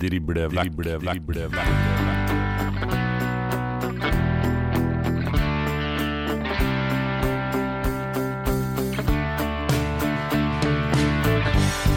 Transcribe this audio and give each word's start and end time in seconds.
Drible 0.00 0.48
vekk, 0.48 0.72
drible 0.80 0.96
vekk, 0.96 1.26
drible 1.28 1.48
vekk. 1.52 1.68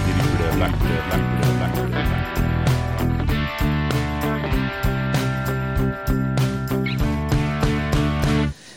Drible 0.04 0.50
vekk, 0.60 0.76
drible 0.84 1.53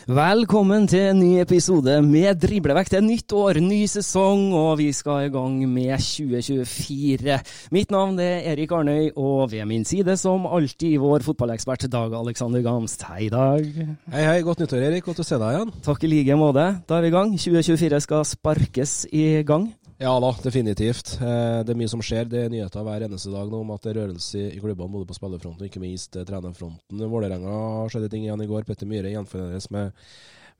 Velkommen 0.07 0.85
til 0.87 1.01
en 1.09 1.17
ny 1.19 1.41
episode 1.41 1.97
med 1.99 2.37
Driblevekt. 2.39 2.93
Det 2.93 3.01
er 3.01 3.03
nytt 3.03 3.33
år, 3.35 3.57
ny 3.59 3.81
sesong, 3.91 4.53
og 4.55 4.77
vi 4.79 4.85
skal 4.95 5.25
i 5.25 5.31
gang 5.33 5.57
med 5.67 5.99
2024. 5.99 7.35
Mitt 7.75 7.91
navn 7.91 8.15
er 8.23 8.47
Erik 8.53 8.71
Arnøy, 8.71 9.09
og 9.19 9.51
ved 9.51 9.65
min 9.67 9.83
side 9.83 10.15
som 10.15 10.47
alltid 10.47 10.95
vår 11.03 11.25
fotballekspert 11.27 11.89
Dag 11.91 12.15
Alexander 12.15 12.63
Gamst. 12.63 13.03
Hei, 13.03 13.27
Dag. 13.27 13.67
Hei, 14.13 14.23
hei. 14.23 14.37
Godt 14.47 14.63
nyttår, 14.63 14.85
Erik. 14.87 15.03
Godt 15.09 15.25
å 15.25 15.27
se 15.27 15.41
deg 15.43 15.57
igjen. 15.57 15.75
Takk 15.89 16.07
i 16.07 16.13
like 16.13 16.39
måte. 16.39 16.69
Da 16.87 17.01
er 17.01 17.03
vi 17.03 17.11
i 17.11 17.17
gang. 17.17 17.35
2024 17.35 17.99
skal 18.07 18.23
sparkes 18.31 18.95
i 19.11 19.27
gang. 19.43 19.73
Ja 19.97 20.19
da, 20.21 20.29
definitivt. 20.43 21.15
Eh, 21.21 21.63
Det 21.65 21.73
er 21.73 21.77
mye 21.79 21.89
som 21.89 22.01
skjer. 22.05 22.27
Det 22.29 22.43
er 22.45 22.51
nyheter 22.53 22.83
hver 22.85 23.05
eneste 23.07 23.31
dag 23.33 23.49
nå 23.49 23.63
om 23.63 23.71
at 23.73 23.81
det 23.81 23.95
er 23.95 23.99
rørelse 24.03 24.43
i 24.53 24.59
klubbene 24.61 24.93
både 24.93 25.07
på 25.09 25.17
spillerfronten 25.17 25.63
og 25.65 25.69
ikke 25.71 25.81
minst 25.81 26.15
eh, 26.15 26.25
trenerfronten. 26.27 27.01
Vålerenga 27.09 27.87
skjedde 27.89 28.09
ting 28.13 28.27
igjen 28.27 28.43
i 28.45 28.49
går. 28.49 28.67
Petter 28.67 28.85
Myhre 28.89 29.09
gjenforenes 29.15 29.71
med, 29.73 29.97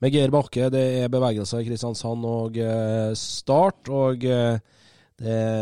med 0.02 0.14
Geir 0.14 0.34
Bakke. 0.34 0.66
Det 0.74 0.82
er 1.04 1.12
bevegelser 1.14 1.62
i 1.62 1.68
Kristiansand 1.68 2.26
og 2.26 2.58
eh, 2.58 3.12
Start. 3.14 3.86
Og 3.94 4.26
det, 4.26 4.50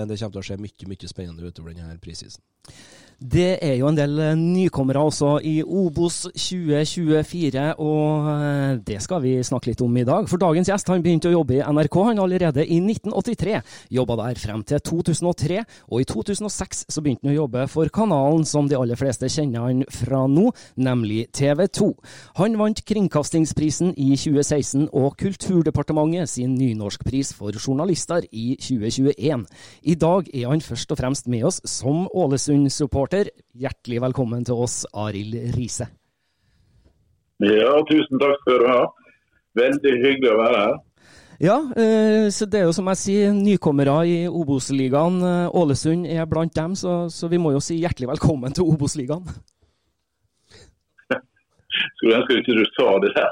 det 0.09 0.19
kommer 0.21 0.39
til 0.39 0.41
å 0.41 0.47
skje 0.49 0.61
mye, 0.61 0.89
mye 0.89 1.13
spennende 1.13 1.45
utover 1.53 1.77
denne 1.77 2.01
prissisen. 2.01 2.41
Det 3.17 3.55
er 3.65 3.79
jo 3.79 3.87
en 3.89 3.97
del 3.97 4.19
eh, 4.21 4.35
nykommere 4.37 5.01
også 5.01 5.39
i 5.49 5.63
Obos 5.65 6.27
2024, 6.37 7.63
og 7.81 8.27
eh, 8.29 8.75
det 8.85 8.99
skal 9.01 9.23
vi 9.23 9.31
snakke 9.41 9.71
litt 9.71 9.81
om 9.81 9.95
i 9.97 10.03
dag. 10.05 10.27
For 10.29 10.37
dagens 10.37 10.69
gjest 10.69 10.91
han 10.93 11.01
begynte 11.01 11.31
å 11.31 11.39
jobbe 11.39 11.57
i 11.57 11.63
NRK 11.65 11.97
han 12.11 12.21
allerede 12.21 12.61
i 12.61 12.77
1983. 12.77 13.63
Jobba 13.97 14.19
der 14.21 14.41
frem 14.43 14.61
til 14.69 14.83
2003, 14.85 15.63
og 15.89 16.03
i 16.05 16.09
2006 16.11 16.83
så 16.93 17.05
begynte 17.07 17.25
han 17.25 17.33
å 17.33 17.39
jobbe 17.39 17.65
for 17.73 17.89
kanalen 17.89 18.45
som 18.45 18.69
de 18.69 18.77
aller 18.77 19.01
fleste 19.01 19.33
kjenner 19.33 19.65
han 19.65 19.81
fra 19.89 20.27
nå, 20.29 20.51
nemlig 20.77 21.31
TV 21.33 21.65
2. 21.73 21.89
Han 22.43 22.61
vant 22.61 22.85
Kringkastingsprisen 22.85 23.97
i 23.97 24.11
2016 24.13 24.91
og 24.93 25.17
Kulturdepartementet 25.25 26.35
sin 26.35 26.53
nynorskpris 26.61 27.33
for 27.41 27.57
journalister 27.57 28.29
i 28.29 28.61
2021. 28.61 29.49
I 29.89 29.99
dag 30.05 30.31
er 30.37 30.53
han 30.53 30.61
først 30.69 30.93
og 30.93 31.01
fremst 31.01 31.33
med 31.33 31.49
oss 31.49 31.65
som 31.65 32.05
Ålesund-supporter. 32.13 33.06
Hjertelig 33.07 34.01
velkommen 34.03 34.45
til 34.45 34.59
oss, 34.59 34.81
Arild 34.91 35.37
Riise. 35.55 35.87
Ja, 37.39 37.73
tusen 37.87 38.19
takk 38.19 38.41
skal 38.41 38.63
du 38.63 38.67
ha. 38.67 38.83
Veldig 39.57 39.93
hyggelig 40.03 40.33
å 40.33 40.39
være 40.41 40.63
her. 40.65 40.77
Ja, 41.39 41.57
eh, 41.77 42.27
så 42.33 42.49
det 42.49 42.61
er 42.61 42.65
jo 42.65 42.73
som 42.73 42.89
jeg 42.91 42.99
sier, 42.99 43.35
nykommere 43.37 43.99
i 44.09 44.17
Obos-ligaen. 44.27 45.21
Eh, 45.21 45.57
Ålesund 45.61 46.07
er 46.09 46.27
blant 46.27 46.55
dem, 46.57 46.75
så, 46.75 47.07
så 47.13 47.29
vi 47.29 47.39
må 47.39 47.53
jo 47.53 47.61
si 47.61 47.77
hjertelig 47.79 48.09
velkommen 48.15 48.57
til 48.57 48.65
Obos-ligaen. 48.73 49.23
Skulle 52.01 52.23
ønske 52.23 52.41
ikke 52.41 52.57
du 52.57 52.65
sa 52.73 52.89
det 53.05 53.13
der. 53.15 53.31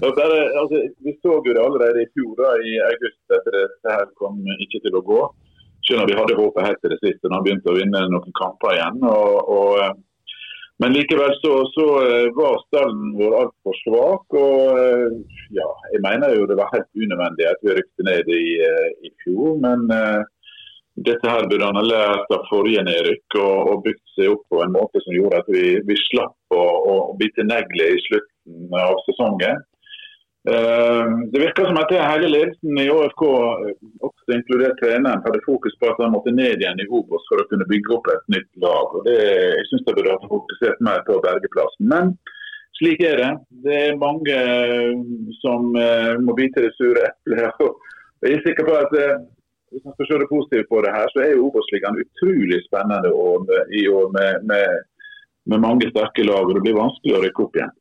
Bare, 0.00 0.38
altså, 0.62 0.84
vi 1.04 1.16
så 1.20 1.40
jo 1.40 1.50
det 1.50 1.60
allerede 1.60 2.06
i 2.06 2.12
fjor, 2.14 2.36
da, 2.38 2.54
i 2.62 2.78
august, 2.86 3.20
at 3.34 3.50
dette 3.50 3.98
her 3.98 4.06
kom 4.16 4.40
ikke 4.62 4.80
til 4.86 4.96
å 4.96 5.04
gå. 5.12 5.24
Om 5.92 6.06
vi 6.08 6.16
hadde 6.16 6.36
håpet 6.38 6.64
helt 6.64 6.80
til 6.80 6.92
det 6.94 7.00
siste, 7.02 7.28
når 7.28 7.36
han 7.36 7.44
begynte 7.44 7.72
å 7.72 7.76
vinne 7.76 8.02
noen 8.08 8.36
kamper 8.38 8.72
igjen. 8.72 9.02
Og, 9.04 9.50
og, 9.52 9.72
eh, 9.84 9.96
men 10.80 10.94
likevel 10.96 11.34
så, 11.42 11.52
så 11.74 11.88
eh, 12.02 12.28
var 12.36 12.56
stallen 12.64 13.10
vår 13.18 13.36
altfor 13.42 13.76
svak. 13.82 14.38
Og 14.40 14.80
eh, 14.80 15.18
ja, 15.58 15.66
jeg 15.92 16.04
mener 16.06 16.32
jo 16.38 16.46
det 16.48 16.56
var 16.60 16.72
helt 16.72 16.88
unødvendig 16.96 17.50
at 17.50 17.60
vi 17.66 17.76
rykte 17.76 18.08
ned 18.08 18.32
i, 18.32 18.46
i 19.04 19.12
fjor. 19.24 19.60
Men 19.60 19.84
dette 21.04 21.28
her 21.28 21.50
burde 21.50 21.68
han 21.68 21.80
ha 21.80 21.84
lært 21.84 22.32
av 22.32 22.48
forrige 22.48 22.86
nedrykk 22.88 23.38
og, 23.42 23.70
og 23.74 23.84
bygd 23.84 24.16
seg 24.16 24.32
opp 24.32 24.48
på 24.48 24.64
en 24.64 24.74
måte 24.78 25.04
som 25.04 25.16
gjorde 25.18 25.44
at 25.44 25.52
vi, 25.52 25.66
vi 25.84 26.00
slapp 26.08 26.56
å, 26.56 26.64
å 26.64 26.96
bite 27.20 27.44
negler 27.44 27.92
i 27.92 28.02
slutten 28.08 28.80
av 28.80 28.96
sesongen. 29.04 29.60
Eh, 30.48 31.06
det 31.32 31.40
virker 31.40 31.64
som 31.64 31.78
at 31.80 31.92
hele 31.94 32.28
ledelsen 32.28 32.78
i 32.82 32.90
ÅFK, 32.92 33.22
eh, 33.64 33.76
også 34.04 34.34
inkludert 34.36 34.76
treneren, 34.82 35.22
hadde 35.24 35.40
fokus 35.46 35.76
på 35.80 35.88
at 35.88 36.00
han 36.04 36.12
måtte 36.12 36.34
ned 36.36 36.60
igjen 36.60 36.82
i 36.84 36.88
Obos 36.90 37.24
for 37.30 37.40
å 37.40 37.46
kunne 37.48 37.64
bygge 37.70 37.94
opp 37.96 38.10
et 38.12 38.26
nytt 38.34 38.50
lag. 38.60 38.92
Og 38.92 39.06
det, 39.08 39.16
jeg 39.24 39.68
synes 39.70 39.86
de 39.86 39.94
burde 39.96 40.12
ha 40.12 40.32
fokusert 40.32 40.82
mer 40.84 41.00
på 41.06 41.16
å 41.16 41.22
berge 41.24 41.48
plassen. 41.54 41.88
Men 41.92 42.12
slik 42.76 43.00
er 43.08 43.22
det. 43.22 43.30
Det 43.64 43.78
er 43.86 44.02
mange 44.02 44.36
eh, 44.36 44.90
som 45.40 45.70
må 46.26 46.36
bite 46.36 46.66
det 46.66 46.74
sure 46.76 47.08
eplet. 47.08 47.64
Jeg 48.24 48.38
er 48.38 48.44
sikker 48.44 48.64
på 48.64 48.74
at 48.78 48.92
hvis 48.94 49.82
man 49.84 49.92
skal 49.96 50.06
se 50.08 50.18
det 50.20 50.28
positive 50.30 50.64
på 50.70 50.78
det 50.80 50.92
her, 50.94 51.08
så 51.12 51.20
er 51.20 51.32
jo 51.34 51.48
Obos-ligaen 51.50 51.98
utrolig 52.00 52.60
spennende 52.64 53.10
i 53.76 53.82
år 53.90 54.12
med, 54.14 54.46
med, 54.48 54.84
med 55.50 55.60
mange 55.60 55.90
sterke 55.90 56.24
lag. 56.24 56.46
og 56.46 56.54
Det 56.56 56.62
blir 56.64 56.78
vanskelig 56.78 57.16
å 57.18 57.20
rykke 57.24 57.44
opp 57.44 57.58
igjen. 57.58 57.74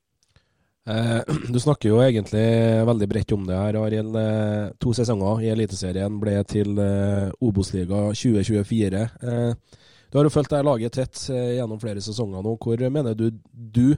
Eh, 0.90 1.22
Du 1.54 1.60
snakker 1.60 1.90
jo 1.90 2.02
egentlig 2.04 2.44
veldig 2.88 3.08
bredt 3.12 3.32
om 3.36 3.48
det 3.48 3.56
her, 3.60 3.80
Arild. 3.80 4.18
Eh, 4.20 4.68
To 4.84 4.94
sesonger 4.96 5.46
i 5.46 5.52
Eliteserien 5.54 6.20
ble 6.20 6.36
til 6.50 6.76
eh, 6.80 7.32
Obos-liga 7.44 8.10
2024. 8.12 9.08
Eh, 9.24 9.82
Du 10.12 10.20
har 10.20 10.28
jo 10.28 10.34
fulgt 10.34 10.52
dette 10.52 10.68
laget 10.68 10.94
tett 10.94 11.18
gjennom 11.32 11.80
flere 11.82 12.02
sesonger 12.04 12.44
nå. 12.46 12.52
Hvor 12.62 12.78
mener 12.94 13.16
du, 13.18 13.32
du 13.50 13.96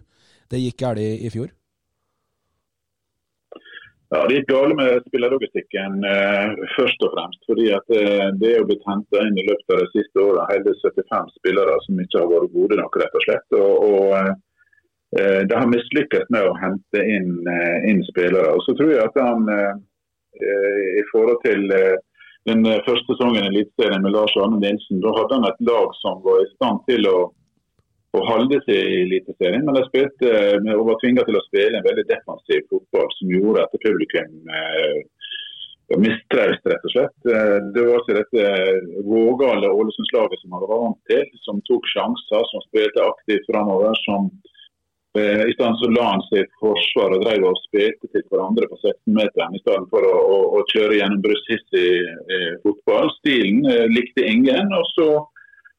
det 0.48 0.62
gikk 0.62 0.78
galt 0.80 1.02
i 1.04 1.28
fjor? 1.34 1.50
Ja, 4.14 4.22
Det 4.30 4.38
gikk 4.38 4.48
galt 4.54 4.78
med 4.80 5.02
spillerlogistikken 5.10 5.98
først 6.78 7.04
og 7.04 7.12
fremst. 7.18 7.42
fordi 7.50 7.68
at 7.76 7.92
Det 8.40 8.48
er 8.48 8.62
jo 8.62 8.70
blitt 8.70 8.88
henta 8.88 9.26
inn 9.28 9.42
i 9.42 9.44
løpet 9.50 9.76
av 9.76 9.82
de 9.84 9.92
siste 9.92 10.24
årene 10.24 10.48
hele 10.54 10.78
75 10.86 11.36
spillere 11.42 11.76
som 11.84 12.00
ikke 12.06 12.22
har 12.22 12.32
vært 12.32 12.56
gode 12.56 12.80
nok, 12.80 12.96
rett 13.02 13.20
og 13.20 13.28
slett. 13.28 13.60
Og, 13.60 13.74
og 13.90 14.45
Det 15.14 15.56
har 15.56 15.70
mislykkes 15.70 16.26
med 16.34 16.44
å 16.44 16.56
hente 16.60 17.02
inn, 17.08 17.38
eh, 17.48 17.86
inn 17.92 18.02
spillere. 18.10 18.56
Og 18.58 18.64
så 18.66 18.74
tror 18.76 18.90
jeg 18.92 19.04
at 19.06 19.20
han 19.22 19.46
eh, 19.54 19.76
i 21.00 21.04
forhold 21.12 21.40
til 21.46 21.72
eh, 21.72 21.96
den 22.50 22.66
eh, 22.66 22.84
første 22.88 23.14
sesongen 23.14 23.48
i 23.48 23.52
Eliteserien 23.54 24.04
med 24.06 24.16
Lars 24.16 24.36
Arne 24.42 24.60
Nilsen. 24.62 25.02
Da 25.04 25.14
hadde 25.16 25.40
han 25.40 25.50
et 25.50 25.66
lag 25.70 25.96
som 26.02 26.22
var 26.26 26.44
i 26.44 26.52
stand 26.54 26.84
til 26.90 27.08
å, 27.10 27.18
å 28.16 28.24
holde 28.30 28.62
seg 28.68 28.78
i 28.78 29.02
Eliteserien, 29.06 29.66
men 29.66 29.80
de 29.80 30.06
eh, 30.30 30.86
var 30.90 31.02
tvinga 31.02 31.26
til 31.28 31.40
å 31.40 31.46
spille 31.50 31.80
en 31.80 31.90
veldig 31.90 32.08
defensiv 32.12 32.66
fotball 32.72 33.12
som 33.18 33.36
gjorde 33.36 33.66
at 33.66 33.78
publikum 33.86 34.56
eh, 34.62 35.04
mistraust, 36.02 36.66
rett 36.66 36.86
og 36.90 36.94
slett. 36.94 37.18
Eh, 37.30 37.58
det 37.74 37.86
var 37.88 38.02
ikke 38.04 38.20
dette 38.22 39.06
vågale 39.06 39.70
Ålesundslaget 39.70 40.42
som 40.42 40.58
han 40.58 40.66
var 40.66 40.84
vant 40.88 41.02
til, 41.12 41.26
som 41.48 41.64
tok 41.70 41.88
sjanser, 41.94 42.46
som 42.52 42.68
spilte 42.68 43.06
aktivt 43.06 43.48
framover. 43.50 43.98
som 44.06 44.30
Eh, 44.30 44.64
I 45.22 45.54
stedet 45.54 45.78
så 45.80 45.90
la 45.96 46.06
han 46.12 46.24
sitt 46.28 46.52
forsvar 46.60 47.14
og 47.16 47.22
drev 47.24 47.46
og 47.48 47.60
spilte 47.64 48.10
til 48.12 48.24
hverandre 48.32 48.68
på 48.68 48.80
16-meteren 48.82 49.56
i 49.56 49.62
stedet 49.62 49.88
for 49.94 50.08
å, 50.08 50.16
å, 50.36 50.40
å 50.58 50.64
kjøre 50.74 50.98
gjennom 50.98 51.22
brysthissig 51.24 51.88
eh, 52.04 52.52
fotball. 52.66 53.12
Stilen 53.22 53.64
eh, 53.72 53.86
likte 53.94 54.26
ingen. 54.28 54.74
og 54.76 54.90
så 54.92 55.08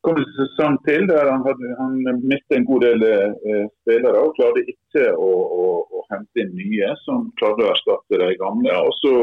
kom 0.06 0.16
det 0.16 0.24
seg 0.30 0.48
sesong 0.52 0.78
til 0.86 1.08
der 1.10 1.28
han, 1.28 1.44
hadde, 1.44 1.72
han 1.80 1.98
mistet 2.22 2.56
en 2.60 2.68
god 2.68 2.86
del 2.86 3.04
eh, 3.10 3.66
spillere 3.82 4.22
og 4.22 4.32
klarte 4.38 4.62
ikke 4.72 5.10
å, 5.12 5.32
å, 5.60 5.66
å, 5.84 6.04
hente 6.14 6.44
inn 6.44 6.54
nye 6.56 6.92
som 7.02 7.26
klarte 7.40 7.66
å 7.66 7.72
erstatte 7.74 8.22
de 8.22 8.30
gamle. 8.40 8.72
og 8.86 8.94
så 9.02 9.16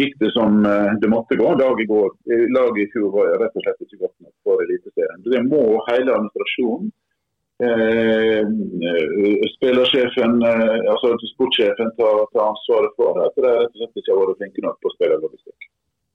gikk 0.00 0.16
det 0.22 0.32
som 0.34 0.58
eh, 0.66 0.96
det 0.98 1.12
måtte 1.12 1.38
gå. 1.38 1.52
Laget 1.60 1.84
i, 1.84 1.90
går, 1.92 2.10
laget 2.56 2.82
i 2.82 2.90
fjor 2.96 3.14
var 3.14 3.36
rett 3.44 3.54
og 3.54 3.68
slett 3.68 3.86
ikke 3.86 4.02
godt 4.08 4.16
nok 4.26 4.34
for 4.48 4.64
Eliteserien. 4.66 5.22
Det 5.28 5.44
må 5.46 5.62
hele 5.86 6.18
administrasjonen 6.18 6.90
Eh, 6.90 7.09
spillersjefen, 9.56 10.32
eh, 10.48 10.78
altså 10.92 11.12
sportssjefen 11.34 11.90
tar, 11.98 12.22
tar 12.32 12.46
ansvaret 12.46 12.94
for 12.96 13.20
at 13.20 13.36
de 13.36 13.44
rett 13.44 13.68
og 13.68 13.76
slett 13.82 14.00
ikke 14.00 14.14
har 14.14 14.22
vært 14.22 14.40
flinke 14.40 14.64
nok 14.64 14.78
på 14.80 14.92
spillerlogistikk. 14.94 15.68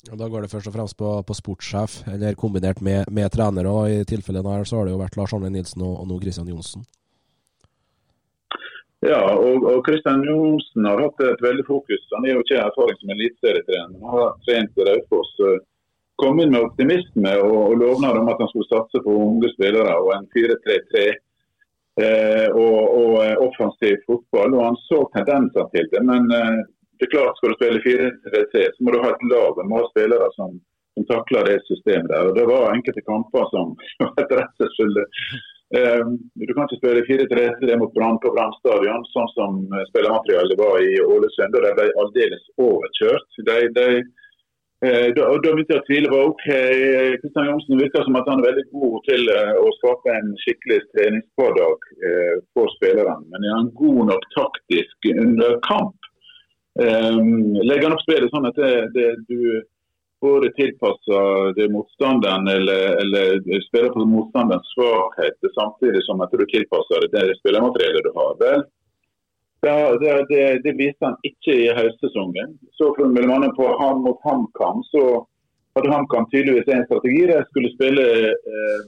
Da 0.05 0.27
går 0.29 0.45
det 0.45 0.51
først 0.51 0.69
og 0.69 0.75
fremst 0.75 0.97
på, 0.97 1.11
på 1.25 1.33
sportssjef, 1.37 1.91
eller 2.13 2.37
kombinert 2.37 2.81
med, 2.81 3.09
med 3.09 3.29
trenere. 3.33 3.69
og 3.69 3.89
I 3.89 4.05
tilfellet 4.09 4.45
her 4.45 4.65
så 4.65 4.79
har 4.79 4.85
det 4.85 4.93
jo 4.93 5.01
vært 5.01 5.17
Lars 5.17 5.33
Arne 5.33 5.49
Nilsen 5.53 5.81
og, 5.85 5.95
og 6.01 6.09
nå 6.09 6.19
Kristian 6.21 6.49
Johnsen. 6.49 6.85
Ja, 9.05 9.21
og, 9.37 9.65
og 9.69 9.83
Kristian 9.85 10.23
Johnsen 10.25 10.85
har 10.89 11.01
hatt 11.01 11.21
et 11.25 11.41
veldig 11.45 11.65
fokus. 11.67 12.05
Han 12.15 12.25
er 12.25 12.37
jo 12.37 12.45
ikke 12.45 12.61
erfaring 12.61 12.97
som 13.01 13.13
eliteserietrener, 13.13 13.97
han 14.01 14.17
har 14.17 14.33
trent 14.47 14.85
Raufoss. 14.89 15.31
Kom 16.21 16.39
inn 16.39 16.53
med 16.53 16.63
optimisme 16.63 17.31
og, 17.43 17.57
og 17.69 17.77
lovnad 17.81 18.17
om 18.21 18.29
at 18.31 18.41
han 18.41 18.49
skulle 18.49 18.69
satse 18.71 19.01
på 19.03 19.17
unge 19.25 19.49
spillere 19.53 19.93
og 19.99 20.13
en 20.15 20.29
4-3-3 20.33 21.05
Eh, 21.05 21.24
og, 22.51 22.79
og, 22.99 23.11
eh, 23.23 23.35
offensiv 23.47 24.01
fotball. 24.07 24.55
og 24.55 24.63
Han 24.67 24.77
så 24.89 25.01
tendenser 25.15 25.69
til 25.73 25.89
det. 25.93 26.03
Men 26.03 26.31
eh, 26.31 26.61
det 26.99 27.07
er 27.07 27.13
klart 27.15 27.37
skal 27.37 27.53
du 27.53 27.57
spille 27.59 27.83
4-3-3, 27.83 28.63
så 28.75 28.85
må 28.85 28.95
du 28.95 29.01
ha 29.03 29.11
et 29.13 29.27
lag 29.31 29.59
og 29.59 29.69
må 29.71 29.81
spillere 29.91 30.29
som, 30.35 30.59
som 30.95 31.07
takler 31.11 31.49
det 31.49 31.57
systemet. 31.69 32.11
der. 32.11 32.29
og 32.29 32.35
Det 32.39 32.47
var 32.51 32.71
enkelte 32.71 33.03
kamper 33.07 33.51
som 33.51 33.75
var 34.03 34.31
redselsfulle. 34.41 35.05
Um, 35.75 36.11
du 36.39 36.51
kan 36.53 36.67
ikke 36.67 36.77
spille 36.77 37.07
4-3-3 37.07 37.79
mot 37.81 37.95
Brann 37.95 38.19
på 38.23 38.31
Brann 38.35 38.53
stadion, 38.59 39.03
sånn 39.11 39.31
som 39.33 39.57
spillermaterialet 39.89 40.61
var 40.61 40.77
i 40.83 40.93
Ålesund. 41.03 41.57
og 41.57 41.65
De 41.65 41.73
ble 41.79 41.87
aldeles 42.03 42.45
overkjørt. 42.67 43.41
De, 43.49 43.57
de 43.75 43.87
Eh, 43.99 44.24
da, 45.15 45.27
da 45.27 45.51
begynte 45.51 45.75
jeg 45.75 45.81
å 45.81 45.85
tvile 45.87 46.11
på 46.11 46.21
ok, 46.31 46.47
Kristian 47.21 47.49
Johnsen 47.49 47.79
virker 47.81 48.05
som 48.05 48.17
at 48.19 48.27
han 48.31 48.41
er 48.41 48.49
veldig 48.49 48.65
god 48.73 48.97
til 49.09 49.29
uh, 49.31 49.53
å 49.61 49.69
skape 49.79 50.15
en 50.15 50.33
skikkelig 50.43 50.81
treningshverdag 50.95 51.87
for 52.55 52.73
spillerne. 52.77 53.21
Men 53.31 53.47
er 53.47 53.55
han 53.57 53.71
god 53.79 54.01
nok 54.11 54.27
taktisk 54.35 55.09
under 55.13 55.57
kamp? 55.67 56.11
Um, 56.75 57.55
legger 57.63 57.87
han 57.87 57.95
opp 57.95 58.03
spillet 58.03 58.33
sånn 58.33 58.49
at 58.49 58.57
det, 58.59 58.73
det, 58.97 59.11
du 59.29 59.63
både 60.25 60.49
tilpasser 60.57 61.53
det 61.55 61.69
motstanderen 61.71 62.47
eller, 62.47 62.97
eller 63.01 63.61
spiller 63.67 63.93
på 63.93 64.07
motstanderens 64.09 64.71
svakhet, 64.73 65.37
samtidig 65.59 66.01
som 66.03 66.23
at 66.25 66.33
du 66.35 66.45
tilpasser 66.51 67.07
det, 67.13 67.23
det 67.29 67.37
spillermateriellet 67.39 68.07
du 68.07 68.11
har? 68.15 68.33
Vel, 68.41 68.65
det, 69.65 69.77
det, 70.01 70.11
det, 70.31 70.43
det, 70.65 70.73
viste 70.79 71.07
han 71.07 71.15
ikke 71.27 71.55
i 71.65 71.69
høstsesongen. 71.77 72.57
Så 72.77 72.91
mellom 73.01 73.47
på 73.57 73.69
ham 73.81 74.03
mot 74.05 74.19
HamKam, 74.25 74.83
så 74.91 75.03
hadde 75.75 75.93
HamKam 75.93 76.27
tydeligvis 76.31 76.71
en 76.73 76.85
strategi. 76.87 77.23
De 77.31 77.39
skulle 77.49 77.71
spille 77.75 78.05
eh, 78.55 78.81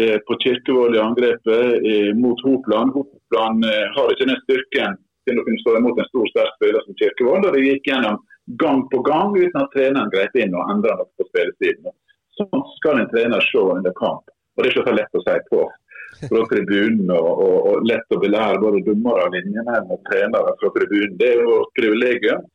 eh, 0.00 0.16
på 0.26 0.38
Kirkevoll 0.44 0.96
i 0.96 1.04
angrepet 1.04 1.90
eh, 1.90 2.10
mot 2.22 2.40
Hopland. 2.46 2.96
Hopland 2.98 3.68
eh, 3.68 3.86
har 3.96 4.14
ikke 4.14 4.28
den 4.30 4.42
styrken 4.44 4.98
til 5.28 5.40
å 5.40 5.44
kunne 5.46 5.62
stå 5.62 5.76
imot 5.78 6.00
en 6.00 6.10
stor 6.10 6.32
sterk 6.32 6.58
spiller 6.58 6.84
som 6.84 6.98
Kirkevoll. 7.00 7.44
og 7.44 7.56
Det 7.56 7.64
gikk 7.64 7.90
gjennom 7.92 8.20
gang 8.62 8.84
på 8.92 9.02
gang 9.08 9.36
uten 9.36 9.62
at 9.62 9.72
treneren 9.76 10.12
grep 10.14 10.36
inn 10.40 10.56
og 10.56 10.72
endra 10.72 10.96
noe 10.96 11.10
på 11.20 11.28
spillestilen. 11.28 11.92
Sånn 12.38 12.64
skal 12.78 13.02
en 13.02 13.10
trener 13.12 13.44
se 13.50 13.64
under 13.64 13.94
kamp. 13.98 14.24
Og 14.56 14.62
Det 14.64 14.70
er 14.70 14.74
ikke 14.74 14.88
så 14.88 14.96
lett 14.96 15.18
å 15.18 15.24
si 15.26 15.36
på 15.50 15.66
fra 16.20 16.44
tribunen 16.50 17.10
og, 17.14 17.28
og, 17.44 17.58
og, 17.70 17.84
lett 17.88 18.14
å 18.14 18.20
belære 18.22 18.62
både 18.62 18.84
dommere 18.86 19.26
og 19.26 19.36
linjemenn 19.36 19.92
og 19.94 20.00
trenere 20.08 20.54
fra 20.60 20.72
tribunen. 20.76 21.18
Det 21.20 21.28
er 21.34 21.44
jo 21.44 21.60
et 21.62 21.76
privilegium. 21.78 22.48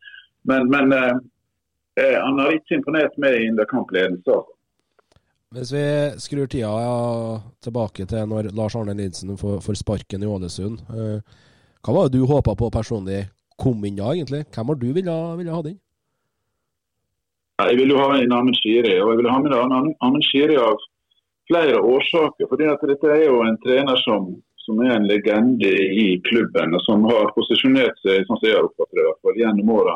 Men, 0.50 0.68
men 0.72 0.96
eh, 0.98 1.14
eh, 2.02 2.18
han 2.20 2.42
har 2.42 2.56
ikke 2.58 2.80
imponert 2.80 3.16
meg 3.22 3.40
i 3.40 3.48
underkampledelse. 3.54 4.42
Hvis 5.54 5.72
vi 5.76 5.86
skrur 6.18 6.50
tida 6.50 6.74
tilbake 7.62 8.08
til 8.10 8.30
når 8.30 8.50
Lars 8.58 8.76
Arne 8.76 8.96
Lindsen 8.98 9.38
får, 9.38 9.60
får 9.62 9.80
sparken 9.84 10.26
i 10.26 10.30
Ålesund. 10.30 10.82
Eh, 10.90 11.42
hva 11.84 11.96
var 11.96 12.10
det 12.10 12.18
du 12.18 12.28
håpa 12.28 12.56
på 12.58 12.72
personlig 12.74 13.26
kom 13.60 13.84
inn 13.86 14.00
da, 14.00 14.10
egentlig? 14.16 14.46
Hvem 14.50 14.72
har 14.72 14.80
du 14.82 14.90
ville, 14.96 15.18
ville 15.38 15.54
ha 15.54 15.62
inn? 15.70 15.80
Jeg 17.62 17.78
ville 17.78 18.00
ha 18.00 18.16
inn 18.18 18.34
Amund 18.34 18.58
Shiri, 18.58 18.96
og 18.98 19.12
jeg 19.12 19.20
ville 19.22 19.34
ha 19.34 19.42
med 19.44 19.94
Amund 20.02 20.26
Shiri 20.26 20.58
av 20.58 20.82
flere 21.52 21.82
årsaker. 21.82 22.48
fordi 22.50 22.66
at 22.72 22.88
Dette 22.90 23.12
er 23.12 23.26
jo 23.28 23.44
en 23.44 23.60
trener 23.66 24.00
som, 24.06 24.32
som 24.66 24.82
er 24.86 24.96
en 24.96 25.08
legende 25.08 25.72
i 26.06 26.20
klubben, 26.30 26.76
og 26.76 26.82
som 26.88 27.06
har 27.10 27.32
posisjonert 27.38 28.00
seg 28.06 28.26
sånn 28.28 28.40
som 28.40 28.50
jeg 28.50 28.58
har 28.58 28.68
oppfattet 28.68 28.98
det, 28.98 29.06
i 29.06 29.08
hvert 29.10 29.24
fall, 29.24 29.40
gjennom 29.44 29.72
åra, 29.78 29.96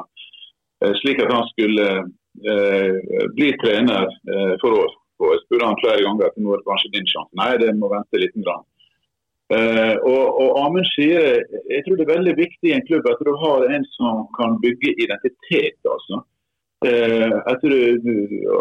eh, 0.83 0.95
slik 1.01 1.21
at 1.23 1.33
han 1.33 1.51
skulle 1.53 1.89
eh, 1.97 3.27
bli 3.37 3.51
trener 3.63 4.07
eh, 4.07 4.55
for 4.63 4.83
år. 4.85 4.95
Og 5.17 5.31
Jeg 5.33 5.43
spurte 5.45 5.65
han 5.65 5.79
flere 5.81 6.03
ganger 6.05 6.27
at 6.27 6.35
nå 6.37 6.51
er 6.53 6.59
det 6.59 6.67
kanskje 6.67 6.93
din 6.93 7.07
sjanse. 7.09 7.37
Nei, 7.39 7.53
det 7.61 7.71
må 7.77 7.89
vente 7.89 8.19
litt. 8.21 8.35
Grann. 8.45 8.65
Eh, 9.47 9.95
og, 10.03 10.23
og 10.43 10.57
Amund 10.59 10.87
sier 10.91 11.39
jeg 11.71 11.83
tror 11.85 11.95
det 11.95 12.03
er 12.03 12.17
veldig 12.17 12.33
viktig 12.35 12.67
i 12.67 12.73
en 12.75 12.83
klubb 12.89 13.05
at 13.07 13.21
du 13.23 13.31
har 13.39 13.63
en 13.71 13.85
som 13.95 14.25
kan 14.35 14.57
bygge 14.63 14.91
identitet. 15.05 15.79
altså. 15.87 16.21
Eh, 16.85 17.37
etter, 17.51 17.71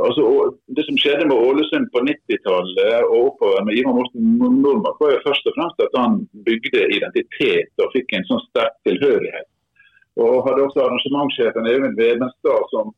altså, 0.06 0.22
det 0.76 0.84
som 0.86 0.96
skjedde 0.96 1.26
med 1.28 1.36
Ålesund 1.36 1.90
på 1.92 2.00
90-tallet 2.06 3.10
og 3.10 3.26
oppover 3.26 3.66
med 3.66 3.76
Ivar 3.76 3.92
Morten 3.98 4.38
Nordmark, 4.40 4.96
var 5.02 5.12
jo 5.12 5.24
først 5.26 5.50
og 5.50 5.56
fremst 5.58 5.82
at 5.84 5.98
han 6.00 6.22
bygde 6.46 6.86
identitet 6.96 7.84
og 7.84 7.92
fikk 7.92 8.16
en 8.16 8.24
sånn 8.30 8.40
sterk 8.46 8.78
tilhørighet. 8.88 9.50
Og 10.16 10.46
hadde 10.46 10.64
også 10.64 10.86
arrangementssjefen 10.86 11.68
Even 11.74 11.92
Vebenstad 12.00 12.72
som 12.72 12.94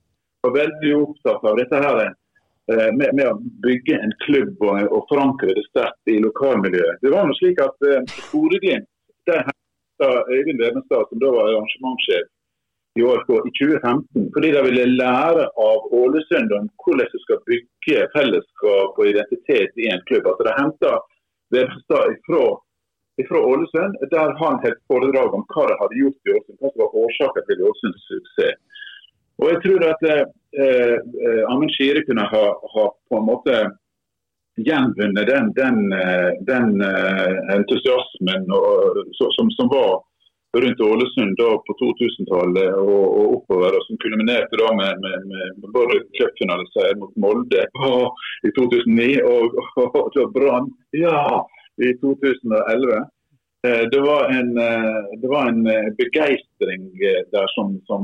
var 0.47 0.55
veldig 0.55 0.95
opptatt 1.01 1.51
av 1.51 1.59
dette 1.59 1.83
her 1.83 2.01
eh, 2.07 2.91
med, 2.95 3.11
med, 3.11 3.27
å 3.27 3.35
bygge 3.67 3.99
en 3.99 4.15
klubb 4.23 4.55
og, 4.63 4.87
og 4.87 5.11
forankre 5.11 5.51
det 5.59 5.67
sterkt 5.73 6.15
i 6.15 6.21
lokalmiljøet. 6.23 7.03
Det 7.03 7.11
var 7.11 7.27
noe 7.27 7.41
slik 7.43 7.59
at 7.67 7.91
eh, 7.91 8.05
Skoreglimt, 8.29 8.87
der 9.27 9.51
Øyvind 10.31 10.63
Vebenstad, 10.63 11.11
som 11.11 11.19
da 11.19 11.35
var 11.35 11.51
arrangementssjef, 11.51 12.31
i 12.99 13.03
år 13.03 13.21
på 13.29 13.35
i 13.49 13.51
2015. 13.59 14.31
Fordi 14.35 14.53
de 14.55 14.63
ville 14.69 14.87
lære 15.03 15.45
av 15.69 15.79
Ålesund 16.01 16.55
om 16.59 16.71
hvordan 16.83 17.13
de 17.13 17.21
skal 17.25 17.43
bygge 17.51 18.07
fellesskap 18.17 18.99
og 19.01 19.11
identitet 19.13 19.83
i 19.83 19.91
en 19.93 20.05
klubb. 20.11 20.27
Altså 20.31 20.49
De 20.49 20.57
henta 20.61 20.93
Vebstad 21.55 22.15
ifra, 22.15 22.45
ifra, 23.23 23.39
Ålesund. 23.53 23.99
Der 24.15 24.35
han 24.43 24.61
et 24.69 24.81
foredrag 24.91 25.37
om 25.39 25.47
hva 25.53 25.69
de 25.71 25.81
hadde 25.83 26.01
gjort 26.03 26.27
i 26.27 26.35
Ålesund, 26.37 26.59
hva 26.61 26.73
som 26.73 26.85
var 26.85 26.99
årsaken 27.05 27.49
til 27.49 27.67
Ålesunds 27.69 28.09
suksess. 28.13 28.65
Og 29.39 29.53
jeg 29.53 29.59
tror 29.65 29.85
at 29.93 30.01
eh, 30.13 30.25
eh 30.65 31.43
Amund 31.53 31.71
Skire 31.71 32.03
kunne 32.07 32.25
ha, 32.33 32.47
ha, 32.75 32.85
på 33.09 33.21
en 33.21 33.29
måte 33.33 33.55
gjenvunnet 34.67 35.27
den, 35.31 35.53
den, 35.61 35.93
eh, 35.93 36.31
den 36.51 36.83
uh, 36.83 37.37
entusiasmen 37.55 38.49
og, 38.59 39.03
som, 39.37 39.51
som, 39.55 39.71
var 39.71 40.01
rundt 40.65 40.81
Ålesund 40.81 41.37
da 41.41 41.51
på 41.67 41.77
2000-tallet 41.83 42.73
og, 42.79 43.05
og, 43.05 43.27
oppover, 43.37 43.77
og 43.79 43.85
som 43.87 44.01
kulminerte 44.05 44.61
da 44.61 44.73
med, 44.81 45.05
med, 45.05 45.29
med 45.31 45.69
både 45.77 46.01
cupfinaliseier 46.19 46.99
mot 47.01 47.15
Molde 47.21 47.67
i 48.47 48.55
2009 48.59 49.13
og, 49.29 49.61
og, 49.85 50.01
og 50.09 50.35
Brann 50.35 50.73
ja, 50.97 51.23
i 51.83 51.95
2011. 52.03 53.07
Eh, 53.67 53.85
det 53.93 54.01
var 54.01 54.23
en, 54.39 54.51
eh, 54.59 54.99
det 55.21 55.29
var 55.29 55.49
en 55.49 55.67
eh, 55.67 55.91
begeistring 56.03 56.83
der 57.35 57.47
som, 57.55 57.81
som 57.91 58.03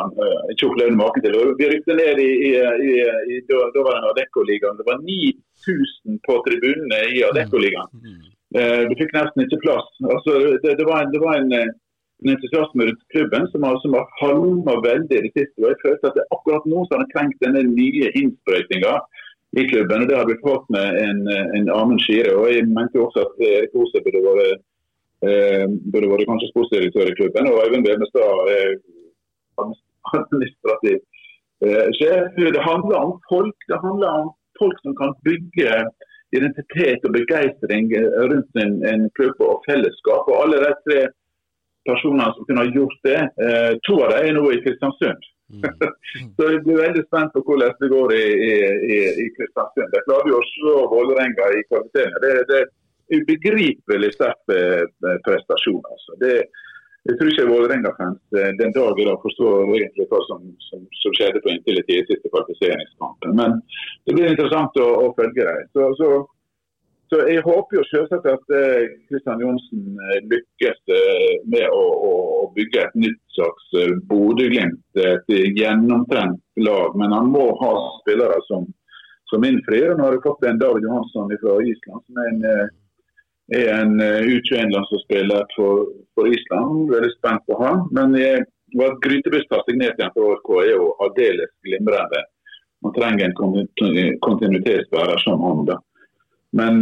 han 0.00 0.12
ikke 0.52 0.70
opplevde 0.70 0.96
maken 0.96 1.24
til. 1.24 1.36
Vi 1.60 1.68
rykte 1.68 1.96
ned 1.98 2.22
i, 2.24 2.30
i, 2.48 2.52
i, 2.88 2.94
i 3.34 3.40
daværende 3.50 4.12
Adecco-ligaen. 4.14 4.78
Det 4.80 4.88
var 4.88 5.02
9000 5.04 6.20
på 6.26 6.38
tribunene 6.46 7.00
i 7.16 7.24
Adecco-ligaen. 7.28 7.92
Eh, 8.58 8.82
du 8.90 8.96
fikk 8.98 9.14
nesten 9.14 9.44
ikke 9.44 9.62
plass. 9.64 9.88
Altså, 10.02 10.36
det, 10.64 10.74
det, 10.80 10.86
var 10.88 11.04
en, 11.04 11.12
det, 11.14 11.20
var 11.22 11.38
en, 11.38 11.54
entusiasme 12.30 12.86
rundt 12.88 13.04
klubben 13.14 13.46
som 13.52 13.62
har, 13.64 13.76
som 13.82 13.94
har 13.96 14.08
halma 14.20 14.74
veldig 14.84 15.18
i 15.18 15.24
det 15.26 15.32
siste. 15.36 15.56
og 15.62 15.70
Jeg 15.70 15.82
følte 15.84 16.10
at 16.10 16.18
det 16.18 16.26
akkurat 16.36 16.66
nå 16.68 16.82
så 16.84 16.96
har 16.96 17.04
det 17.04 17.12
trengt 17.14 17.44
denne 17.44 17.62
nye 17.68 18.10
innsprøytinga 18.20 18.96
i 19.60 19.66
klubben. 19.70 20.02
og 20.02 20.08
Det 20.10 20.18
har 20.18 20.26
vi 20.28 20.42
fått 20.46 20.66
med 20.76 20.98
en, 21.04 21.22
en 21.58 21.70
Amund 21.76 22.02
Skire. 22.04 22.34
og 22.36 22.50
Jeg 22.52 22.68
mente 22.68 23.00
også 23.00 23.24
at 23.26 23.46
Erik 23.52 23.78
Ose 23.78 24.02
burde 24.04 24.24
vært 24.26 24.66
eh, 25.26 25.66
burde 25.92 26.10
vært 26.12 26.28
kanskje 26.30 26.50
sportsdirektør 26.52 27.10
i 27.10 27.16
klubben. 27.18 27.50
Og 27.50 27.62
Øyvind 27.64 27.88
Vemestad 27.88 28.52
eh, 28.54 28.74
administrativ 30.16 30.98
eh, 31.64 31.88
sjef. 31.98 32.36
Det 32.56 32.68
handler 32.70 32.96
om 33.06 33.16
folk. 33.32 33.56
Det 33.70 33.80
handler 33.86 34.08
om 34.20 34.30
folk 34.60 34.78
som 34.84 34.96
kan 35.00 35.16
bygge 35.28 35.72
identitet 36.36 37.06
og 37.06 37.14
begeistring 37.16 37.90
rundt 38.30 38.60
en, 38.62 38.76
en 38.86 39.08
klubb 39.18 39.40
og 39.42 39.64
fellesskap. 39.66 40.28
Og 40.30 40.36
alle 40.44 40.60
de 40.62 40.72
tre 40.86 41.00
personene 41.88 42.30
som 42.34 42.46
kunne 42.46 42.64
ha 42.64 42.72
gjort 42.74 42.98
det, 43.08 43.20
eh, 43.44 43.72
to 43.86 43.98
av 44.04 44.14
dem 44.14 44.26
er 44.28 44.36
nå 44.36 44.46
i 44.52 44.60
Kristiansund. 44.64 45.28
Mm. 45.50 45.64
så 46.36 46.50
jeg 46.52 46.62
blir 46.66 46.82
veldig 46.84 47.04
spent 47.08 47.32
på 47.34 47.42
hvordan 47.46 47.78
det 47.80 47.90
går 47.90 48.14
i, 48.14 48.26
i, 48.50 48.98
i 49.24 49.28
Kristiansund. 49.38 49.90
De 49.94 50.04
klarer 50.06 50.32
jo 50.32 50.40
å 50.40 50.50
slå 50.54 50.76
Vålerenga 50.92 51.50
i 51.56 51.64
kvalifiseringa. 51.70 52.22
Det, 52.26 52.34
det, 52.50 52.60
er 52.60 52.76
ubegripelig 53.10 54.12
sterk 54.14 54.52
eh, 54.54 54.84
prestasjon. 55.26 55.82
Altså. 55.82 56.18
Det, 56.22 56.34
jeg 57.08 57.16
tror 57.16 57.30
ikke 57.32 57.48
Vålerenga-fans 57.48 58.36
eh, 58.36 58.50
den 58.60 58.74
dag 58.76 58.98
i 59.00 59.06
dag 59.08 59.22
forstår 59.22 59.70
egentlig 59.76 60.04
hva 60.10 60.20
som, 60.28 60.42
som, 60.66 60.82
som 61.02 61.14
skjedde 61.16 61.40
på 61.40 61.52
inntil 61.54 61.80
i 61.80 62.02
siste 62.10 62.28
kvalifiseringskampen. 62.28 63.32
Men 63.38 63.56
det 64.04 64.16
blir 64.16 64.28
interessant 64.28 64.76
å, 64.76 64.88
å 65.06 65.14
følge 65.16 65.46
dem. 65.48 65.70
Så, 65.72 65.86
så, 65.96 66.10
så, 67.08 67.22
jeg 67.32 67.46
håper 67.46 67.78
jo 67.78 67.86
selvsagt 67.88 68.28
at 68.28 68.44
Kristian 69.08 69.40
eh, 69.40 69.46
Johnsen 69.46 69.86
eh, 70.10 70.18
lykkes 70.34 70.82
eh, 70.98 71.38
med 71.54 71.72
å, 71.72 71.86
å, 72.10 72.12
å, 72.42 72.44
bygge 72.58 72.84
et 72.84 73.00
nytt 73.06 73.22
slags 73.38 73.72
eh, 73.80 73.96
Bodø-Glimt. 74.10 74.84
Et 75.00 75.32
gjennomtrent 75.56 76.44
lag. 76.60 77.00
Men 77.00 77.16
han 77.16 77.32
må 77.32 77.48
ha 77.62 77.72
spillere 78.02 78.36
som, 78.50 78.68
som 79.32 79.48
innfrir. 79.48 79.94
Nå 79.96 80.04
har 80.04 80.18
jeg 80.18 80.26
fått 80.28 80.44
en 80.44 80.60
David 80.60 80.84
Johansson 80.84 81.32
fra 81.40 81.56
Island 81.64 82.04
som 82.04 82.20
er 82.20 82.34
en 82.34 82.70
er 83.56 83.70
en 83.74 83.96
U21-landslagsspiller 84.00 85.46
for, 85.56 85.88
for, 86.14 86.28
Island. 86.30 86.90
Veldig 86.92 87.12
spent 87.16 87.46
på 87.48 87.56
han. 87.62 87.86
Men 87.96 88.14
at 88.20 89.00
Grytebust 89.02 89.50
har 89.50 89.64
signert 89.66 89.98
igjen 89.98 90.12
for 90.14 90.34
ÅRK 90.34 90.52
er 90.62 90.70
jo 90.74 90.92
aldeles 91.06 91.50
glimrende. 91.66 92.22
Man 92.84 92.94
trenger 92.96 93.26
en 93.26 93.34
kontinuitetsbærer 94.22 95.18
som 95.24 95.42
han. 95.44 95.66
da. 95.72 95.80
Men 96.56 96.78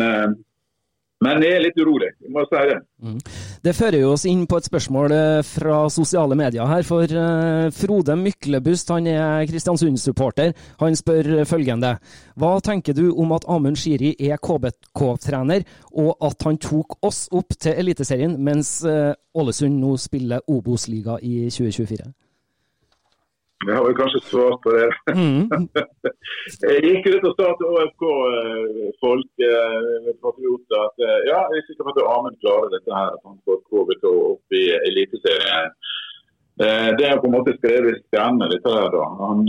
men 1.24 1.42
jeg 1.42 1.56
er 1.56 1.64
litt 1.64 1.78
urolig, 1.82 2.12
jeg 2.22 2.30
må 2.30 2.44
si 2.46 2.60
det. 2.70 2.78
Mm. 3.02 3.18
Det 3.64 3.74
fører 3.74 3.98
jo 4.02 4.12
oss 4.14 4.22
inn 4.28 4.44
på 4.46 4.58
et 4.60 4.68
spørsmål 4.68 5.14
eh, 5.14 5.40
fra 5.46 5.80
sosiale 5.90 6.36
medier 6.38 6.68
her. 6.70 6.84
For 6.86 7.10
uh, 7.10 7.70
Frode 7.74 8.14
Myklebust, 8.18 8.92
han 8.94 9.08
er 9.10 9.48
Kristiansund-supporter. 9.50 10.52
Han 10.82 10.98
spør 10.98 11.42
følgende. 11.48 11.96
Hva 12.38 12.52
tenker 12.64 12.94
du 12.94 13.08
om 13.18 13.34
at 13.34 13.48
Amund 13.50 13.80
Shiri 13.80 14.14
er 14.14 14.38
KBK-trener, 14.38 15.66
og 15.98 16.14
at 16.30 16.46
han 16.46 16.60
tok 16.62 17.00
oss 17.02 17.26
opp 17.34 17.58
til 17.58 17.74
Eliteserien, 17.82 18.38
mens 18.38 18.78
Ålesund 18.86 19.80
nå 19.82 19.96
spiller 19.98 20.46
Obos-liga 20.46 21.18
i 21.22 21.48
2024? 21.50 22.12
Jeg 23.66 23.74
har 23.74 23.84
vel 23.84 23.96
kanskje 23.98 24.20
svart 24.22 24.60
på 24.62 24.72
det. 24.76 24.86
Mm. 25.18 25.66
jeg 26.62 26.82
gikk 26.84 27.08
ut 27.10 27.24
og 27.26 27.32
sa 27.34 27.48
til 27.58 27.72
ÅFK-folk, 27.72 29.30
eh, 29.48 30.12
patrioter, 30.22 30.84
at 30.84 31.02
eh, 31.02 31.18
ja, 31.26 31.40
jeg 31.50 31.62
er 31.62 31.66
sikker 31.66 31.88
på 31.88 31.94
at 31.96 32.04
Amund 32.06 32.38
klarer 32.44 32.70
dette 32.76 32.94
her, 32.94 33.16
at 33.16 33.26
han 33.26 33.40
får 33.42 33.58
KBK 33.66 34.06
opp 34.12 34.58
i 34.60 34.64
Eliteserien. 34.78 35.74
Eh, 36.62 36.88
det 37.00 37.10
er 37.10 37.18
på 37.18 37.26
en 37.26 37.34
måte 37.34 37.56
skrevet 37.58 37.96
i 37.96 38.04
stjernene, 38.04 38.50
dette 38.54 38.76
her 38.78 38.88
da. 38.94 39.10
Han, 39.24 39.44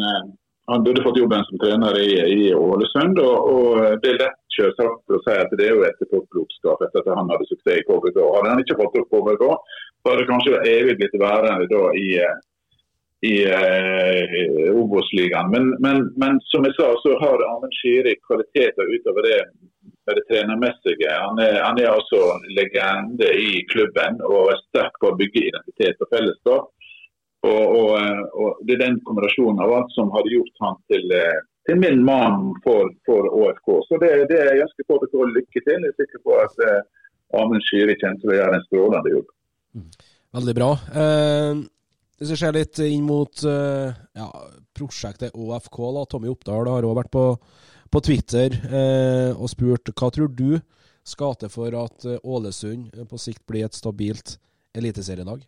han 0.73 0.83
burde 0.85 1.05
fått 1.05 1.21
jobben 1.21 1.45
som 1.45 1.61
trener 1.61 2.01
i, 2.01 2.09
i 2.33 2.51
Ålesund. 2.57 3.21
Og, 3.21 3.53
og, 3.53 3.79
det 4.01 4.15
er 4.15 4.21
lett 4.25 4.43
selvsagt 4.57 5.15
å 5.15 5.21
si 5.23 5.37
at 5.37 5.53
det 5.53 5.69
er 5.69 5.77
jo 5.77 5.85
etterpåklokskap 5.85 6.81
etter 6.87 7.05
at 7.05 7.13
han 7.13 7.29
hadde 7.29 7.45
suksess 7.53 7.77
i 7.77 7.85
KBK. 7.85 8.17
Hadde 8.25 8.53
han 8.55 8.65
ikke 8.65 8.81
fått 8.81 9.01
opp 9.03 9.13
KBK, 9.13 9.49
så 10.01 10.11
hadde 10.11 10.21
det 10.23 10.29
kanskje 10.33 10.61
evig 10.73 10.97
blitt 10.97 11.21
værende 11.21 11.69
da 11.69 11.89
i 11.93 12.09
i 13.25 13.35
eh, 13.43 14.69
Obos-ligaen. 14.73 15.49
Men, 15.51 15.73
men, 15.83 16.05
men, 16.21 16.39
som 16.51 16.63
jeg 16.67 16.77
sa, 16.77 16.93
så 17.03 17.17
har 17.19 17.43
Amund 17.49 17.75
Skiri 17.75 18.15
kvaliteter 18.23 18.87
utover 18.95 19.27
det 19.27 19.41
det 20.15 20.25
trenermessige. 20.29 21.11
Han 21.25 21.39
er, 21.39 21.61
han 21.61 21.79
er 21.79 21.91
altså 21.93 22.19
legende 22.57 23.29
i 23.37 23.61
klubben 23.71 24.17
og 24.25 24.51
er 24.53 24.61
sterk 24.67 24.95
på 25.01 25.11
å 25.11 25.17
bygge 25.19 25.47
identitet 25.51 26.01
og 26.01 26.11
fellesskap. 26.13 26.69
Og, 27.47 27.63
og, 27.79 27.91
eh, 27.99 28.23
og, 28.41 28.59
Det 28.67 28.75
er 28.75 28.83
den 28.85 28.99
kombinasjonen 29.07 29.61
av 29.63 29.73
alt 29.77 29.93
som 29.95 30.11
hadde 30.15 30.33
gjort 30.33 30.63
han 30.65 30.79
til, 30.91 31.05
eh, 31.15 31.39
til 31.69 31.79
min 31.79 32.03
mann 32.03 32.49
for, 32.65 32.91
for 33.07 33.29
ÅFK. 33.29 33.69
Så 33.87 33.99
det, 34.03 34.11
det 34.31 34.41
jeg 34.41 34.63
ønsker 34.65 34.87
KBK 34.89 35.15
lykke 35.37 35.65
til. 35.67 35.85
Jeg 35.87 35.93
er 35.93 35.99
sikker 36.01 36.23
på 36.25 36.37
at 36.41 36.63
eh, 36.67 36.81
Amund 37.39 37.63
Skiri 37.67 37.95
kommer 38.01 38.19
til 38.23 38.33
å 38.33 38.39
gjøre 38.39 38.57
en 38.57 38.67
strålende 38.67 39.13
jobb. 39.15 39.35
Veldig 40.39 40.55
bra. 40.57 40.71
Eh, 41.03 41.61
hvis 42.19 42.33
vi 42.33 42.37
ser 42.41 42.55
litt 42.55 42.79
inn 42.83 43.05
mot 43.07 43.43
uh, 43.47 43.95
ja, 44.17 44.27
prosjektet 44.75 45.35
ÅFK, 45.35 45.79
da. 45.95 46.03
Tommy 46.11 46.31
Oppdal 46.31 46.67
har 46.67 46.87
òg 46.87 46.97
vært 46.97 47.13
på, 47.15 47.23
på 47.87 48.01
Twitter 48.03 48.57
uh, 48.67 49.31
og 49.39 49.47
spurt 49.51 49.93
hva 49.93 50.11
tror 50.11 50.33
du 50.35 50.59
skal 51.07 51.37
til 51.39 51.51
for 51.53 51.77
at 51.79 52.07
uh, 52.09 52.19
Ålesund 52.27 52.91
på 53.07 53.21
sikt 53.21 53.45
blir 53.47 53.69
et 53.69 53.77
stabilt 53.77 54.35
eliteserielag? 54.75 55.45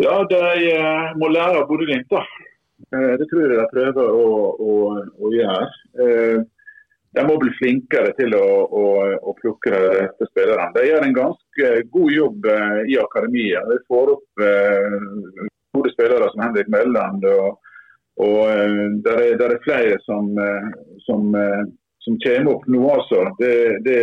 Ja, 0.00 0.16
de 0.24 0.44
må 1.20 1.28
lære 1.28 1.60
av 1.60 1.66
Bodø-Glimt, 1.68 2.08
da. 2.08 2.24
Det 2.90 3.26
tror 3.28 3.42
jeg 3.44 3.58
de 3.58 3.66
prøver 3.68 4.14
å, 4.16 4.28
å, 4.56 4.76
å 5.20 5.32
gjøre 5.34 6.46
de 7.16 7.24
må 7.26 7.36
bli 7.42 7.50
flinkere 7.58 8.12
til 8.18 8.34
å, 8.38 8.46
å, 8.70 8.84
å 9.18 9.32
plukke 9.40 9.72
de 9.72 9.94
rette 9.96 10.28
spillerne. 10.30 10.70
De 10.76 10.84
gjør 10.86 11.06
en 11.06 11.16
ganske 11.16 11.72
god 11.96 12.12
jobb 12.14 12.46
eh, 12.52 12.76
i 12.92 13.00
akademiet. 13.02 13.66
De 13.66 13.78
får 13.90 14.12
opp 14.14 14.44
eh, 14.46 15.48
gode 15.74 15.90
spillere 15.94 16.30
som 16.30 16.44
Henrik 16.44 16.70
Melland. 16.70 17.26
og, 17.26 17.58
og 18.22 18.38
eh, 18.50 18.86
der, 19.06 19.18
er, 19.24 19.34
der, 19.42 19.56
er, 19.56 19.64
flere 19.66 19.98
som, 20.06 20.30
eh, 20.38 20.70
som, 21.08 21.34
eh, 21.34 21.64
som, 22.06 22.18
kommer 22.22 22.54
opp 22.54 22.70
nå, 22.70 22.84
altså. 22.94 23.24
Det, 23.42 23.52
det, 23.86 23.98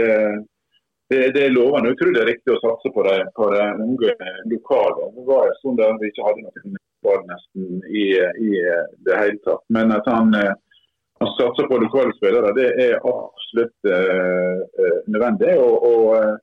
det, 1.09 1.23
det 1.35 1.45
er 1.45 1.55
lovende. 1.55 1.93
Jeg 1.93 2.01
tror 2.01 2.13
det 2.15 2.23
er 2.25 2.31
riktig 2.33 2.55
å 2.57 2.61
satse 2.65 2.91
på 2.91 3.07
de, 3.07 3.17
på 3.39 3.49
de 3.55 3.65
unge 3.87 4.15
lokale. 4.51 5.11
Det 5.15 5.27
var 5.31 5.47
en 5.47 5.59
stund 5.61 5.79
der 5.79 5.99
vi 6.01 6.11
ikke 6.11 6.27
hadde 6.27 6.47
noen 6.75 7.27
nesten 7.31 7.83
i, 7.87 8.07
i 8.19 8.53
det 9.07 9.19
hele 9.21 9.39
tatt. 9.47 9.63
Men 9.71 9.95
at 9.95 10.09
han 10.11 10.33
å 11.23 11.27
satse 11.37 11.65
på 11.69 11.79
lokale 11.81 12.13
spillere 12.17 12.53
det 12.57 12.67
er 12.83 12.97
absolutt 12.99 13.89
eh, 13.89 14.57
eh 14.83 14.97
nødvendig. 15.13 15.55
og, 15.57 15.75
og 15.91 16.03
eh, 16.17 16.35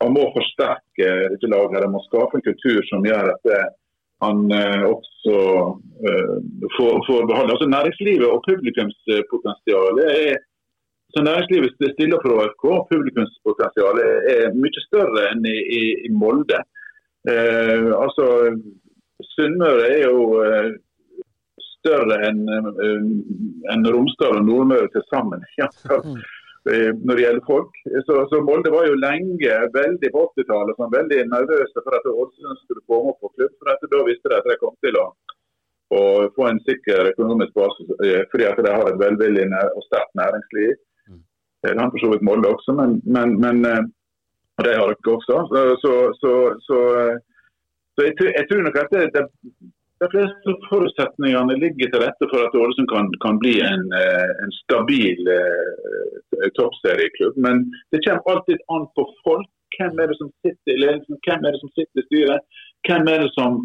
Han 0.00 0.14
må 0.16 0.30
forsterke 0.32 1.08
dette 1.32 1.48
laget. 1.52 1.82
Han 1.84 1.92
må 1.92 2.00
skape 2.06 2.38
en 2.38 2.46
kultur 2.46 2.80
som 2.88 3.04
gjør 3.04 3.34
at 3.34 3.50
eh, 3.52 3.66
han 4.24 4.38
eh, 4.52 4.84
også 4.88 5.36
eh, 6.08 6.36
får, 6.76 6.94
får, 7.08 7.26
behandle. 7.28 7.56
Altså 7.56 7.68
Næringslivet 7.68 8.28
og 8.28 8.44
publikumspotensialet 8.48 10.06
er 10.14 10.38
så 11.10 11.24
Næringslivet 11.26 11.74
stiller 11.96 12.22
for 12.22 12.40
AFK. 12.44 12.66
Publikumspotensialet 12.92 14.28
er 14.34 14.54
mye 14.56 14.84
større 14.86 15.24
enn 15.32 15.42
i, 15.48 15.58
i, 15.78 15.82
i 16.06 16.10
Molde. 16.14 16.62
altså 18.00 18.26
Sunnmøre 19.34 19.88
er 19.90 20.06
jo 20.06 20.22
større 21.80 22.20
enn 22.28 22.44
en 23.72 23.88
Romsdal 23.88 24.38
og 24.40 24.46
Nordmøre 24.48 24.92
til 24.94 25.06
sammen. 25.12 25.46
Ja, 25.60 25.68
når 26.92 27.16
det 27.16 27.22
gjelder 27.22 27.44
folk. 27.46 27.76
Så, 28.04 28.14
så, 28.28 28.38
Molde 28.44 28.68
var 28.68 28.84
jo 28.84 28.98
lenge, 29.00 29.52
veldig 29.72 30.10
på 30.12 30.24
80-tallet, 30.36 30.76
sånn, 30.76 30.90
veldig 30.92 31.20
nervøse 31.30 31.84
for 31.86 31.96
at 31.96 32.08
Ålesund 32.10 32.58
skulle 32.60 32.84
komme 32.84 33.14
opp 33.14 33.22
på 33.24 33.30
klubb. 33.32 33.54
for 33.56 33.70
at 33.72 33.86
Da 33.94 34.02
visste 34.04 34.28
de 34.28 34.36
at 34.36 34.48
de 34.50 34.56
kom 34.60 34.74
til 34.84 34.98
å, 35.00 35.06
å 35.96 36.02
få 36.36 36.50
en 36.50 36.60
sikker 36.66 37.14
økonomisk 37.14 37.56
basis, 37.56 37.94
eh, 38.04 38.26
fordi 38.28 38.48
at 38.50 38.60
de 38.60 38.74
har 38.76 38.90
et 38.90 39.00
velvillig 39.00 39.48
og 39.72 39.86
sterkt 39.86 40.12
næringsliv. 40.20 40.76
Mm. 41.08 41.22
Det 41.64 41.74
har 41.80 41.90
for 41.94 42.04
så 42.04 42.12
vidt 42.12 42.28
Molde 42.28 42.52
også, 42.52 42.76
men, 42.76 43.00
men, 43.08 43.34
men 43.40 43.64
det 43.64 44.68
de 44.68 44.76
har 44.76 44.92
dere 44.92 45.16
også. 45.16 45.36
Så, 45.48 45.64
så, 45.82 45.94
så, 46.20 46.32
så 47.96 48.00
jeg, 48.04 48.14
jeg, 48.20 48.44
tror 48.50 48.62
nok 48.66 48.80
at 48.84 48.92
det, 48.94 49.06
det, 49.16 49.24
de 50.00 50.08
fleste 50.14 50.52
forutsetningene 50.70 51.56
ligger 51.60 51.90
til 51.92 52.02
rette 52.02 52.28
for 52.32 52.46
at 52.46 52.54
Ålesund 52.56 52.88
kan, 52.92 53.08
kan 53.24 53.40
bli 53.42 53.58
en, 53.60 53.82
eh, 54.00 54.30
en 54.44 54.52
stabil 54.62 55.28
eh, 55.28 56.46
toppserieklubb. 56.56 57.36
Men 57.46 57.66
det 57.92 58.00
kommer 58.04 58.32
alltid 58.32 58.62
an 58.76 58.86
på 58.96 59.04
folk. 59.26 59.50
Hvem 59.76 60.00
er 60.00 60.08
det 60.10 60.16
som 60.18 60.30
sitter 60.44 60.72
i 60.72 60.80
ledelsen, 60.84 61.20
hvem 61.26 61.44
er 61.44 61.52
det 61.52 61.60
som 61.60 61.72
sitter 61.76 62.00
i 62.00 62.06
styret? 62.08 62.64
Hvem 62.88 63.10
er 63.12 63.24
det 63.24 63.32
som 63.36 63.60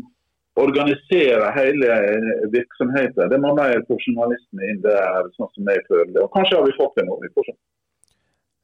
organiserer 0.66 1.56
hele 1.56 1.94
eh, 2.10 2.42
virksomheten? 2.58 3.32
Det 3.32 3.40
må 3.46 3.54
mer 3.56 3.80
profesjonalistene 3.88 4.74
inn 4.74 4.82
der, 4.84 5.32
sånn 5.40 5.54
som 5.56 5.72
jeg 5.72 5.86
føler 5.88 6.12
det. 6.12 6.26
Og 6.26 6.36
kanskje 6.36 6.60
har 6.60 6.68
vi 6.68 6.76
fått 6.76 7.00
det 7.00 7.06
nå. 7.08 7.16
Vi 7.24 7.32
får. 7.38 7.48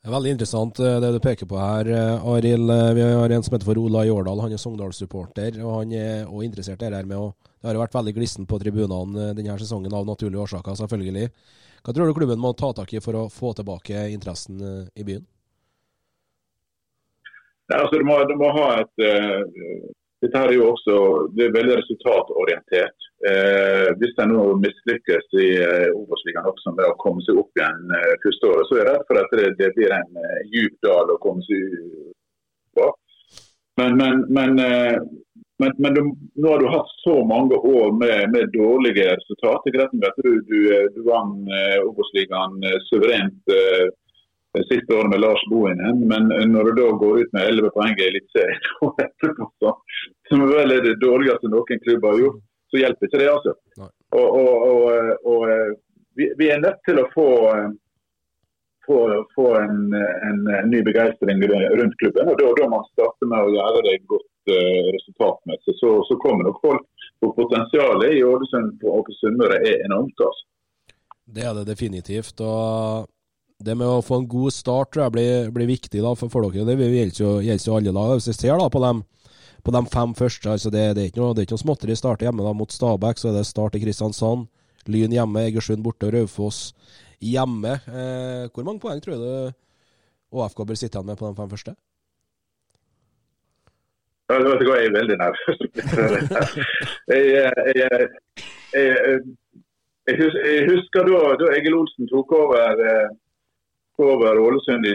Det 0.02 0.10
er 0.10 0.16
veldig 0.18 0.34
interessant 0.36 0.82
eh, 0.84 0.98
det 1.06 1.14
du 1.16 1.22
peker 1.24 1.48
på 1.48 1.62
her, 1.62 1.94
Arild. 2.36 2.76
Vi 3.00 3.08
har 3.08 3.32
en 3.32 3.48
som 3.48 3.56
heter 3.56 3.70
for 3.72 3.80
Ola 3.80 4.04
Jårdal. 4.10 4.44
Han 4.44 4.58
er 4.58 4.60
Sogndal-supporter, 4.60 5.62
og 5.64 5.80
han 5.80 5.96
er 5.96 6.28
også 6.28 6.44
interessert 6.50 6.84
i 6.84 6.92
det 6.92 7.00
her 7.00 7.08
med 7.08 7.22
å 7.22 7.32
Det 7.62 7.70
har 7.70 7.78
jo 7.78 7.84
vært 7.84 8.00
veldig 8.00 8.16
glissent 8.18 8.50
på 8.50 8.58
tribunene 8.62 9.32
denne 9.38 9.58
sesongen 9.62 9.94
av 9.94 10.08
naturlige 10.08 10.42
årsaker, 10.42 10.80
selvfølgelig. 10.80 11.30
Hva 11.86 11.94
tror 11.94 12.10
du 12.10 12.18
klubben 12.18 12.42
må 12.42 12.56
ta 12.58 12.72
tak 12.74 12.94
i 12.94 13.02
for 13.02 13.18
å 13.20 13.28
få 13.30 13.54
tilbake 13.58 14.08
interessen 14.14 14.62
i 14.98 15.06
byen? 15.06 15.28
Nei, 17.72 17.80
altså, 17.80 18.00
du, 18.02 18.06
må, 18.06 18.20
du 18.28 18.36
må 18.40 18.52
ha 18.58 18.68
et 18.82 19.04
uh, 19.06 19.90
Dette 20.22 20.38
her 20.38 20.52
er 20.52 20.58
jo 20.58 20.68
også 20.74 20.96
det 21.34 21.48
er 21.48 21.54
veldig 21.56 21.78
resultatorientert. 21.80 23.08
Uh, 23.26 23.88
hvis 24.02 24.20
en 24.22 24.34
nå 24.34 24.44
mislykkes 24.62 25.38
i 25.42 25.48
uh, 25.62 25.88
Obos-ligaen 25.98 26.50
også 26.52 26.76
med 26.76 26.86
å 26.90 26.98
komme 27.02 27.24
seg 27.26 27.40
opp 27.42 27.58
igjen 27.58 27.94
uh, 27.94 28.12
første 28.26 28.52
året, 28.52 28.68
så 28.68 28.76
er 28.76 28.82
jeg 28.82 28.90
redd 28.90 29.08
for 29.08 29.22
at 29.22 29.34
det, 29.40 29.48
det 29.62 29.72
blir 29.78 29.96
en 29.98 30.20
uh, 30.20 30.42
djup 30.54 30.76
dal 30.86 31.14
å 31.14 31.18
komme 31.24 31.46
seg 31.48 31.80
på. 32.78 32.90
Men, 33.80 33.98
men, 33.98 34.24
men, 34.30 34.60
men, 35.62 35.74
men 35.84 35.96
du, 35.96 36.02
nå 36.42 36.52
har 36.52 36.62
du 36.62 36.68
hatt 36.74 36.92
så 37.04 37.16
mange 37.28 37.58
år 37.58 37.92
med, 37.96 38.32
med 38.34 38.52
dårlige 38.56 39.08
resultater. 39.14 39.78
Er 39.86 39.90
du, 39.94 40.32
du, 40.50 40.60
du 40.96 41.02
vant 41.08 41.52
Obos-ligaen 41.86 42.58
suverent 42.90 43.54
eh, 43.56 43.90
siste 44.68 44.96
året 44.98 45.10
med 45.10 45.24
Lars 45.24 45.44
Bohinen. 45.50 46.08
Men 46.08 46.32
når 46.52 46.64
du 46.64 46.72
da 46.82 46.88
går 47.04 47.22
ut 47.22 47.34
med 47.34 47.48
11 47.54 47.70
poeng 47.76 47.94
i 47.98 48.08
Eliteserien, 48.10 48.64
som 50.30 50.48
vel 50.50 50.76
er 50.76 50.84
det 50.86 51.00
dårligste 51.04 51.52
noen 51.52 51.86
klubb 51.86 52.10
har 52.10 52.20
gjort, 52.24 52.42
så 52.72 52.82
hjelper 52.82 53.08
ikke 53.08 53.22
det. 53.22 53.30
altså. 53.32 53.56
Og, 54.12 54.28
og, 54.42 54.52
og, 54.72 55.32
og 55.32 55.48
vi, 56.16 56.32
vi, 56.40 56.50
er 56.52 56.64
nødt 56.64 56.80
til 56.88 57.00
å 57.02 57.08
få, 57.14 57.30
få, 58.88 59.00
få 59.36 59.48
en, 59.60 59.94
en, 59.96 60.44
ny 60.72 60.82
begeistring 60.88 61.44
rundt 61.48 61.98
klubben. 62.00 62.32
og 62.32 62.40
Da, 62.40 62.52
da 62.60 62.70
man 62.72 62.88
starte 62.92 63.28
med 63.28 63.40
å 63.48 63.56
gjøre 63.56 63.86
det 63.88 63.98
godt 64.12 64.31
uh, 64.50 64.88
resultatmessig, 64.96 65.76
så, 65.78 65.94
så, 66.08 66.18
kommer 66.24 66.48
nok 66.48 66.62
folk. 66.64 66.86
For 67.22 67.36
potensialet 67.38 68.18
i 68.18 68.24
Ålesund 68.26 68.82
og 68.90 69.04
på 69.08 69.18
Sunnmøre 69.20 69.60
er 69.62 69.84
enormt. 69.86 70.18
altså. 70.18 70.48
Det 71.32 71.44
er 71.48 71.54
det 71.58 71.68
definitivt. 71.70 72.42
og 72.42 73.10
det 73.62 73.76
med 73.78 73.88
å 73.88 74.02
få 74.02 74.22
en 74.22 74.30
god 74.30 74.54
start 74.54 74.92
tror 74.94 75.06
jeg 75.06 75.14
blir, 75.16 75.50
blir 75.54 75.70
viktig 75.70 76.02
da, 76.02 76.14
for, 76.18 76.32
for 76.34 76.48
dere. 76.50 76.66
Det 76.66 76.78
gjelder 76.78 77.22
jo, 77.22 77.34
gjelder 77.46 77.68
jo 77.68 77.78
alle 77.78 77.94
lag. 77.96 78.14
Hvis 78.18 78.32
vi 78.32 78.38
ser 78.40 78.58
da 78.58 78.68
på 78.74 78.82
dem, 78.84 79.04
på 79.62 79.76
de 79.76 79.84
fem 79.94 80.16
første, 80.18 80.50
altså 80.56 80.72
det, 80.74 80.86
det, 80.98 81.04
er 81.04 81.12
ikke 81.12 81.22
noe, 81.22 81.36
det 81.38 81.44
er 81.44 81.50
ikke 81.50 81.60
noe 81.60 81.66
småtteri. 81.66 81.98
Starte 82.00 82.28
hjemme 82.28 82.46
da, 82.46 82.56
mot 82.58 82.74
Stabæk, 82.74 83.22
så 83.22 83.30
er 83.30 83.38
det 83.38 83.46
start 83.50 83.78
i 83.78 83.84
Kristiansand. 83.84 84.50
Lyn 84.90 85.14
hjemme, 85.14 85.46
Egersund 85.46 85.86
borte 85.86 86.10
og 86.10 86.16
Raufoss 86.16 86.72
hjemme. 87.22 87.78
Eh, 87.86 88.50
hvor 88.50 88.66
mange 88.66 88.82
poeng 88.82 89.02
tror 89.04 89.22
du 89.22 89.30
ÅFK 90.32 90.66
bør 90.66 90.80
sitte 90.80 90.98
igjen 90.98 91.12
med 91.12 91.20
på 91.20 91.30
de 91.30 91.38
fem 91.38 91.52
første? 91.52 91.76
Jeg, 94.32 94.46
vet 94.48 94.64
ikke, 94.64 94.78
jeg 94.80 94.90
er 94.90 94.98
veldig 95.00 95.18
nervøs. 95.22 95.58
jeg, 97.12 97.24
jeg, 97.82 99.22
jeg, 100.08 100.62
husker 100.70 101.10
da, 101.10 101.22
da 101.42 101.52
Egil 101.58 101.78
Olsen 101.80 102.10
tok 102.12 102.32
over 102.40 102.86
eh, 102.86 103.10
over 104.02 104.40
Ålesund 104.40 104.86
i 104.88 104.94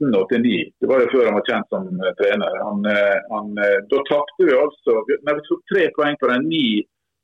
1989. 0.00 0.72
Det 0.80 0.88
var 0.88 1.02
jo 1.02 1.08
før 1.12 1.26
han 1.28 1.34
var 1.36 1.48
kjent 1.48 1.72
som 1.74 1.88
trener. 2.20 2.54
Han, 2.64 2.86
han, 3.32 3.50
da 3.90 3.98
tapte 4.08 4.46
vi 4.48 4.54
altså 4.56 5.02
Nei, 5.26 5.34
vi 5.36 5.44
tok 5.48 5.66
tre 5.72 5.82
poeng 5.98 6.16
på 6.20 6.30
de 6.30 6.38
ni 6.46 6.62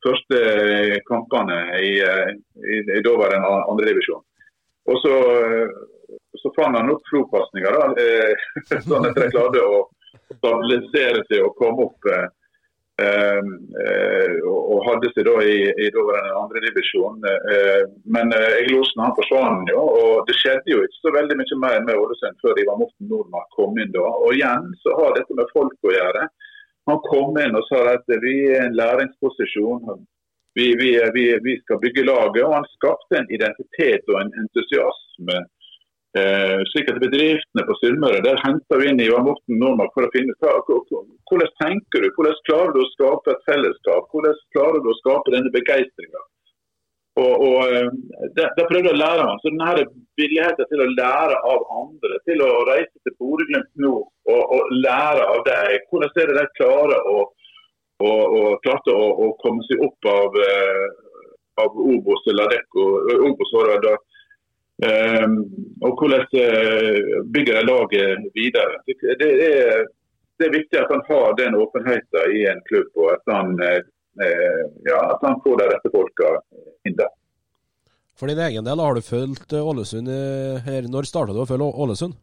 første 0.03 0.43
kampene 1.09 1.59
i, 1.79 1.95
i, 2.03 2.83
i 2.99 3.01
daværende 3.07 3.55
andredivisjon. 3.71 4.23
Og 4.91 4.99
så, 4.99 5.17
så 6.43 6.53
fant 6.57 6.77
han 6.79 6.91
opp 6.91 7.13
da. 7.15 7.45
sånn 8.89 9.09
at 9.09 9.19
de 9.19 9.31
klarte 9.31 9.63
å 9.63 9.85
stabilisere 10.43 11.25
seg 11.31 11.47
og 11.47 11.57
komme 11.63 11.87
opp. 11.89 12.13
Ehm, 13.01 13.53
eh, 13.83 14.35
og 14.45 14.83
hadde 14.85 15.09
seg 15.15 15.25
da 15.25 15.39
i, 15.41 15.57
i 15.81 15.89
andredivisjon. 16.43 17.23
Eh, 17.25 17.85
men 18.15 18.35
eh, 18.37 18.59
Egil 18.61 18.83
Osen 18.83 19.01
han 19.01 19.15
forsvant 19.17 19.71
jo, 19.73 19.81
og 19.81 20.29
det 20.29 20.37
skjedde 20.37 20.75
jo 20.75 20.83
ikke 20.85 21.01
så 21.01 21.15
veldig 21.17 21.39
mye 21.41 21.59
mer 21.65 21.79
med 21.87 21.97
Ålesund 21.97 22.37
før 22.45 22.61
Ivar 22.61 22.79
Morten 22.83 23.09
Nordmark 23.09 23.49
kom 23.57 23.81
inn 23.81 23.95
da. 23.97 24.05
Og 24.05 24.37
igjen 24.37 24.69
så 24.85 24.97
har 25.01 25.17
dette 25.17 25.39
med 25.39 25.51
folk 25.57 25.89
å 25.89 25.95
gjøre. 25.97 26.27
Han 26.91 27.01
kom 27.09 27.39
inn 27.41 27.57
og 27.57 27.65
sa 27.71 27.81
at 27.95 28.17
vi 28.27 28.37
er 28.53 28.67
en 28.67 28.77
læringsposisjon. 28.77 30.05
Vi, 30.59 30.69
vi, 30.77 30.93
vi, 31.17 31.27
vi 31.41 31.57
skal 31.63 31.81
bygge 31.81 32.05
laget. 32.11 32.43
Og 32.45 32.59
han 32.59 32.69
skapte 32.77 33.23
en 33.23 33.31
identitet 33.33 34.05
og 34.13 34.21
en 34.21 34.35
entusiasme 34.43 35.45
Eh, 36.13 36.59
slik 36.69 36.91
at 36.93 36.99
bedriftene 37.01 37.63
på 37.65 37.75
Sunnmøre 37.79 38.19
der 38.21 38.41
henter 38.43 38.81
vi 38.83 38.91
inn 38.91 38.99
Ivar 39.01 39.23
Morten 39.25 39.57
Nordmark 39.57 39.95
for 39.95 40.05
å 40.05 40.11
finne 40.13 40.35
hvordan 40.37 41.55
tenker 41.63 42.05
du, 42.05 42.11
hvordan 42.19 42.43
klarer 42.49 42.75
du 42.75 42.83
å 42.83 42.91
skape 42.91 43.33
et 43.33 43.47
fellesskap, 43.49 44.11
hvordan 44.13 44.43
klarer 44.53 44.85
du 44.85 44.91
å 44.93 44.99
skape 44.99 45.33
denne 45.33 45.53
begeistringa. 45.55 46.21
Og, 47.23 47.33
og 47.47 47.73
eh, 47.73 47.89
det, 48.37 48.51
det 48.59 48.69
prøvde 48.69 48.93
å 48.93 49.01
lære 49.01 49.25
denne 49.47 49.87
villigheten 50.21 50.69
til 50.69 50.85
å 50.85 50.91
lære 50.93 51.41
av 51.55 51.65
andre, 51.81 52.21
til 52.29 52.45
å 52.45 52.51
reise 52.69 52.93
til 52.93 53.17
Bodø-Glimt 53.17 53.73
nå 53.81 53.97
og, 54.05 54.43
og, 54.43 54.77
lære 54.85 55.25
av 55.33 55.43
deg, 55.49 55.89
hvordan 55.89 56.13
er 56.13 56.29
det 56.29 56.39
de 56.43 56.47
klarer 56.61 57.09
å, 57.09 57.19
å, 58.05 58.13
å, 58.13 58.47
klarte 58.69 58.93
å, 58.93 59.11
å, 59.17 59.33
komme 59.41 59.65
seg 59.71 59.81
opp 59.89 60.13
av, 60.13 60.41
eh, 60.45 60.87
av 61.65 61.85
Obos 61.89 62.29
eller 62.29 62.53
Adecco. 62.53 62.91
Obos 63.33 63.57
var 63.57 63.79
det 63.81 63.97
og 64.83 65.99
hvordan 65.99 66.25
eh, 66.35 66.97
bygger 67.35 67.59
de 67.59 67.67
laget 67.67 68.25
videre. 68.35 68.81
Det 68.87 68.97
er, 69.07 69.85
det 70.39 70.47
er, 70.47 70.55
viktig 70.57 70.79
at 70.81 70.91
han 70.91 71.05
har 71.07 71.37
den 71.39 71.55
åpenheten 71.55 72.35
i 72.35 72.45
en 72.51 72.63
klubb, 72.67 72.91
og 72.99 73.13
at 73.15 73.35
han, 73.35 73.55
eh, 73.63 74.65
ja, 74.89 74.99
at 75.13 75.23
han 75.23 75.39
får 75.45 75.61
de 75.61 75.69
rette 75.71 75.93
folka 75.95 76.33
inn 76.89 76.99
der. 76.99 77.13
For 78.19 78.31
din 78.31 78.43
egen 78.43 78.67
del, 78.67 78.83
har 78.83 78.95
du 78.95 79.03
fulgt 79.07 79.55
Ålesund 79.57 80.11
her? 80.67 80.91
Når 80.91 81.09
starta 81.09 81.35
du 81.35 81.43
å 81.43 81.49
følge 81.49 81.71
Ålesund? 81.85 82.19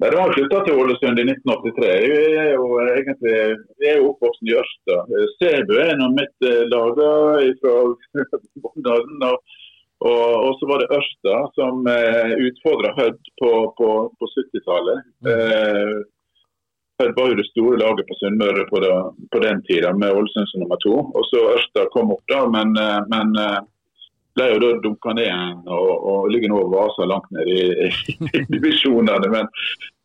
Nei, 0.00 0.10
Det 0.10 0.16
var 0.16 0.32
slutta 0.34 0.64
til 0.64 0.80
Ålesund 0.80 1.20
i 1.20 1.28
1983. 1.28 1.92
Jeg 2.04 2.40
er 2.40 2.50
jo 2.56 2.66
egentlig 2.84 3.36
jeg 3.84 3.92
er 3.94 4.02
oppvokst 4.04 4.42
i 4.44 4.56
Ørsta. 4.58 4.98
Sebu 5.38 5.76
er 5.76 5.94
en 5.94 6.04
av 6.08 6.18
mitt 6.18 6.50
lag 6.72 7.00
fra 7.62 7.76
Bondaden. 8.64 9.24
Og, 9.30 9.56
og, 10.04 10.58
så 10.58 10.68
var 10.68 10.82
det 10.82 10.92
Ørsta 10.92 11.36
som 11.56 11.86
eh, 11.88 12.34
utfordra 12.48 12.92
Hødd 12.98 13.22
på, 13.40 13.52
på, 13.78 13.88
på 14.18 14.28
70-tallet. 14.34 15.06
Mm. 15.24 15.30
Eh, 15.32 15.94
Hødd 17.00 17.16
var 17.16 17.30
jo 17.30 17.38
det 17.38 17.46
store 17.48 17.78
laget 17.80 18.08
på 18.08 18.18
Sunnmøre 18.20 18.66
på, 18.68 18.82
på, 19.32 19.40
den 19.44 19.62
tida, 19.68 19.94
med 19.96 20.12
Ålesund 20.12 20.48
som 20.50 20.62
nummer 20.64 20.80
to. 20.84 20.98
Og 21.00 21.24
så 21.30 21.42
Ørsta 21.54 21.88
kom 21.96 22.12
opp, 22.12 22.24
da, 22.28 22.44
men, 22.52 22.76
eh, 22.80 23.00
men 23.12 23.32
eh, 23.40 23.58
ble 24.36 24.52
jo 24.52 24.62
da 24.62 24.70
dunka 24.84 25.16
ned 25.16 25.30
igjen 25.30 25.58
og, 25.64 25.90
og, 25.96 26.30
ligger 26.32 26.52
nå 26.52 26.60
og 26.66 26.72
vaser 26.76 27.08
langt 27.08 27.28
ned 27.32 27.48
i, 27.48 27.66
i 27.88 28.44
divisjonene. 28.52 29.32
Men, 29.32 29.48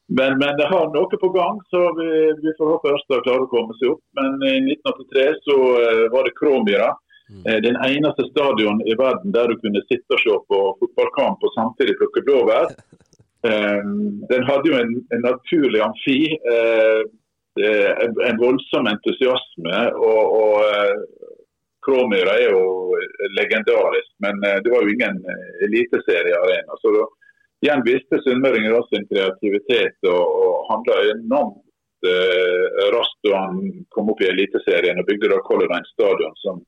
men, 0.08 0.40
men, 0.40 0.56
det 0.60 0.72
har 0.72 0.88
noe 0.96 1.20
på 1.20 1.32
gang, 1.36 1.60
så 1.72 1.84
vi, 2.00 2.10
vi 2.40 2.56
får 2.58 2.78
håpe 2.78 2.96
Ørsta 2.96 3.24
klarer 3.28 3.44
å 3.44 3.52
komme 3.52 3.76
seg 3.80 3.92
opp. 3.98 4.04
Men 4.20 4.40
i 4.48 4.58
1983 4.72 5.30
så 5.48 5.58
uh, 5.60 6.06
var 6.16 6.28
det 6.28 6.38
Kråmyra 6.40 6.94
Mm. 7.32 7.46
Den 7.64 7.78
eneste 7.88 8.28
stadion 8.32 8.82
i 8.88 8.96
verden 9.00 9.32
der 9.36 9.48
du 9.48 9.60
kunne 9.62 9.82
sitte 9.88 10.18
og 10.18 10.24
se 10.24 10.36
på 10.52 10.60
fotballkamp 10.82 11.44
og 11.48 11.56
samtidig 11.56 11.96
plukke 12.00 12.26
blåbær. 12.28 12.76
Den 14.30 14.44
hadde 14.46 14.70
jo 14.70 14.78
en, 14.78 14.92
en 15.14 15.24
naturlig 15.26 15.82
amfi, 15.82 16.20
eh, 16.54 18.04
en 18.30 18.38
voldsom 18.42 18.88
entusiasme. 18.88 19.80
og, 19.96 20.22
og 20.42 20.54
eh, 20.68 20.96
Kråmyra 21.82 22.36
er 22.38 22.52
jo 22.54 22.94
legendarisk, 23.34 24.12
men 24.22 24.44
eh, 24.46 24.60
det 24.62 24.70
var 24.70 24.86
jo 24.86 24.94
ingen 24.94 25.18
eliteseriearena. 25.66 26.78
Så 26.78 26.94
da, 26.94 27.08
igjen 27.66 27.82
viste 27.88 28.22
sunnmøringer 28.22 28.78
også 28.78 29.00
sin 29.00 29.10
kreativitet 29.10 29.98
og, 30.06 30.22
og 30.22 30.70
handla 30.70 31.02
enormt 31.16 31.62
raskt 32.92 33.28
da 33.28 33.44
han 33.44 33.58
kom 33.94 34.08
opp 34.10 34.24
i 34.24 34.30
Eliteserien 34.32 34.98
og 34.98 35.06
bygde 35.06 35.28
da 35.30 35.36
Color 35.46 35.68
Line 35.70 35.86
stadion, 35.92 36.34
som 36.42 36.64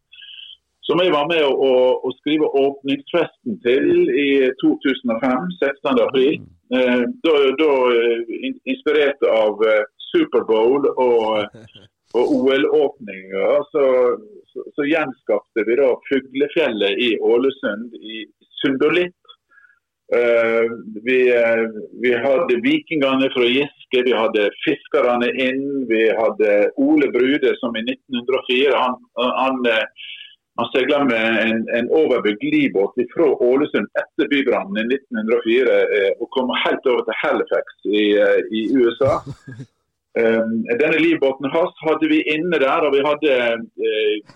som 0.88 1.00
jeg 1.00 1.14
var 1.14 1.30
med 1.32 1.44
å, 1.48 1.52
å, 1.54 1.74
å 2.04 2.12
skrive 2.20 2.50
åpningsfesten 2.60 3.60
til 3.64 4.12
i 4.20 4.28
2005, 4.60 5.48
16.4. 5.62 6.26
Eh, 6.74 7.04
da, 7.24 7.34
da 7.60 7.72
eh, 7.94 8.52
inspirert 8.74 9.24
av 9.30 9.64
eh, 9.70 9.84
Superbowl 10.10 10.90
og, 10.92 11.58
og 12.20 12.36
OL-åpninger, 12.38 13.66
så, 13.72 13.88
så, 14.52 14.68
så, 14.76 14.88
gjenskapte 14.90 15.66
vi 15.68 15.80
da 15.80 15.92
Fuglefjellet 16.10 17.00
i 17.00 17.12
Ålesund, 17.24 17.96
i 18.00 18.26
Sundolitt. 18.62 19.16
Uh, 20.14 20.68
vi, 21.02 21.16
uh, 21.32 21.64
vi, 22.04 22.12
hadde 22.22 22.58
vikingene 22.62 23.30
fra 23.34 23.48
Giske, 23.50 24.02
vi 24.06 24.12
hadde 24.14 24.50
fiskerne 24.62 25.30
inn. 25.42 25.64
Vi 25.90 26.04
hadde 26.14 26.50
Ole 26.78 27.08
Brude 27.16 27.54
som 27.58 27.74
i 27.80 27.82
1904 27.88 28.76
han, 28.78 29.00
han 29.40 29.64
Han 30.60 30.70
seilte 30.70 31.00
med 31.10 31.38
en, 31.44 31.62
en 31.78 31.88
overbygd 31.90 32.44
livbåt 32.54 33.00
fra 33.16 33.30
Ålesund 33.48 33.88
etter 34.02 34.30
bybrannen 34.30 34.84
i 34.84 34.98
1904 35.00 35.78
eh, 35.98 36.12
og 36.22 36.30
kom 36.36 36.52
helt 36.66 36.90
over 36.92 37.08
til 37.08 37.20
Halifax 37.24 37.80
i, 37.90 38.04
eh, 38.22 38.42
i 38.54 38.62
USA. 38.78 39.16
Um, 40.14 40.60
denne 40.82 41.00
livbåten 41.02 41.50
hans 41.56 41.82
hadde 41.88 42.10
vi 42.12 42.22
inne 42.36 42.62
der, 42.62 42.86
og 42.86 42.94
vi 42.94 43.02
hadde 43.08 43.38
eh, 43.90 44.36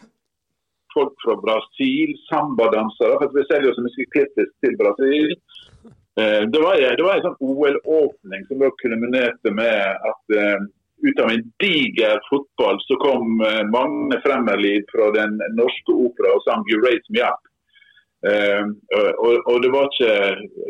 folk 0.96 1.14
fra 1.22 1.38
Brasil, 1.46 2.16
sambadansere. 2.32 3.20
for 3.22 3.38
Vi 3.38 3.46
selger 3.52 3.78
så 3.78 3.86
mye 3.86 4.10
klippis 4.16 4.52
til 4.66 4.74
Brasil. 4.82 5.36
Eh, 6.18 6.42
det 6.54 6.64
var, 6.66 6.82
det 6.98 7.06
var 7.06 7.20
en 7.20 7.28
sånn 7.28 7.42
OL-åpning 7.46 8.50
som 8.50 8.64
da 8.64 8.74
kulminerte 8.82 9.54
med 9.54 10.10
at 10.12 10.38
eh, 10.42 10.66
ut 11.08 11.20
av 11.24 11.30
en 11.32 11.44
diger 11.64 12.20
fotball 12.30 12.80
så 12.82 12.96
kom 13.04 13.42
uh, 13.42 13.64
Magne 13.74 14.18
Fremmerlid 14.26 14.88
fra 14.92 15.12
Den 15.16 15.38
norske 15.60 15.94
opera 15.94 16.34
og 16.36 16.44
sang 16.48 16.66
'You 16.68 16.82
Raise 16.86 17.14
Me 17.14 17.22
Up'. 17.30 17.46
Uh, 18.28 18.66
og, 18.98 19.34
og, 19.50 19.58
det 19.62 19.70
var 19.76 19.90
ikke 19.90 20.14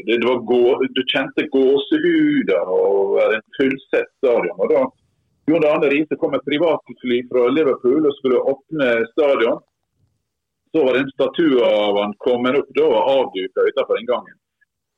det, 0.05 0.17
det 0.19 0.27
var 0.27 0.47
gå, 0.51 0.63
Du 0.97 1.03
kjente 1.13 1.47
gåsehuder 1.55 2.71
over 2.75 3.37
en 3.37 3.45
fullsett 3.59 4.09
stadion. 4.19 4.59
og 4.59 4.73
da 4.73 4.81
Jon 5.47 5.63
Arne 5.63 5.87
Riise 5.89 6.15
kom 6.19 6.31
med 6.35 6.43
privatfly 6.43 7.21
fra 7.29 7.47
Liverpool 7.47 8.03
og 8.07 8.15
skulle 8.17 8.43
åpne 8.51 8.87
stadion. 9.13 9.61
Så 10.75 10.83
var 10.83 10.93
det 10.93 11.05
en 11.05 11.13
statue 11.15 11.63
av 11.63 11.99
han 12.01 12.13
kommet 12.25 12.57
opp 12.59 12.73
da 12.75 12.83
og 12.83 13.11
avduka 13.13 13.63
utenfor 13.69 14.01
inngangen. 14.01 14.35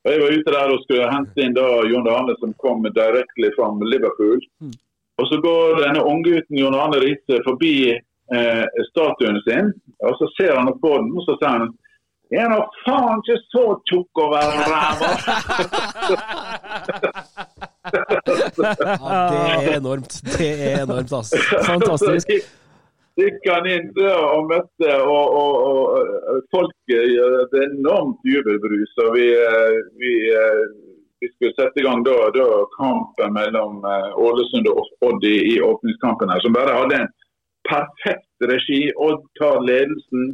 Og 0.02 0.10
Jeg 0.10 0.20
var 0.22 0.34
ute 0.34 0.54
der 0.56 0.72
og 0.74 0.82
skulle 0.82 1.12
hente 1.12 1.44
inn 1.44 1.54
da 1.54 1.66
Jon 1.86 2.08
Arne 2.10 2.34
som 2.40 2.54
kom 2.58 2.82
direkte 2.82 3.52
fra 3.54 3.68
Liverpool. 3.92 4.42
Mm. 4.64 4.74
Og 5.20 5.24
Så 5.28 5.36
går 5.44 5.82
denne 5.84 6.00
unggutten 6.12 6.58
John 6.58 6.78
Arne 6.78 6.98
Riise 7.02 7.34
forbi 7.44 7.74
eh, 7.92 8.64
statuen 8.90 9.38
sin, 9.46 9.66
og 10.06 10.12
så 10.18 10.24
ser 10.38 10.52
han 10.56 10.68
på 10.80 10.90
den 10.96 11.08
og 11.12 11.22
så 11.28 11.34
sier 11.38 11.52
han 11.58 11.66
er 12.30 12.46
nå 12.46 12.60
faen 12.84 13.18
ikke 13.24 13.36
så 13.50 13.64
tjukk 13.90 14.14
være 14.30 14.66
ræva! 14.70 15.08
ja, 19.10 19.20
det 19.32 19.40
er 19.50 19.66
enormt. 19.80 20.12
Det 20.36 20.50
er 20.68 20.76
enormt, 20.84 21.10
altså. 21.10 21.34
Fantastisk. 21.66 22.30
Gikk 23.18 23.42
han 23.50 23.66
inn 23.66 23.90
døra 23.96 24.28
og 24.36 24.46
møtte 24.52 24.90
og, 25.02 25.24
og, 25.40 25.52
og, 25.70 25.80
folk 26.54 26.76
Det 26.86 27.58
er 27.58 27.66
enormt 27.66 28.20
jubelbrus. 28.24 28.92
og 29.04 29.08
vi, 29.18 29.26
eh, 29.34 29.74
vi 30.00 30.12
eh, 30.30 30.64
vi 31.20 31.28
skulle 31.28 31.56
sette 31.56 31.80
i 31.80 31.84
gang 31.84 32.04
da, 32.04 32.16
da 32.34 32.46
kampen 32.76 33.34
mellom 33.36 33.82
uh, 33.84 34.10
Ålesund 34.16 34.68
og 34.70 34.86
Odd 35.06 35.26
i, 35.28 35.36
i 35.54 35.56
åpningskampen, 35.60 36.32
her, 36.32 36.40
som 36.44 36.56
bare 36.56 36.76
hadde 36.78 37.02
en 37.02 37.12
perfekt 37.68 38.48
regi. 38.52 38.80
Odd 38.96 39.26
tar 39.40 39.60
ledelsen, 39.66 40.32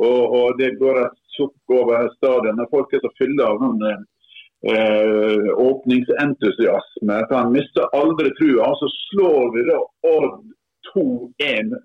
og, 0.00 0.22
og 0.38 0.58
det 0.58 0.74
går 0.80 1.02
et 1.04 1.20
sukk 1.36 1.76
over 1.76 2.08
stadion. 2.16 2.64
Folk 2.72 2.94
er 2.94 3.04
så 3.04 3.12
fulle 3.18 3.46
av 3.46 3.60
sånn 3.62 3.84
eh, 3.90 5.50
åpningsentusiasme. 5.68 7.20
For 7.28 7.36
han 7.36 7.52
mister 7.54 7.92
aldri 7.94 8.32
trua. 8.40 8.70
Og 8.70 8.80
så 8.80 8.90
slår 8.96 9.52
vi 9.54 9.66
da 9.68 9.78
Odd 10.14 10.40
2-1 10.94 11.76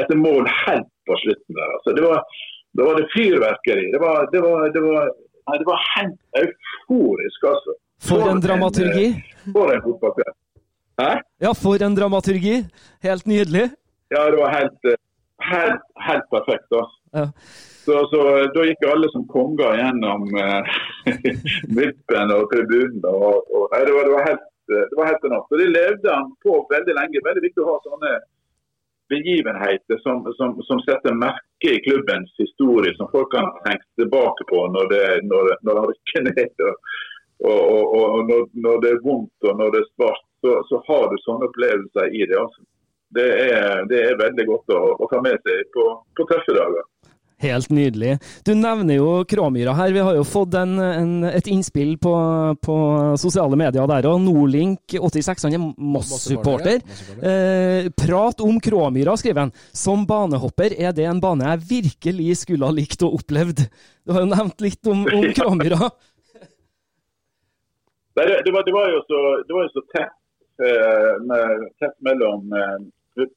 etter 0.00 0.18
mål 0.18 0.46
helt 0.64 0.90
på 1.06 1.16
slutten 1.22 1.58
der. 1.58 1.72
Altså, 1.78 1.94
det 1.96 2.04
var, 2.06 2.22
da 2.78 2.88
var 2.88 3.00
det 3.00 3.12
fyrverkeri. 3.14 3.86
Det 3.92 4.00
var, 4.02 4.28
det 4.32 4.42
var, 4.44 4.68
det 4.74 4.82
var 4.84 5.10
Nei, 5.46 5.58
det 5.60 5.66
var 5.72 5.80
helt 5.94 6.18
euforisk, 6.42 7.40
altså. 7.52 7.72
For, 8.06 8.20
for 8.20 8.30
en 8.32 8.42
dramaturgi. 8.46 9.06
En, 9.06 9.22
eh, 9.22 9.52
for 9.54 9.72
en 9.74 9.82
fotballkveld. 9.86 10.36
Hæ? 11.00 11.10
Ja, 11.44 11.52
for 11.64 11.86
en 11.86 11.96
dramaturgi. 11.96 12.56
Helt 13.08 13.26
nydelig. 13.26 13.66
Ja, 14.14 14.20
det 14.30 14.38
var 14.42 14.50
helt, 14.58 14.80
eh, 14.90 14.98
helt, 15.52 15.84
helt 16.08 16.26
perfekt. 16.36 16.68
altså. 16.70 16.92
Ja. 17.18 17.26
Så, 17.86 17.94
så, 18.12 18.20
Da 18.54 18.60
gikk 18.66 18.82
alle 18.92 19.08
som 19.14 19.24
konger 19.30 19.76
gjennom 19.80 20.22
uh, 20.34 20.62
vippen 21.78 22.32
og 22.36 22.48
tribunen. 22.52 23.02
Og, 23.06 23.34
og, 23.54 23.62
nei, 23.72 23.82
det, 23.86 23.92
var, 23.96 24.08
det, 24.08 24.14
var 24.16 24.24
helt, 24.30 24.46
det 24.72 24.96
var 24.98 25.10
helt 25.12 25.28
enormt. 25.28 25.52
Og 25.52 25.58
Det 25.62 25.68
levde 25.78 26.16
han 26.16 26.32
på 26.44 26.56
veldig 26.74 26.96
lenge. 26.98 27.26
Veldig 27.28 27.44
viktig 27.46 27.62
å 27.62 27.70
ha 27.70 27.76
sånne 27.86 28.12
begivenheter 29.14 30.02
som, 30.02 30.24
som, 30.38 30.56
som, 30.66 30.82
setter 30.82 31.14
merke 31.14 31.45
i 31.64 31.80
klubbens 31.80 32.34
historie, 32.38 32.96
som 32.96 33.08
folk 33.10 33.32
kan 33.32 33.48
tenke 33.64 33.86
tilbake 34.00 34.44
på 34.50 34.62
når 34.74 34.88
det, 34.92 35.04
når, 35.30 35.52
når 35.66 35.80
han 35.80 35.88
rykker 35.90 36.26
ned. 36.28 36.64
Og, 37.44 37.60
og, 37.60 37.82
og, 37.96 38.04
og 38.16 38.20
når, 38.30 38.42
når, 38.64 38.80
det 38.82 38.90
er 38.90 39.04
vondt 39.04 39.48
og 39.48 39.58
når 39.60 39.72
det 39.74 39.80
er 39.82 39.90
svart, 39.94 40.24
så, 40.44 40.56
så 40.68 40.80
har 40.88 41.08
du 41.10 41.16
sånne 41.24 41.48
opplevelser 41.48 42.12
i 42.12 42.24
det. 42.28 42.38
Altså. 42.40 42.64
Det, 43.16 43.26
er, 43.48 43.84
det 43.90 44.02
er 44.02 44.20
veldig 44.20 44.46
godt 44.50 44.76
å, 44.76 44.82
å 45.00 45.08
ta 45.12 45.20
med 45.24 45.40
seg 45.46 45.68
på, 45.76 45.84
på 46.16 46.28
tøffe 46.30 46.56
dager. 46.56 46.84
Helt 47.38 47.70
nydelig. 47.70 48.18
Du 48.44 48.54
nevner 48.56 48.96
jo 48.96 49.08
Kråmyra 49.28 49.74
her. 49.76 49.90
Vi 49.92 50.00
har 50.00 50.14
jo 50.16 50.22
fått 50.24 50.54
en, 50.56 50.78
en, 50.80 51.10
et 51.28 51.48
innspill 51.52 51.98
på, 52.00 52.12
på, 52.64 52.76
sosiale 53.20 53.58
medier 53.60 53.84
der 53.90 54.08
òg. 54.08 54.22
Nordlink86, 54.24 55.44
han 55.44 55.56
er 55.58 55.66
Moss-supporter. 55.76 56.80
Eh, 57.20 57.90
prat 57.92 58.40
om 58.40 58.56
Kråmyra, 58.64 59.18
skriver 59.20 59.44
han. 59.44 59.52
Som 59.76 60.08
banehopper 60.08 60.78
er 60.80 60.96
det 60.96 61.04
en 61.10 61.20
bane 61.20 61.50
jeg 61.50 61.66
virkelig 61.74 62.38
skulle 62.46 62.70
ha 62.70 62.72
likt 62.72 63.04
og 63.04 63.20
opplevd. 63.20 63.66
Du 64.06 64.16
har 64.16 64.24
jo 64.24 64.32
nevnt 64.32 64.64
litt 64.64 64.88
om, 64.88 65.04
om 65.04 65.28
Kråmyra. 65.36 65.84
det, 68.16 68.30
det, 68.48 68.56
var, 68.56 68.64
det, 68.64 68.76
var, 68.80 68.92
jo 68.96 69.04
så, 69.04 69.24
det 69.44 69.58
var 69.58 69.68
jo 69.68 69.74
så 69.76 69.88
tett, 69.92 70.20
eh, 70.64 71.14
med, 71.28 71.68
tett 71.84 71.98
mellom 72.00 72.48
eh, 72.56 72.78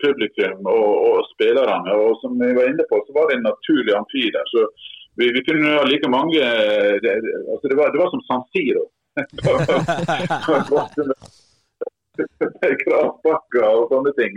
publikum 0.04 0.68
og, 0.68 0.90
og, 1.10 1.18
spillerne. 1.34 1.92
Og 2.04 2.18
som 2.22 2.32
vi 2.40 2.52
var 2.58 2.70
inne 2.72 2.86
på, 2.90 2.96
så 3.06 3.12
var 3.18 3.30
det 3.30 3.38
en 3.38 3.48
naturlig 3.50 3.94
amfi 3.98 4.26
der. 4.36 4.46
Så 4.54 4.66
vi, 5.20 5.26
vi 5.36 5.44
kunne 5.48 5.76
ha 5.78 5.84
like 5.88 6.10
mange 6.12 6.40
det, 7.04 7.14
altså 7.54 7.66
det, 7.68 7.78
var, 7.80 7.92
det 7.94 8.02
var 8.02 8.10
som 8.14 8.26
San 8.28 8.44
Siro. 8.54 8.86
Kravbakker 12.84 13.66
og 13.68 13.88
sånne 13.92 14.14
ting. 14.20 14.34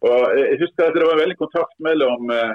Og 0.00 0.20
jeg 0.38 0.58
husker 0.62 0.86
at 0.86 0.96
det 0.96 1.06
var 1.06 1.20
veldig 1.20 1.38
kontakt 1.40 1.74
mellom, 1.84 2.30
eh, 2.32 2.54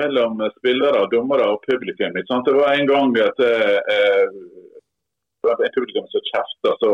mellom 0.00 0.40
spillere, 0.58 1.08
dommere 1.12 1.50
og 1.52 1.64
publikum. 1.68 2.14
Det 2.16 2.54
var 2.56 2.72
en 2.72 2.88
gang 2.88 3.18
at 3.20 3.42
eh, 3.44 3.78
en 5.52 5.74
publikum 5.76 6.06
som 6.12 6.28
kjefta 6.30 6.70
så 6.80 6.92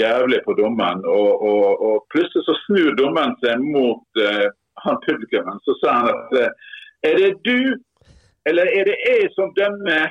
jævlig 0.00 0.40
på 0.46 0.52
dommen. 0.60 0.98
Og, 1.18 1.30
og, 1.50 1.66
og, 1.86 1.96
plutselig 2.12 2.42
så 2.48 2.54
snur 2.66 2.90
dommen 3.00 3.30
seg 3.42 3.54
mot 3.76 4.04
uh, 4.26 4.46
han 4.84 4.96
publikummen. 5.06 5.56
Så 5.66 5.72
sa 5.80 5.88
han 6.00 6.08
at 6.12 6.28
uh, 6.42 6.50
er 7.08 7.14
det 7.20 7.30
du, 7.48 7.60
eller 8.48 8.64
er 8.78 8.82
det 8.90 8.96
jeg 9.06 9.22
som 9.36 9.48
dømmer? 9.58 10.04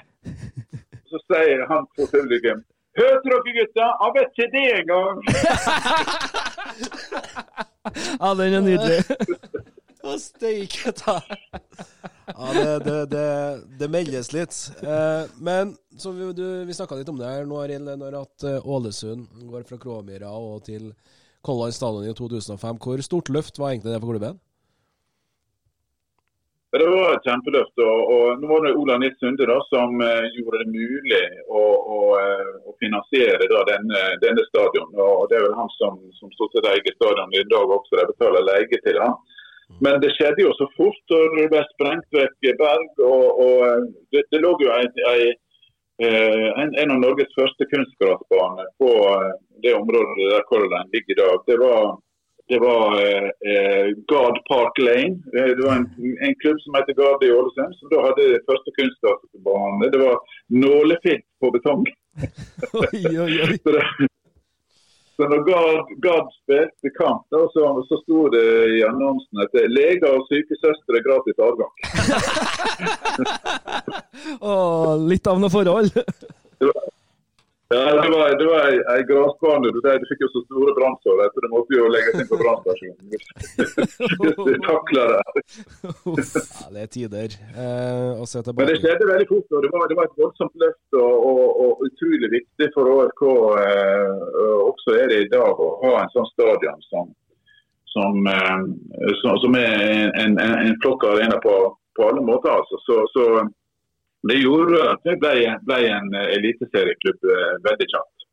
Så 1.12 1.18
sier 1.28 1.60
han 1.68 1.84
på 1.98 2.04
publikum 2.12 2.60
Hørte 3.00 3.24
dere 3.24 3.52
gutta, 3.56 3.86
jeg 4.04 4.12
vet 4.16 4.30
ikke 4.36 4.48
det 4.52 4.72
engang! 4.82 5.18
ja, 8.22 8.30
den 8.40 8.52
er 8.58 8.64
nydelig. 8.66 9.00
Å, 10.04 10.06
steike 10.20 10.92
ta! 11.00 11.16
Ja, 12.38 12.52
det, 12.56 12.80
det, 12.86 12.98
det, 13.12 13.26
det, 13.80 13.90
meldes 13.92 14.32
litt. 14.34 14.58
Eh, 14.84 15.24
men 15.40 15.76
så 15.98 16.14
vi, 16.16 16.30
du, 16.38 16.46
vi 16.68 16.76
snakka 16.76 17.00
litt 17.00 17.10
om 17.12 17.20
det 17.20 17.30
her 17.30 17.48
nå, 17.50 17.60
Arild, 17.64 17.92
når 18.02 18.22
at 18.22 18.48
eh, 18.48 18.70
Ålesund 18.76 19.28
går 19.50 19.66
fra 19.70 19.80
Kråmyra 19.82 20.32
og 20.36 20.64
til 20.68 20.92
Color 21.46 21.74
Stadion 21.76 22.08
i 22.08 22.16
2005. 22.18 22.80
Hvor 22.82 23.04
stort 23.06 23.34
løft 23.34 23.60
var 23.60 23.74
egentlig 23.74 23.94
det 23.94 24.02
for 24.02 24.14
klubben? 24.14 24.40
Det 26.72 26.88
var 26.88 27.18
et 27.18 27.26
kjempeløft. 27.28 27.76
og, 27.84 28.00
og 28.14 28.40
Nå 28.40 28.48
var 28.48 28.62
det 28.64 28.78
Ola 28.80 28.96
Nils 29.02 29.18
Sunde 29.20 29.48
da, 29.50 29.58
som 29.68 29.98
uh, 30.00 30.28
gjorde 30.38 30.62
det 30.62 30.70
mulig 30.72 31.24
å, 31.52 31.64
å, 31.96 31.98
uh, 32.16 32.54
å 32.72 32.76
finansiere 32.80 33.50
da, 33.52 33.66
denne, 33.68 34.04
denne 34.24 34.46
stadion. 34.48 34.88
og 34.96 35.26
Det 35.28 35.40
er 35.40 35.44
vel 35.50 35.58
han 35.58 35.72
som, 35.76 36.00
som 36.20 36.32
stort 36.38 36.56
sett 36.56 36.70
eier 36.70 36.80
eie 36.80 36.96
stadion 36.96 37.36
i 37.36 37.44
dag 37.52 37.76
også. 37.76 37.98
De 38.00 38.08
betaler 38.14 38.48
leie 38.48 38.80
til 38.88 39.02
han. 39.04 39.20
Men 39.80 40.02
det 40.04 40.12
skjedde 40.16 40.44
jo 40.44 40.52
så 40.58 40.68
fort. 40.78 41.16
og 41.16 41.38
Det 41.38 41.48
ble 41.54 41.64
sprengt 41.74 42.18
vekk 42.18 42.52
berg. 42.60 42.92
og, 43.00 43.26
og 43.46 43.58
eh, 43.68 43.88
det, 44.12 44.26
det, 44.32 44.44
lå 44.44 44.54
jo 44.62 44.70
en, 44.76 44.92
en, 46.02 46.76
en, 46.82 46.94
av 46.94 47.02
Norges 47.02 47.34
første 47.38 47.68
kunstgressbaner 47.74 48.70
på 48.82 48.94
eh, 49.16 49.34
det 49.64 49.76
området 49.78 50.32
der 50.34 50.48
Color 50.50 50.88
ligger 50.94 51.14
i 51.16 51.20
dag. 51.24 51.44
Det 51.50 51.58
var, 51.62 51.82
det 52.50 52.60
var 52.66 52.86
eh, 53.02 53.88
Gard 54.12 54.38
Park 54.52 54.82
Lane. 54.82 55.18
Det 55.34 55.66
var 55.66 55.76
en, 55.80 55.90
en, 56.28 56.38
klubb 56.44 56.62
som 56.62 56.78
heter 56.78 56.98
Gard 57.02 57.26
i 57.26 57.34
Ålesund, 57.34 57.76
som 57.80 57.94
da 57.94 58.06
hadde 58.08 58.30
det 58.36 58.46
første 58.50 58.78
kunstgrasbane. 58.78 59.92
Det 59.94 60.06
var 60.06 60.18
nålefitt 60.66 61.26
på 61.42 61.54
betong. 61.58 61.86
oi, 62.84 63.04
oi, 63.26 63.34
oi. 63.46 63.54
Så 63.66 64.11
når 65.30 65.44
Gard, 66.04 66.32
spilte 66.42 66.92
kamp, 66.98 67.24
da, 67.34 67.44
så, 67.54 67.68
så 67.90 68.00
sto 68.02 68.26
det 68.34 68.44
i 68.78 68.82
annonsen 68.88 69.44
at 69.44 69.58
leger 69.70 70.10
og 70.10 70.28
sykesøstre 70.30 71.04
gratis 71.06 71.42
adgang. 71.48 71.74
Åh, 74.52 74.94
litt 75.12 75.28
av 75.30 75.42
noe 75.42 75.52
forhold? 75.54 75.92
Ja, 77.74 78.02
det 78.04 78.10
var, 78.12 78.30
det 78.40 78.46
var 78.46 78.66
ei, 78.68 78.78
ei 78.94 79.04
gressbane. 79.08 79.70
Du, 79.72 79.80
du 79.80 80.06
fikk 80.10 80.24
jo 80.26 80.30
så 80.34 80.42
store 80.44 80.74
brannsår 80.76 81.22
så 81.34 81.44
det 81.46 81.50
måtte 81.54 81.78
jo 81.78 81.86
legges 81.94 82.18
inn 82.20 82.28
på 82.32 82.40
brannstasjonen. 82.42 83.06
Du 84.48 84.56
takler 84.66 85.14
det. 85.14 85.22
Ja, 86.12 86.68
det 86.74 86.82
er 86.84 86.90
tider. 86.96 87.36
Eh, 87.64 88.52
Men 88.58 88.68
det 88.70 88.78
skjedde 88.82 89.08
veldig 89.12 89.28
fort. 89.30 89.48
og 89.56 89.64
Det 89.64 89.72
var, 89.76 89.88
det 89.88 89.98
var 90.00 90.10
et 90.10 90.20
voldsomt 90.20 90.56
løft 90.64 91.00
og, 91.00 91.16
og, 91.30 91.46
og 91.64 91.86
utrolig 91.88 92.32
viktig 92.36 92.70
for 92.76 92.92
ÅRK. 92.98 93.24
Eh, 93.64 94.12
og 94.44 94.74
også 94.74 94.98
er 95.00 95.08
det 95.14 95.22
i 95.26 95.32
dag 95.32 95.64
å 95.66 95.72
ha 95.86 95.94
en 96.02 96.14
sånn 96.16 96.30
stadion 96.34 96.86
som, 96.90 97.10
som, 97.96 98.20
eh, 98.36 98.68
som, 99.22 99.40
som 99.46 99.60
er 99.62 100.12
en, 100.26 100.36
en, 100.36 100.38
en 100.68 100.78
flott 100.84 101.08
arena 101.14 101.40
på, 101.46 101.56
på 101.96 102.10
alle 102.10 102.26
måter. 102.28 102.52
Altså. 102.52 102.84
Så, 102.88 103.00
så 103.16 103.28
det 104.30 104.38
gjorde 104.38 104.82
at 104.92 105.06
det 105.08 105.16
ble, 105.22 105.36
ble 105.66 105.80
en 105.90 106.18
eliteserieklubb 106.22 107.30
eh, 107.34 107.54
veldig 107.66 107.88
kjapt. 107.94 108.28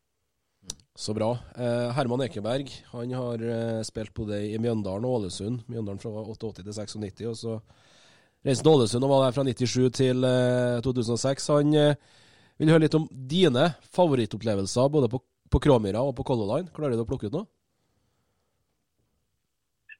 Så 0.99 1.15
bra. 1.15 1.31
Eh, 1.55 1.89
Herman 1.95 2.25
Ekeberg 2.25 2.69
han 2.91 3.13
har 3.15 3.41
eh, 3.41 3.81
spilt 3.87 4.11
både 4.13 4.41
i 4.51 4.57
Mjøndalen 4.59 5.07
og 5.07 5.21
Ålesund. 5.21 5.61
Mjøndalen 5.71 6.01
fra 6.01 6.11
88 6.11 6.65
til 6.65 6.73
96. 6.75 7.21
Og 7.31 7.37
så 7.39 7.53
reiste 8.45 8.65
til 8.65 8.73
Ålesund 8.73 9.07
og 9.07 9.13
var 9.13 9.23
der 9.25 9.37
fra 9.37 9.45
97 9.47 9.95
til 9.95 10.27
eh, 10.27 10.81
2006. 10.83 11.47
Han 11.55 11.71
eh, 11.79 11.95
vil 12.59 12.73
høre 12.73 12.83
litt 12.83 12.97
om 12.99 13.07
dine 13.31 13.69
favorittopplevelser 13.95 14.91
både 14.91 15.07
på, 15.13 15.21
på 15.23 15.63
Kråmyra 15.63 16.03
og 16.03 16.17
på 16.19 16.27
Color 16.27 16.51
Line. 16.51 16.73
Klarer 16.75 16.99
du 16.99 17.05
å 17.05 17.07
plukke 17.07 17.31
ut 17.31 17.37
noe? 17.39 17.47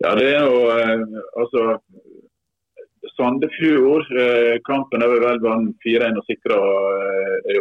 Ja, 0.04 0.14
det 0.20 0.28
er 0.32 0.46
jo 0.46 0.60
eh, 0.76 1.24
altså 1.40 1.64
Sandefjord, 3.16 4.08
eh, 4.20 4.60
kampen 4.68 5.04
over 5.04 5.20
vi 5.20 5.26
vel 5.26 5.42
vant 5.44 5.86
4-1 5.86 6.18
og 6.20 6.26
sikra 6.28 6.58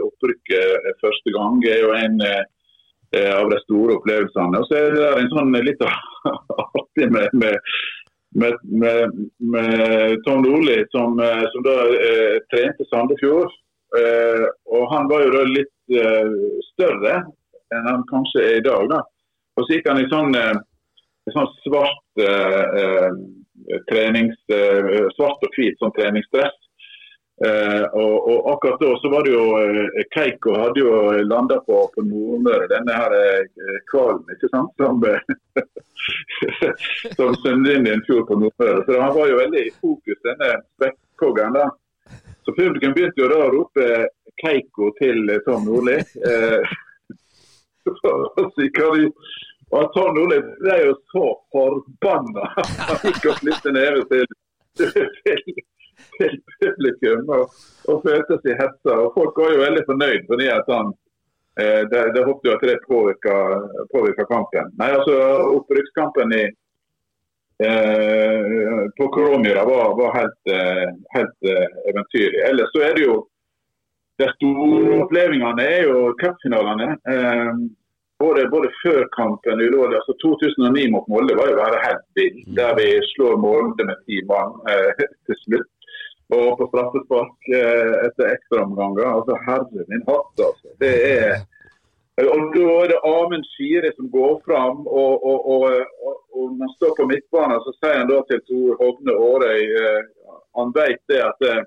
opprykket 0.02 0.86
eh, 0.88 0.96
første 1.02 1.34
gang, 1.34 1.60
er 1.66 1.82
jo 1.84 1.92
en 1.94 2.20
eh, 2.26 3.30
av 3.32 3.50
de 3.52 3.58
store 3.64 3.98
opplevelsene. 3.98 4.58
Og 4.58 4.66
så 4.68 4.80
er 4.80 4.96
det 4.96 5.08
en 5.16 5.30
sånn 5.32 5.54
litt 5.64 5.84
artig 5.88 7.08
med, 7.14 7.38
med, 7.38 7.56
med, 8.34 9.16
med, 9.54 10.18
Tom 10.26 10.42
Nordli, 10.44 10.80
som, 10.94 11.18
som 11.54 11.66
da 11.66 11.76
eh, 11.96 12.38
trente 12.52 12.86
Sandefjord. 12.90 13.54
Eh, 13.98 14.46
og 14.74 14.90
han 14.92 15.08
var 15.08 15.24
jo 15.24 15.36
da 15.36 15.44
litt 15.48 15.96
eh, 15.96 16.34
større 16.74 17.22
enn 17.72 17.86
han 17.88 18.04
kanskje 18.10 18.44
er 18.44 18.58
i 18.58 18.66
dag. 18.66 18.90
da. 18.90 19.04
Og 19.56 19.64
så 19.64 19.76
gikk 19.76 19.88
han 19.90 20.02
i 20.02 20.10
sånn 20.10 20.34
sånn 21.28 21.48
svart 21.60 22.20
trenings, 23.90 24.38
eh, 24.52 25.04
svart 25.16 25.44
og 25.44 25.54
hvit 25.56 25.78
sånn 25.80 25.94
treningsdress. 25.96 26.56
Eh, 27.46 27.84
og, 27.94 28.14
og 28.28 28.46
akkurat 28.52 28.80
da 28.82 28.94
så 28.98 29.10
var 29.12 29.22
det 29.22 29.30
jo 29.30 29.42
eh, 29.60 30.06
Keiko 30.10 30.56
hadde 30.58 30.82
jo 30.82 30.94
landa 31.22 31.60
på, 31.62 31.76
på 31.94 32.02
Nordmøre, 32.02 32.66
denne 32.72 32.96
her 32.98 33.14
eh, 33.14 33.76
kvalen, 33.92 34.24
ikke 34.34 34.50
sant? 34.50 34.72
Som, 34.80 35.04
som 37.18 37.36
svømte 37.38 37.76
inn 37.76 37.86
i 37.86 37.94
en 37.94 38.02
fjord 38.08 38.26
på 38.30 38.40
Nordmøre. 38.40 38.82
Så 38.88 38.98
han 38.98 39.14
var 39.14 39.30
jo 39.30 39.38
veldig 39.38 39.62
i 39.68 39.76
fokus, 39.78 40.18
denne 40.26 40.50
spekkhoggeren 40.80 41.60
da. 41.60 41.68
Så 42.42 42.56
publikum 42.56 42.96
begynte 42.96 43.22
jo 43.22 43.30
da 43.30 43.38
å 43.44 43.52
rope 43.54 43.86
Keiko 44.42 44.90
til 44.98 45.30
Tom 45.46 45.68
Nordli. 45.68 46.00
Eh, 46.00 46.76
så 48.02 48.50
gikk 48.58 48.82
han 49.70 49.84
at 49.84 49.88
og 49.88 49.92
Tom 49.94 50.14
Nordli 50.16 50.38
ble 50.62 50.76
jo 50.86 50.94
så 51.12 51.26
forbanna. 51.52 52.44
Han 52.88 53.02
gikk 53.04 53.26
og 53.28 53.40
slippte 53.42 53.72
nede 53.74 54.04
til, 54.08 54.26
til, 54.80 54.94
til 56.18 56.38
publikum 56.62 57.28
og, 57.36 57.44
og 57.88 58.02
følte 58.06 58.38
seg 58.42 58.56
hetsa. 58.60 58.94
Og 58.96 59.12
folk 59.16 59.34
var 59.40 59.52
jo 59.54 59.64
veldig 59.64 59.84
fornøyd 59.90 60.22
fordi 60.30 60.48
at 60.54 60.66
han 60.72 60.86
eh, 61.60 61.82
det, 61.90 62.02
det 62.16 62.24
håpet 62.26 62.48
jo 62.48 62.54
at 62.56 62.66
det 62.70 62.78
påvirka, 62.88 64.24
kampen. 64.30 64.66
Nei, 64.80 64.90
altså 64.96 65.14
Opprykkskampen 65.58 66.28
eh, 66.38 66.52
på 68.98 69.10
Kråmyra 69.14 69.62
var, 69.68 69.88
var 70.00 70.16
helt, 70.20 70.40
eh, 70.54 70.88
helt 71.16 71.50
eh, 71.52 71.68
eventyrlig. 71.90 72.40
Ellers 72.50 72.72
så 72.74 72.86
er 72.88 72.94
det 72.98 73.04
jo 73.08 73.24
De 74.18 74.26
store 74.34 74.96
opplevelsene 75.04 75.62
er 75.62 75.84
jo 75.86 75.98
cupfinalene. 76.18 76.88
Eh, 77.06 77.52
både, 78.18 78.48
både 78.54 78.68
før 78.82 79.02
kampen 79.16 79.60
i 79.62 79.68
altså 79.98 80.14
2009 80.22 80.90
mot 80.94 81.08
Molde 81.12 81.36
var 81.38 81.50
jo 81.50 81.58
bare 81.58 81.84
helt 81.86 82.06
vill. 82.18 82.38
Der 82.58 82.72
vi 82.78 82.88
slår 83.14 83.36
Molde 83.44 83.88
med 83.90 83.98
ti 84.06 84.22
mann 84.30 84.56
eh, 84.70 85.04
til 85.26 85.38
slutt. 85.44 85.74
Og 86.38 86.58
på 86.58 86.66
straffespark 86.70 87.52
eh, 87.60 87.94
etter 88.06 88.34
ekstraomganger. 88.34 89.06
Altså, 89.14 89.38
herre 89.46 89.86
min 89.92 90.04
hatt, 90.10 90.34
altså. 90.48 90.74
Det 90.82 90.94
er 91.12 91.38
og 92.18 92.40
Da 92.54 92.62
er 92.82 92.88
det 92.90 93.00
Amund 93.06 93.46
Skire 93.52 93.90
som 93.96 94.06
går 94.10 94.34
fram. 94.46 94.78
Og, 94.86 95.12
og, 95.30 95.38
og, 95.52 95.62
og, 96.06 96.14
og 96.36 96.44
når 96.56 96.64
han 96.66 96.76
står 96.78 96.92
på 96.98 97.06
midtbanen, 97.12 97.60
så 97.64 97.74
sier 97.78 97.98
han 98.00 98.10
da 98.10 98.18
til 98.26 98.40
Tor 98.48 98.70
Hovne 98.80 99.14
Aarøy 99.26 99.62
eh, 99.82 100.00
Han 100.58 100.72
vet 100.74 101.02
det 101.10 101.20
at 101.30 101.46
eh, 101.50 101.60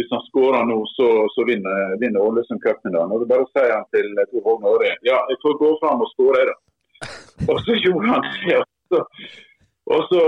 hvis 0.00 0.12
han 0.14 0.22
skårer 0.26 0.64
nå, 0.68 0.78
så, 0.96 1.08
så 1.34 1.44
vinner, 1.44 1.96
vinner 2.00 2.24
Ålesund 2.24 2.62
cupen. 2.64 2.96
Og 2.96 3.26
bare 3.28 3.46
sier 3.52 3.74
han 3.76 3.88
til 3.94 4.14
Tor 4.32 4.46
Hovne 4.48 4.70
Aarøy 4.72 4.94
ja, 5.06 5.18
jeg 5.28 5.40
får 5.44 5.58
gå 5.60 5.72
fram 5.82 6.04
og 6.04 6.12
skåre, 6.14 6.46
da. 6.48 6.56
Og 7.48 7.60
så 7.66 7.76
gjorde 7.84 8.14
han 8.14 8.30
det. 8.46 8.62
Og 9.90 10.06
så, 10.08 10.22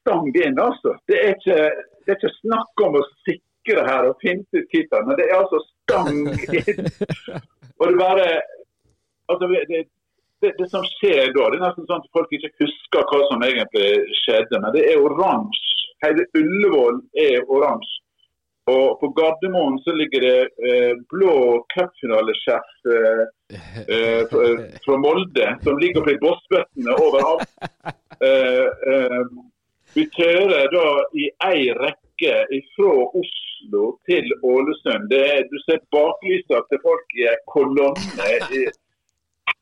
stang 0.00 0.30
inn, 0.32 0.56
altså. 0.62 0.96
Det 1.10 1.20
er 1.20 1.34
ikke, 1.36 1.58
det 2.04 2.14
er 2.14 2.18
ikke 2.20 2.38
snakk 2.40 2.86
om 2.86 2.96
å 2.96 3.04
sikre 3.26 3.84
her 3.84 4.08
og 4.08 4.22
finte 4.24 4.62
ut 4.62 4.70
tittelen, 4.72 5.10
men 5.10 5.20
det 5.20 5.28
er 5.28 5.42
altså 5.42 5.60
stang 5.68 6.24
inn. 6.56 6.88
Og 7.76 7.90
det 7.90 7.98
bare 8.00 8.24
altså 9.28 9.48
det, 9.50 9.82
det, 10.40 10.52
det 10.58 10.68
som 10.70 10.84
skjer 10.96 11.34
da, 11.34 11.50
det 11.50 11.58
er 11.58 11.64
nesten 11.66 11.84
sånn 11.88 12.00
at 12.00 12.14
folk 12.16 12.32
ikke 12.32 12.54
husker 12.62 13.04
hva 13.10 13.20
som 13.28 13.44
egentlig 13.44 14.16
skjedde. 14.22 14.60
Men 14.62 14.72
det 14.76 14.86
er 14.88 15.02
oransje. 15.02 15.74
Hele 16.04 16.24
Ullevål 16.38 17.02
er 17.20 17.44
oransje. 17.44 18.05
Og 18.66 18.96
på 19.00 19.08
Gardermoen 19.14 19.76
så 19.84 19.92
ligger 19.94 20.24
det 20.26 20.38
eh, 20.70 20.94
blå 21.12 21.34
cupfinaleskjerf 21.74 22.88
eh, 22.94 23.20
eh, 23.86 24.22
fra, 24.32 24.48
fra 24.86 24.96
Molde 24.98 25.52
som 25.62 25.78
ligger 25.78 26.02
på 26.08 26.16
bossbøttene 26.24 26.96
overalt. 27.06 27.46
Eh, 28.16 28.68
eh, 28.90 29.24
vi 29.92 30.06
kjører 30.14 30.70
da 30.72 30.84
i 31.20 31.26
ei 31.44 31.66
rekke 31.76 32.30
fra 32.72 32.92
Oslo 33.20 33.82
til 34.08 34.30
Ålesund. 34.40 35.04
Det, 35.10 35.18
er- 35.34 35.44
du 35.50 35.58
ser 35.66 35.82
baklysa 35.92 36.62
til 36.70 36.80
folk 36.80 37.12
i 37.20 37.26
ei 37.28 37.34
kolonne 37.52 38.30
i, 38.56 38.62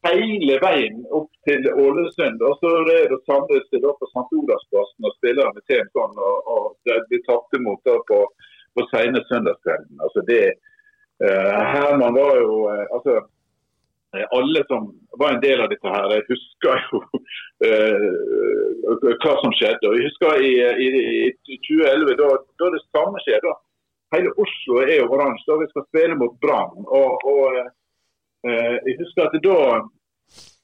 hele 0.06 0.60
veien 0.62 1.02
opp 1.10 1.30
til 1.48 1.66
Ålesund. 1.72 2.46
Og 2.46 2.62
så 2.62 2.72
er 2.94 3.10
det 3.10 3.18
samles 3.26 3.66
det 3.74 3.82
da 3.82 3.90
på 3.98 4.06
St. 4.12 4.26
Olavsplassen 4.38 5.10
og 5.10 5.16
spillerne 5.18 5.66
til 5.66 5.82
sånn, 5.90 6.14
og, 6.14 6.50
og 6.54 6.70
det 6.86 7.00
blir 7.10 7.24
tatt 7.26 7.58
imot 7.58 7.82
da 7.90 7.98
på, 8.06 8.20
på 8.74 8.87
sene 8.90 9.22
søndagskvelden. 9.28 9.96
Altså 10.04 10.24
det, 10.30 10.42
uh, 11.24 11.60
Herman 11.72 12.18
var 12.18 12.34
jo 12.40 12.56
uh, 12.70 12.84
altså 12.96 13.14
eh, 14.16 14.26
alle 14.38 14.64
som 14.70 14.88
var 15.20 15.34
en 15.34 15.44
del 15.46 15.62
av 15.62 15.70
dette 15.72 15.94
her, 15.94 16.14
jeg 16.16 16.28
husker 16.32 16.82
jo 16.88 17.02
uh, 17.66 19.14
hva 19.22 19.34
som 19.42 19.54
skjedde. 19.58 19.88
Og 19.88 19.96
jeg 19.98 20.08
husker 20.08 20.42
i, 20.50 20.52
i, 20.87 20.88
i 21.54 21.58
2011, 21.68 22.18
da, 22.22 22.30
da 22.62 22.72
det 22.74 22.82
samme 22.90 23.22
skjedde. 23.26 23.56
Hele 24.14 24.30
Oslo 24.38 24.82
er 24.84 24.96
jo 25.00 25.10
oransje. 25.16 25.46
da 25.48 25.60
Vi 25.62 25.72
skal 25.72 25.88
spille 25.88 26.18
mot 26.20 26.38
Brann. 26.42 26.87
Og, 26.87 27.26
og 27.32 27.58
uh, 28.46 28.74
jeg 28.87 28.98
husker 29.02 29.28
at 29.28 29.38
da 29.42 29.58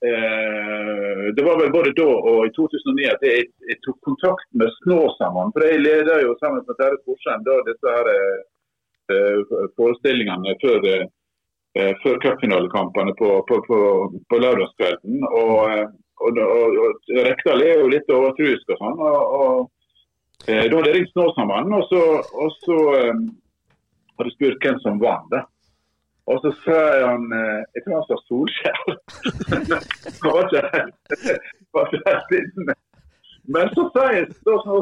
Det 0.01 1.43
var 1.45 1.59
vel 1.61 1.73
både 1.75 1.91
da 1.93 2.07
og 2.09 2.47
i 2.47 2.53
2009 2.57 3.09
at 3.11 3.25
jeg, 3.27 3.49
jeg 3.69 3.77
tok 3.85 3.99
kontakt 4.07 4.47
med 4.57 4.73
Snåsamann. 4.79 5.53
For 5.53 5.67
jeg 5.67 5.83
leder 5.85 6.23
jo 6.25 6.33
sammen 6.41 6.65
med 6.65 6.79
Terje 6.79 6.97
Sporsheim 7.03 7.45
da 7.45 7.59
disse 7.67 7.93
her 7.97 8.09
eh, 9.13 9.51
forestillingene 9.77 10.57
før 10.63 10.87
eh, 10.89 11.05
eh, 11.79 11.93
før 12.03 12.19
cupfinalekampene 12.25 13.15
på, 13.19 13.31
på, 13.49 13.61
på, 13.67 13.79
på 14.31 14.41
lørdagskvelden. 14.45 15.21
Og, 15.43 15.55
eh, 15.71 15.87
og, 16.21 16.39
og, 16.39 16.81
og 16.85 17.13
Rekdal 17.27 17.65
er 17.65 17.81
jo 17.81 17.93
litt 17.93 18.11
overtruisk 18.13 18.75
og 18.75 18.83
sånn. 18.83 19.05
og, 19.11 19.37
og 19.41 20.49
eh, 20.49 20.67
Da 20.67 20.75
hadde 20.75 20.91
jeg 20.91 20.99
ringt 20.99 21.15
Snåsamann, 21.15 21.73
og 21.77 21.87
så, 21.93 22.03
og 22.45 22.53
så 22.65 22.81
eh, 22.99 23.25
hadde 24.19 24.31
jeg 24.33 24.37
spurt 24.39 24.67
hvem 24.67 24.85
som 24.85 25.01
vant. 25.03 25.33
da. 25.33 25.47
Og 26.31 26.39
så 26.45 26.53
sier 26.63 27.03
han 27.09 27.27
eh, 27.35 27.63
Jeg 27.77 27.85
tror 27.85 27.97
han 27.99 28.07
sa 28.09 28.19
Solskjær. 28.29 28.79
Han 29.51 30.31
var 30.31 30.47
ikke 30.47 30.63
helt- 30.77 31.43
var 31.75 31.91
ikke 31.91 32.03
helt 32.07 32.33
inne. 32.41 32.75
Men 33.51 33.71
så 33.75 33.87
sier 33.95 34.27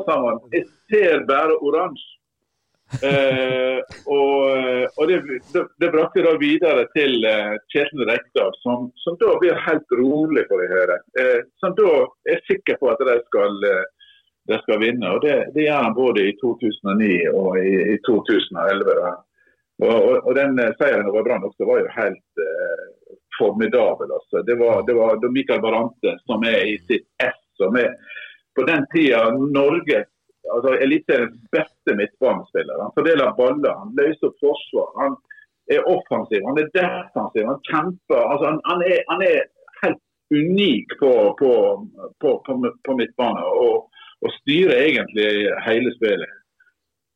sammen 0.09 0.41
jeg 0.53 0.65
ser 0.91 1.25
bare 1.29 1.57
oransje. 1.65 2.15
Eh, 3.05 3.81
og 4.09 4.89
og 4.99 5.05
det, 5.11 5.19
det, 5.53 5.63
det 5.83 5.91
brakte 5.93 6.23
da 6.25 6.33
videre 6.41 6.87
til 6.97 7.25
eh, 7.29 7.55
Kjetil 7.73 8.05
Rekdal, 8.09 8.53
som, 8.65 8.89
som 9.05 9.17
da 9.21 9.35
blir 9.43 9.59
helt 9.67 9.93
rolig, 10.01 10.47
får 10.49 10.63
jeg 10.65 10.73
høre. 10.73 10.97
Eh, 11.21 11.41
som 11.63 11.77
da 11.79 11.93
er 12.33 12.41
sikker 12.49 12.79
på 12.81 12.89
at 12.93 13.03
de 13.09 13.17
skal, 13.29 13.59
eh, 13.69 14.59
skal 14.65 14.81
vinne. 14.83 15.13
og 15.15 15.23
Det, 15.27 15.37
det 15.55 15.69
gjør 15.69 15.85
han 15.85 15.95
både 15.99 16.25
i 16.31 16.35
2009 16.41 17.13
og 17.37 17.59
i, 17.61 17.75
i 17.95 17.97
2011. 18.09 18.97
Da. 19.03 19.13
Og, 19.83 19.95
og, 19.95 20.15
og 20.27 20.33
den 20.35 20.59
eh, 20.59 20.75
seieren 20.81 21.11
over 21.11 21.27
Brann 21.27 21.47
også 21.47 21.67
var 21.69 21.83
jo 21.83 21.97
helt 21.97 22.43
eh, 22.45 22.87
formidabel. 23.39 24.11
Altså. 24.19 24.43
Det 24.49 24.57
var, 24.59 24.83
det 24.89 24.95
var 24.99 25.29
Michael 25.31 25.63
Barante 25.63 26.17
som 26.27 26.47
er 26.47 26.63
i 26.67 26.79
sitt 26.89 27.07
S. 27.23 27.39
som 27.59 27.77
er 27.79 27.95
på 28.59 28.65
den 28.67 28.87
tida 28.95 29.23
Norge 29.35 30.05
altså 30.55 30.75
Eliteseriens 30.85 31.39
beste 31.53 31.95
midtbanespiller. 32.01 32.83
Han 32.83 32.95
fordeler 32.97 33.37
baller, 33.41 33.75
han 33.83 33.95
løser 34.01 34.35
forsvar. 34.43 34.89
Han 35.03 35.17
er 35.75 35.89
offensiv, 35.95 36.41
han 36.49 36.61
er 36.63 36.71
defensiv, 36.81 37.45
han 37.51 37.61
kjemper. 37.71 38.23
Altså, 38.31 38.45
han, 38.51 38.61
han, 38.71 38.85
er, 38.93 39.01
han 39.13 39.25
er, 39.31 39.39
helt 39.83 40.03
unik 40.35 40.89
på, 41.01 41.13
på, 41.41 41.53
på, 42.21 42.31
på 42.87 42.97
midtbanen. 43.01 43.45
og, 43.65 43.77
og 44.25 44.33
styrer 44.41 44.81
egentlig 44.89 45.29
hele 45.69 45.93
spillet. 45.95 46.38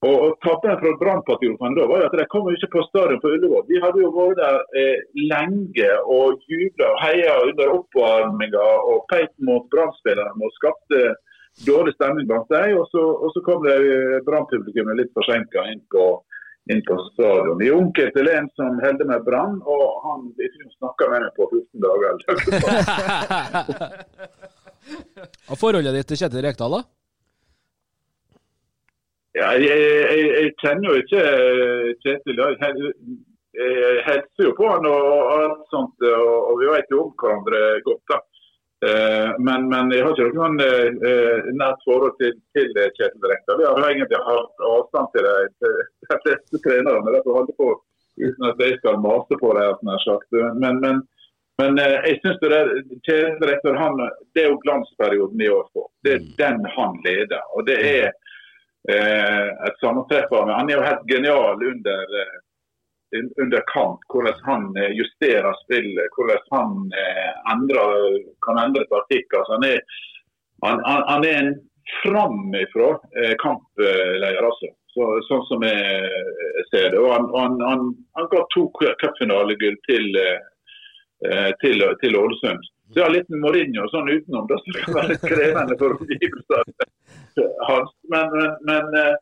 Og, 0.02 0.16
og 0.24 0.32
Tabben 0.42 0.80
fra 0.80 0.90
Brannpatruljen 0.98 1.76
da 1.78 1.84
var 1.86 2.00
jo 2.02 2.08
at 2.08 2.16
de 2.18 2.24
kom 2.32 2.48
jo 2.50 2.56
ikke 2.56 2.74
på 2.74 2.80
stadion 2.88 3.20
på 3.22 3.30
Ullevål. 3.36 3.64
De 3.68 3.82
hadde 3.84 4.00
jo 4.02 4.08
vært 4.16 4.40
der 4.40 4.56
eh, 4.80 4.98
lenge 5.30 5.90
og 6.10 6.28
jubla 6.50 6.86
og 6.88 6.98
heia 7.04 7.34
under 7.46 7.66
oppvarminga 7.76 8.64
og 8.90 8.98
peit 9.12 9.34
mot 9.46 9.64
Brann-spillerne 9.70 10.42
og 10.42 10.56
skapte 10.56 10.98
dårlig 11.68 11.92
stemning 11.94 12.26
blant 12.26 12.50
dem. 12.50 12.74
Og 12.80 12.84
og 12.98 13.28
så 13.34 13.40
kom 13.46 13.58
det 13.62 13.78
Brann-publikummet 14.26 14.98
litt 14.98 15.14
forsinka 15.14 15.60
inn, 15.70 15.82
inn, 16.72 16.82
på 16.88 16.94
stadion. 17.12 17.62
I 17.62 17.74
onkel 17.76 18.08
til 18.16 18.26
en 18.32 18.46
som 18.58 18.70
holder 18.82 19.06
med 19.12 19.20
Brann, 19.28 19.54
og 19.62 19.84
han 20.08 20.20
snakka 20.80 21.04
med 21.12 21.20
meg 21.28 21.32
på 21.38 21.44
14 21.46 21.86
dager. 21.86 22.12
og 25.50 25.56
forholdet 25.62 25.94
ditt 26.00 26.08
til 26.10 26.18
Kjetil 26.24 26.44
Rekdal, 26.48 26.74
da? 26.80 27.01
Ja, 29.32 29.52
jeg, 29.56 29.76
jeg, 29.80 30.24
jeg, 30.28 30.48
kjenner 30.60 30.90
jo 30.90 30.98
ikke 31.00 31.20
eh, 31.24 31.92
Kjetil. 32.04 32.40
Jeg 33.52 34.02
hilser 34.06 34.44
jo 34.44 34.52
på 34.56 34.66
han 34.68 34.88
og, 34.88 35.06
alt 35.32 35.62
sånt, 35.72 36.04
og, 36.08 36.34
og 36.50 36.60
vi 36.60 36.68
vet 36.68 36.92
jo 36.92 37.06
om 37.06 37.14
hverandre 37.20 37.62
godt. 37.86 38.12
da. 38.12 38.18
Eh, 38.82 39.30
men, 39.46 39.68
men, 39.70 39.92
jeg 39.94 40.04
har 40.04 40.20
ikke 40.20 40.36
noe 40.36 40.66
eh, 40.66 41.48
nært 41.56 41.80
forhold 41.86 42.12
til, 42.20 42.34
til 42.56 42.76
Kjetil 42.76 43.28
Rekdal. 43.30 43.60
Vi 43.60 43.68
har 43.70 43.88
egentlig 43.88 44.20
hatt 44.28 44.66
avstand 44.68 45.12
til 45.16 45.28
de, 45.28 45.72
de 46.04 46.20
fleste 46.26 46.62
trenerne. 46.66 47.16
Derfor 47.16 47.40
holder 47.40 47.56
på 47.60 47.72
uten 48.20 48.48
at 48.50 48.60
jeg 48.60 48.80
skal 48.82 49.00
mase 49.00 49.40
på 49.40 49.54
sagt. 50.04 50.40
Men, 50.60 50.82
men, 50.84 51.00
men 51.62 51.80
jeg 51.80 52.18
synes 52.20 52.42
det, 52.44 52.64
Kjetil 53.08 53.48
Rekdal 53.48 54.04
det 54.36 54.44
er 54.44 54.52
jo 54.52 54.60
glansperioden 54.66 55.40
i 55.40 55.52
år 55.56 55.64
på. 55.72 55.88
Det 56.04 56.18
er 56.18 56.28
den 56.42 56.68
han 56.76 57.00
leder. 57.06 57.40
og 57.56 57.64
det 57.70 57.80
er 57.80 58.12
Eh, 58.12 58.21
et 58.88 59.76
sammentreff 59.80 60.30
med 60.30 60.54
Han 60.54 60.70
er 60.70 60.74
jo 60.74 60.86
helt 60.86 61.04
genial 61.06 61.62
under, 61.72 62.14
eh, 62.20 63.24
under 63.42 63.62
kamp. 63.74 64.00
Hvordan 64.12 64.40
han 64.42 64.76
eh, 64.76 64.94
justerer 64.98 65.54
spillet, 65.64 66.16
hvordan 66.16 66.42
han 66.50 66.72
endrer, 67.52 68.18
kan 68.46 68.58
endre 68.58 68.86
taktikk. 68.90 69.34
Altså, 69.38 69.52
han, 69.52 69.64
er, 69.64 69.80
han, 70.66 70.82
han, 71.08 71.24
er 71.24 71.38
en 71.42 71.54
framifrå 72.02 72.92
kampleder, 73.42 74.42
altså. 74.42 74.74
Så, 74.92 75.06
sånn 75.24 75.46
som 75.48 75.62
jeg 75.64 76.66
ser 76.68 76.90
det. 76.92 76.98
Og 77.00 77.14
han, 77.14 77.30
han, 77.32 77.54
han, 77.64 77.86
han 78.18 78.26
ga 78.34 78.42
to 78.52 78.66
cupfinalegull 78.76 79.78
til, 79.88 80.18
til, 81.62 81.84
til 82.02 82.18
Ålesund. 82.18 82.66
Så 82.92 83.00
har 83.00 83.14
litt 83.14 83.30
Mourinho 83.32 83.86
sånn 83.88 84.10
utenom, 84.12 84.50
det 84.50 84.82
kan 84.82 84.98
være 84.98 85.16
krevende 85.30 85.78
for 85.80 85.96
omgivelsene 85.96 86.90
hans. 87.68 87.92
Men, 88.12 88.32
men, 88.36 88.56
men, 88.68 88.96
eh, 89.00 89.14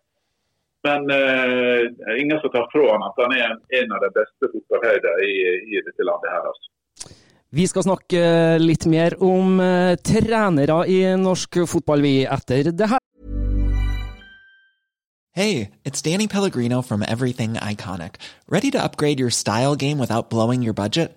men 0.87 1.11
uh, 1.12 2.14
ingen 2.16 2.40
som 2.40 2.53
tar 2.55 2.68
fra 2.73 2.87
han 2.92 3.05
at 3.05 3.18
han 3.20 3.35
er 3.37 3.57
en 3.83 3.96
av 3.96 4.05
de 4.07 4.11
beste 4.16 4.49
fotballhøydene 4.55 5.27
i, 5.29 5.35
i, 5.77 5.83
dette 5.85 6.07
landet 6.09 6.33
her. 6.33 6.46
altså. 6.51 7.14
Vi 7.51 7.66
skal 7.66 7.85
snakke 7.85 8.23
litt 8.62 8.87
mer 8.88 9.18
om 9.20 9.61
uh, 9.61 9.99
trenere 10.01 10.81
i 10.88 11.03
norsk 11.20 11.62
fotball, 11.68 12.05
vi, 12.07 12.14
etter 12.25 12.73
det 12.73 12.90
her. 12.94 13.03
Hey, 15.33 15.70
it's 15.85 16.03
Danny 16.03 16.27
Pellegrino 16.27 16.83
from 16.83 17.05
Everything 17.07 17.55
Iconic. 17.55 18.16
Ready 18.49 18.70
to 18.73 18.83
upgrade 18.83 19.20
your 19.20 19.31
style 19.31 19.77
game 19.77 19.99
without 19.99 20.29
blowing 20.29 20.62
your 20.62 20.75
budget? 20.75 21.16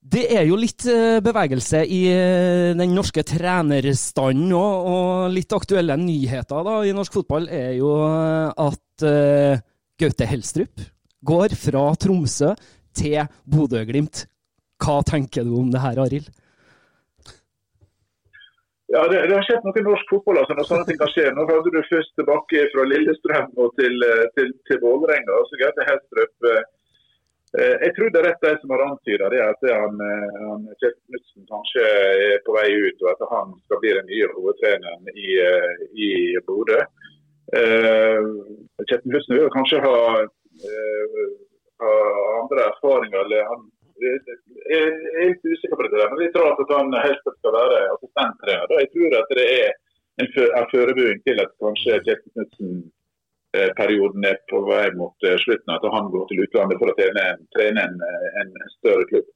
Det 0.00 0.22
er 0.32 0.46
jo 0.48 0.56
litt 0.56 0.86
eh, 0.88 1.18
bevegelse 1.20 1.82
i 1.84 2.00
eh, 2.08 2.70
den 2.72 2.94
norske 2.96 3.20
trenerstanden 3.26 4.54
òg, 4.56 4.86
og 4.88 5.34
litt 5.34 5.52
aktuelle 5.52 5.98
nyheter 6.00 6.64
da, 6.64 6.78
i 6.88 6.94
norsk 6.96 7.18
fotball 7.18 7.50
er 7.52 7.74
jo 7.76 7.92
eh, 8.06 8.48
at 8.64 9.04
uh, 9.04 9.60
Gaute 10.00 10.28
Helstrup 10.30 10.80
går 11.20 11.52
fra 11.52 11.84
Tromsø 12.00 12.54
til 12.96 13.20
Bodø-Glimt. 13.44 14.24
Hva 14.80 15.02
tenker 15.04 15.44
du 15.44 15.52
om 15.60 15.68
det 15.70 15.84
her, 15.84 16.00
Arild? 16.00 16.32
Ja, 18.92 19.04
det, 19.06 19.18
det, 19.28 19.36
har 19.36 19.44
skjedd 19.46 19.66
noe 19.66 19.78
i 19.78 19.86
norsk 19.86 20.08
fotball 20.10 20.40
altså, 20.40 20.56
når 20.58 20.66
sånne 20.66 20.86
ting 20.88 20.98
kan 20.98 21.10
skje. 21.12 21.28
Nå 21.36 21.46
hadde 21.46 21.70
du 21.70 21.80
først 21.86 22.12
tilbake 22.18 22.66
fra 22.72 22.86
Lillestrøm 22.90 23.52
og 23.62 23.74
til, 23.78 24.06
til, 24.34 24.50
til 24.66 24.80
Vålerenga. 24.82 25.36
Altså, 25.36 25.58
Gaute 25.60 25.86
Helstrup 25.86 26.48
eh, 26.50 26.64
jeg 27.52 27.92
tror 27.96 28.10
det 28.10 28.20
er 28.20 28.26
rett 28.28 28.44
de 28.44 28.52
som 28.60 28.72
har 28.74 28.82
antyda 28.84 29.28
det, 29.32 29.40
at 29.42 29.64
han, 29.74 30.02
han 30.42 30.66
Kjell 30.78 30.92
Knutsen 30.94 31.46
kanskje 31.50 31.86
er 32.26 32.36
på 32.46 32.54
vei 32.54 32.68
ut, 32.78 33.00
og 33.02 33.08
at 33.10 33.24
han 33.32 33.56
skal 33.64 33.80
bli 33.82 33.94
den 33.96 34.06
nye 34.10 34.28
hovedtreneren 34.36 35.10
i, 35.14 35.32
i 36.06 36.10
Bodø. 36.46 36.78
Uh, 37.50 38.22
Kjetil 38.86 39.08
Knutsen 39.08 39.34
vil 39.34 39.50
kanskje 39.50 39.80
ha, 39.82 39.96
uh, 40.22 41.24
ha, 41.82 41.94
andre 42.36 42.68
erfaringer. 42.68 43.18
eller 43.24 43.50
han 43.50 43.66
jeg 44.04 44.78
er 44.78 45.28
litt 45.30 45.44
usikker 45.44 45.76
på 45.76 45.88
det, 45.88 46.06
men 46.12 46.24
jeg 46.26 46.32
tror 46.34 46.52
at 46.52 46.72
han 46.76 46.96
helst 47.04 47.26
skal 47.26 47.56
være 47.56 47.82
assistenttrener. 47.96 48.78
Jeg 48.84 48.92
tror 48.94 49.18
at 49.20 49.36
det 49.38 49.46
er 49.58 49.68
en 50.20 50.32
forberedelse 50.36 51.22
til 51.26 51.44
at 51.44 51.52
kanskje 51.64 52.00
Kjetil 52.06 52.32
Knutsen 52.34 52.80
Eh, 53.52 53.70
perioden 53.76 54.24
er 54.24 54.36
på 54.50 54.60
vei 54.62 54.84
mot 54.94 55.24
eh, 55.26 55.34
slutten, 55.42 55.72
at 55.74 55.86
han 55.94 56.10
går 56.12 56.26
til 56.30 56.42
utlandet 56.44 56.78
for 56.78 56.92
å 56.92 56.94
trene, 56.94 57.24
trene 57.56 57.82
en, 57.82 57.96
en, 58.40 58.52
en, 58.60 58.68
større 58.76 59.06
klubb. 59.10 59.26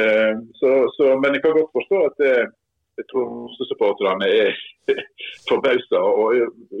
Eh, 0.00 0.38
så, 0.56 0.70
så, 0.94 1.10
men 1.20 1.36
jeg 1.36 1.42
kan 1.44 1.52
godt 1.58 1.74
forstå 1.76 1.98
at 2.06 2.22
det, 2.24 3.04
Tromsø-supporterne 3.10 4.30
er 4.32 4.56
forbausa. 5.50 6.00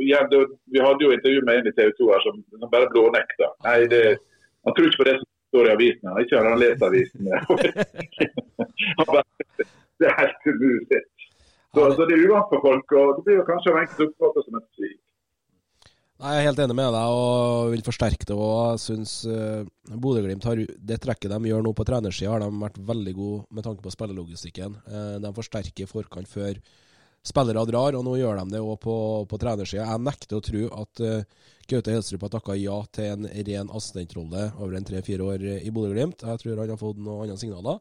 Vi 0.00 0.14
hadde 0.16 1.04
jo 1.04 1.12
intervju 1.12 1.44
med 1.44 1.60
en 1.60 1.68
i 1.68 1.74
TV 1.76 1.92
2 1.98 2.08
her 2.14 2.24
som, 2.24 2.40
som 2.56 2.72
bare 2.72 2.88
blånekta. 2.94 3.50
Nei, 3.68 3.82
det, 3.92 4.00
han 4.64 4.78
tror 4.78 4.88
ikke 4.88 5.02
på 5.02 5.08
det 5.10 5.18
som 5.18 5.28
står 5.56 5.70
i 5.70 5.74
avisen. 5.74 6.12
Han 6.12 6.22
ikke 6.22 6.36
har 6.36 6.48
han 6.52 6.60
lest 6.60 6.84
avisen. 6.84 7.32
det 9.96 10.10
er 10.12 10.20
helt 10.20 10.48
umulig. 10.52 11.02
Så, 11.72 11.90
så, 11.92 12.06
det 12.08 12.14
er 12.16 12.28
uvant 12.28 12.48
for 12.52 12.62
folk, 12.64 12.94
og 12.96 13.18
det 13.18 13.26
blir 13.26 13.42
jo 13.42 13.48
kanskje 13.48 13.72
av 13.72 13.82
enkelte 13.82 14.08
oppfattet 14.08 14.46
som 14.46 14.60
et 14.60 14.70
svik. 14.78 15.02
Nei, 16.16 16.30
Jeg 16.32 16.40
er 16.40 16.46
helt 16.48 16.60
enig 16.64 16.76
med 16.78 16.94
deg 16.94 17.06
og 17.12 17.72
vil 17.74 17.82
forsterke 17.84 18.24
det. 18.24 18.36
og 18.40 18.78
syns 18.80 19.18
uh, 19.28 19.68
Bodø-Glimt 19.92 20.46
har 20.48 20.62
det 20.64 20.98
trekket 21.04 21.28
de 21.28 21.50
gjør 21.50 21.66
nå 21.66 21.74
på 21.76 21.84
trenersida, 21.84 22.30
har 22.32 22.40
de 22.40 22.48
vært 22.62 22.80
veldig 22.80 23.14
gode 23.18 23.42
med 23.52 23.66
tanke 23.66 23.84
på 23.84 23.92
spillelogistikken. 23.92 24.78
Uh, 24.88 25.20
de 25.20 25.32
forsterker 25.36 25.90
forkant 25.90 26.30
før 26.30 26.56
spillere 27.26 27.64
drar, 27.68 27.98
og 27.98 28.04
nå 28.06 28.16
gjør 28.20 28.40
de 28.40 28.54
det 28.54 28.62
òg 28.62 28.78
på, 28.82 28.96
på 29.30 29.40
trenersida. 29.42 29.84
Jeg 29.84 30.04
nekter 30.06 30.38
å 30.38 30.44
tro 30.46 30.64
at 30.82 31.04
uh, 31.04 31.46
Gaute 31.66 31.94
Helstrup 31.94 32.26
har 32.26 32.34
takka 32.36 32.58
ja 32.58 32.76
til 32.94 33.12
en 33.12 33.30
ren 33.48 33.72
assistentrolle 33.74 34.50
over 34.56 34.76
en 34.78 34.86
tre-fire 34.86 35.26
år 35.26 35.46
i 35.58 35.72
Bodø-Glimt. 35.74 36.22
Jeg 36.22 36.42
tror 36.42 36.62
han 36.62 36.74
har 36.74 36.82
fått 36.82 37.00
noen 37.00 37.26
andre 37.26 37.40
signaler 37.40 37.80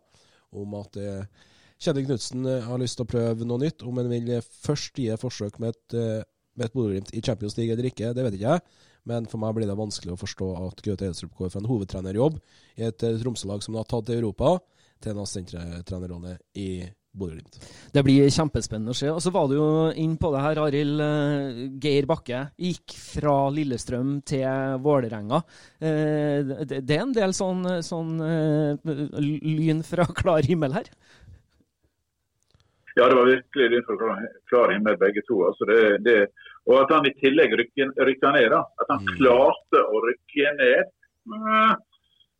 om 0.55 0.79
at 0.79 0.97
uh, 0.97 1.51
Kjetil 1.77 2.07
Knutsen 2.07 2.47
har 2.65 2.79
lyst 2.81 2.97
til 2.97 3.05
å 3.05 3.11
prøve 3.11 3.45
noe 3.45 3.61
nytt. 3.61 3.83
Om 3.85 3.99
han 4.01 4.09
vil 4.09 4.31
først 4.41 4.97
gi 4.97 5.11
et 5.13 5.21
forsøk 5.21 5.59
med 5.61 5.75
et 5.75 6.25
med 6.55 6.69
et 6.69 6.75
Bodø-Glimt 6.75 7.13
i 7.13 7.21
Champions 7.21 7.57
League 7.57 7.73
eller 7.73 7.89
ikke, 7.89 8.13
det 8.15 8.25
vet 8.25 8.37
ikke 8.37 8.53
jeg. 8.55 8.83
Men 9.05 9.27
for 9.29 9.41
meg 9.41 9.53
blir 9.57 9.69
det 9.69 9.77
vanskelig 9.77 10.15
å 10.15 10.19
forstå 10.19 10.49
at 10.65 10.81
Gaute 10.85 11.09
Helstrup 11.09 11.35
går 11.37 11.51
fra 11.53 11.61
en 11.61 11.69
hovedtrenerjobb 11.69 12.39
i 12.79 12.87
et 12.87 13.05
eh, 13.05 13.17
Tromsø-lag 13.21 13.61
som 13.63 13.77
har 13.77 13.85
tatt 13.89 14.07
til 14.09 14.21
Europa, 14.21 14.57
til 15.03 15.13
en 15.13 15.21
assistenttrenerrolle 15.21 16.37
i 16.57 16.69
Bodø-Glimt. 17.16 17.59
Det 17.95 18.03
blir 18.05 18.32
kjempespennende 18.34 18.93
å 18.93 18.97
se. 18.97 19.09
Og 19.13 19.22
så 19.24 19.34
var 19.36 19.49
du 19.49 19.55
jo 19.57 19.70
inn 20.01 20.16
på 20.22 20.32
det 20.34 20.43
her, 20.43 20.61
Arild. 20.66 21.03
Eh, 21.05 21.59
Geir 21.82 22.07
Bakke 22.09 22.45
gikk 22.59 22.95
fra 22.99 23.36
Lillestrøm 23.55 24.18
til 24.28 24.80
Vålerenga. 24.86 25.41
Eh, 25.80 26.55
det 26.76 26.97
er 26.97 27.03
en 27.03 27.16
del 27.16 27.36
sånn, 27.36 27.63
sånn 27.86 28.18
lyn 28.86 29.86
fra 29.88 30.07
klar 30.22 30.45
himmel 30.47 30.76
her? 30.78 30.91
Ja, 32.95 33.09
det 33.09 33.16
var 33.16 33.28
virkelig 33.28 33.72
lyn 33.72 33.88
fra 33.88 34.11
klar 34.51 34.72
himmel 34.72 34.99
begge 34.99 35.24
to. 35.28 35.41
Altså 35.49 35.68
det, 35.68 35.80
det, 36.05 36.20
og 36.70 36.78
at 36.82 36.93
han 36.95 37.07
i 37.09 37.16
tillegg 37.20 37.55
rykka 37.59 38.32
ned. 38.38 38.47
da. 38.53 38.61
At 38.82 38.93
han 38.93 39.03
mm. 39.03 39.18
klarte 39.18 39.82
å 39.84 40.01
rykke 40.05 40.53
ned. 40.61 40.93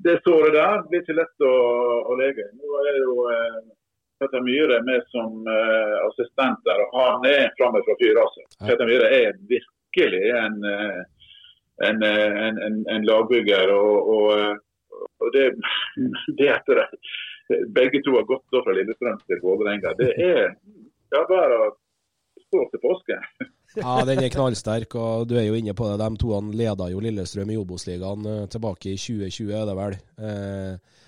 Det 0.06 0.20
såret 0.24 0.56
der 0.56 0.86
blir 0.90 1.04
ikke 1.04 1.18
lett 1.18 1.44
å, 1.46 1.56
å 2.12 2.16
lege. 2.20 2.48
Nå 2.56 2.80
er 2.80 2.88
det 2.88 3.04
jo 3.04 3.28
eh, 3.32 3.60
Petter 4.20 4.44
Myhre 4.44 4.80
er 4.80 4.86
med 4.88 5.04
som 5.12 5.42
uh, 5.44 5.96
assistent 6.08 6.62
der, 6.68 6.84
og 6.86 7.02
han 7.02 7.28
er 7.30 7.54
framme 7.60 7.82
fra 7.86 7.96
fyr. 8.00 8.20
Altså. 8.22 8.46
Petter 8.64 8.88
Myhre 8.88 9.10
er 9.12 9.40
virkelig 9.50 10.22
en, 10.40 10.60
eh, 10.72 11.02
en, 11.90 12.04
eh, 12.04 12.38
en, 12.48 12.62
en, 12.68 12.78
en 12.96 13.08
lagbygger. 13.08 13.74
og, 13.76 14.10
og, 14.16 14.62
og 15.20 15.34
det, 15.36 15.50
det 16.40 16.52
etter 16.52 16.84
det 16.84 17.60
begge 17.76 18.02
to 18.06 18.16
har 18.16 18.26
gått 18.26 18.56
fra 18.64 18.74
Lillestrøm 18.74 19.20
til 19.28 19.42
Vålerenga. 19.44 19.92
Det 20.00 20.14
er 20.18 20.56
ja, 21.14 21.22
bare 21.30 21.60
å 21.62 21.68
stå 22.48 22.64
til 22.72 22.82
påske. 22.82 23.20
ja, 23.82 24.00
den 24.08 24.24
er 24.24 24.34
knallsterk, 24.34 24.96
og 24.98 25.28
du 25.30 25.36
er 25.38 25.46
jo 25.46 25.60
inne 25.60 25.76
på 25.78 25.92
det. 25.92 26.00
De 26.02 26.24
to 26.24 26.40
leda 26.56 26.90
jo 26.90 27.04
Lillestrøm 27.04 27.52
i 27.54 27.60
Obos-ligaen 27.62 28.26
tilbake 28.50 28.96
i 28.96 28.98
2020, 28.98 29.54
er 29.60 29.70
det 29.70 29.78
vel. 29.78 29.98
Eh, 30.18 31.04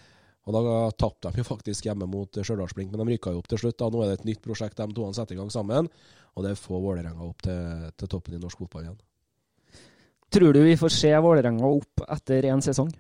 og 0.48 0.56
Da 0.56 0.62
tapte 0.96 1.32
de 1.34 1.42
jo 1.42 1.48
faktisk 1.48 1.90
hjemme 1.90 2.08
mot 2.08 2.40
Stjørdalsblink, 2.40 2.94
men 2.94 3.04
de 3.04 3.14
rykka 3.14 3.34
jo 3.36 3.42
opp 3.42 3.50
til 3.52 3.60
slutt. 3.60 3.78
da. 3.80 3.90
Nå 3.92 4.04
er 4.04 4.14
det 4.14 4.20
et 4.22 4.30
nytt 4.30 4.44
prosjekt 4.46 4.80
de 4.80 4.88
to 4.96 5.10
setter 5.14 5.36
i 5.36 5.40
gang 5.40 5.52
sammen, 5.52 5.90
og 6.36 6.46
det 6.46 6.56
får 6.56 6.84
Vålerenga 6.86 7.28
opp 7.28 7.44
til, 7.44 7.92
til 8.00 8.12
toppen 8.14 8.38
i 8.38 8.40
norsk 8.40 8.64
fotball 8.64 8.88
igjen. 8.88 9.02
Tror 10.32 10.54
du 10.56 10.62
vi 10.64 10.80
får 10.80 10.94
se 10.96 11.12
Vålerenga 11.24 11.68
opp 11.68 12.04
etter 12.16 12.48
én 12.48 12.64
sesong? 12.64 12.92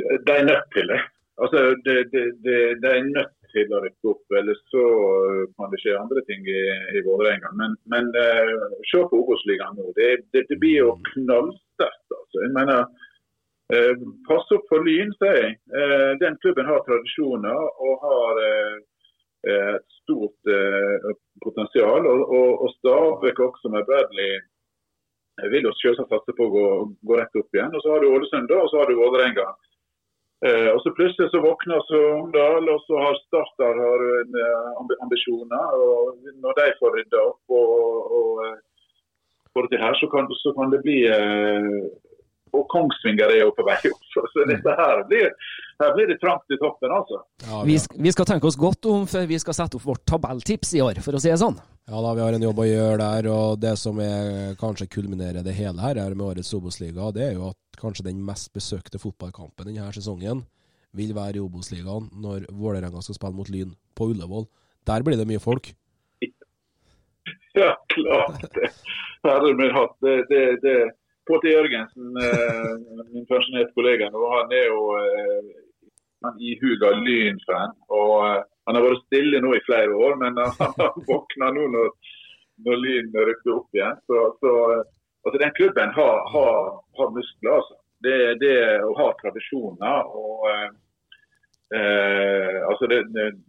De 0.00 0.32
er 0.32 0.44
nødt 0.48 0.68
til 0.72 0.88
det. 0.88 1.00
Altså, 1.42 1.60
de, 1.84 1.94
de, 2.12 2.22
de, 2.44 2.56
de 2.80 2.90
er 2.90 3.08
nødt 3.08 3.32
til 3.54 3.72
å 3.74 3.80
rykke 3.84 4.10
opp, 4.12 4.36
ellers 4.38 4.60
så 4.72 4.82
kan 5.56 5.72
det 5.72 5.80
skje 5.82 5.96
andre 5.98 6.22
ting 6.28 6.46
i, 6.50 6.62
i 6.98 7.02
Vålerenga. 7.06 7.52
Men, 7.60 7.76
men 7.92 8.10
uh, 8.14 8.66
se 8.90 9.02
på 9.10 9.20
Obos-ligaen 9.22 9.78
nå. 9.78 9.90
Det, 9.98 10.10
det, 10.34 10.44
det, 10.50 10.58
blir 10.62 10.78
jo 10.80 10.94
knallsterkt. 11.12 12.06
Altså. 12.18 12.42
Jeg 12.42 12.52
mener, 12.56 12.86
uh, 13.72 13.94
Pass 14.28 14.50
opp 14.56 14.66
for 14.70 14.84
Lyn, 14.84 15.12
sier 15.20 15.38
jeg. 15.40 15.54
Eh, 15.80 16.10
den 16.20 16.36
klubben 16.42 16.68
har 16.68 16.82
tradisjoner 16.86 17.60
og 17.88 18.04
har 18.08 18.42
et 19.44 19.84
stort 20.00 20.52
potensial. 21.44 22.06
Og, 22.08 22.20
og, 22.32 22.62
og 22.64 22.70
Stabæk 22.78 23.42
også 23.44 23.68
med 23.74 23.84
Bradley 23.88 24.38
vil 25.52 25.66
jo 25.68 25.72
selvsagt 25.80 26.12
satse 26.12 26.32
på 26.38 26.46
å 26.46 26.52
gå, 26.54 26.66
gå, 27.04 27.18
rett 27.18 27.38
opp 27.40 27.56
igjen. 27.56 27.74
Og 27.76 27.82
Så 27.84 27.92
har 27.92 28.00
du 28.00 28.08
Ålesund 28.08 28.54
og 28.56 28.70
så 28.70 28.80
har 28.80 28.88
du 28.88 28.96
Vålerenga. 29.00 29.46
Eh, 30.44 30.70
og 30.72 30.80
så 30.84 30.92
Plutselig 30.96 31.30
så 31.32 31.40
våkner 31.44 31.82
Sogndal, 31.88 32.68
og 32.68 32.80
så 32.86 33.00
har 33.00 33.20
Starter 33.24 33.82
eh, 33.82 34.82
ambisjoner. 35.04 35.76
og 35.76 36.24
Når 36.44 36.56
de 36.60 36.70
får 36.80 36.96
rydda 36.98 37.26
opp 37.32 37.58
og, 37.58 37.74
og 38.20 38.24
og 38.44 39.60
får 39.60 39.66
det 39.66 39.70
til 39.72 39.84
her, 39.86 39.94
så 39.94 40.06
kan, 40.10 40.26
så 40.42 40.50
kan 40.56 40.72
det 40.72 40.80
bli 40.82 40.98
eh, 41.06 41.82
Og 42.54 42.66
Kongsvinger 42.70 43.32
er 43.34 43.40
jo 43.42 43.52
på 43.56 43.64
vei 43.66 43.76
opp. 43.90 44.08
Så 44.14 44.46
dette 44.48 44.74
her 44.78 45.02
blir, 45.10 45.32
her 45.82 45.94
blir 45.96 46.10
det 46.12 46.18
trangt 46.22 46.54
i 46.54 46.58
toppen, 46.60 46.92
altså. 46.94 47.20
Ja, 47.44 47.62
vi, 47.66 47.76
vi, 48.06 48.12
skal 48.14 48.28
tenke 48.28 48.48
oss 48.50 48.58
godt 48.60 48.86
om 48.90 49.08
før 49.10 49.26
vi 49.30 49.38
skal 49.42 49.56
sette 49.58 49.78
opp 49.78 49.86
vårt 49.88 50.04
tabelltips 50.08 50.74
i 50.78 50.82
år, 50.84 51.02
for 51.04 51.18
å 51.18 51.22
si 51.22 51.32
det 51.32 51.40
sånn. 51.42 51.58
Ja 51.90 52.00
da, 52.00 52.14
vi 52.16 52.24
har 52.24 52.36
en 52.36 52.46
jobb 52.46 52.62
å 52.62 52.68
gjøre 52.68 52.96
der. 53.02 53.30
og 53.34 53.60
Det 53.60 53.74
som 53.80 54.00
er, 54.00 54.54
kanskje 54.60 54.88
kulminerer 54.96 55.44
det 55.44 55.56
hele 55.58 55.82
her, 55.82 56.00
her 56.00 56.16
med 56.16 56.28
årets 56.30 56.54
Obos-liga, 56.56 57.10
det 57.16 57.28
er 57.28 57.38
jo 57.38 57.50
at 57.50 57.80
kanskje 57.80 58.06
den 58.08 58.22
mest 58.24 58.52
besøkte 58.54 59.02
fotballkampen 59.02 59.68
denne 59.68 59.90
sesongen 59.96 60.44
vil 60.94 61.14
være 61.16 61.40
i 61.40 61.42
Obos-ligaen 61.42 62.06
når 62.22 62.46
Vålerenga 62.54 63.02
skal 63.02 63.18
spille 63.18 63.36
mot 63.36 63.50
Lyn 63.50 63.74
på 63.98 64.12
Ullevål. 64.12 64.46
Der 64.86 65.02
blir 65.02 65.18
det 65.18 65.28
mye 65.30 65.42
folk. 65.42 65.72
Ja, 67.54 67.70
klart 67.86 68.48
det. 68.56 68.68
Herre 69.22 69.52
min 69.54 69.70
hatt. 69.70 69.92
Det, 70.02 70.14
det, 70.28 70.40
det. 70.64 70.78
Pål 71.28 71.46
Jørgensen, 71.48 72.16
eh, 72.20 72.72
min 73.12 73.26
pensjonerte 73.28 73.72
kollega, 73.76 74.10
nå, 74.12 74.24
han 74.34 74.52
er 74.52 74.66
jo 74.68 74.80
eh, 74.98 75.54
han 76.24 76.40
ihuga 76.40 76.90
Lyn-fan. 77.00 77.72
og 77.88 78.12
eh, 78.26 78.42
Han 78.66 78.78
har 78.78 78.84
vært 78.86 79.02
stille 79.04 79.40
nå 79.44 79.54
i 79.56 79.64
flere 79.64 79.92
år, 79.92 80.14
men 80.20 80.38
han, 80.40 80.76
våkna 81.08 81.50
nå 81.52 81.64
når, 81.72 81.90
når 82.66 82.78
Lyn 82.84 83.10
rykker 83.12 83.56
opp 83.56 83.76
igjen. 83.76 83.98
Så, 84.08 84.20
så 84.40 84.52
altså, 85.24 85.38
Den 85.42 85.56
klubben 85.58 85.92
har, 85.96 86.20
har, 86.32 86.70
har 86.98 87.12
muskler. 87.16 87.58
altså. 87.58 87.76
Det, 88.04 88.16
det 88.40 88.56
å 88.84 88.94
ha 89.00 89.10
tradisjoner. 89.20 90.08
og 90.08 90.48
Eh, 91.74 92.68
altså 92.70 92.86
det, 92.86 92.98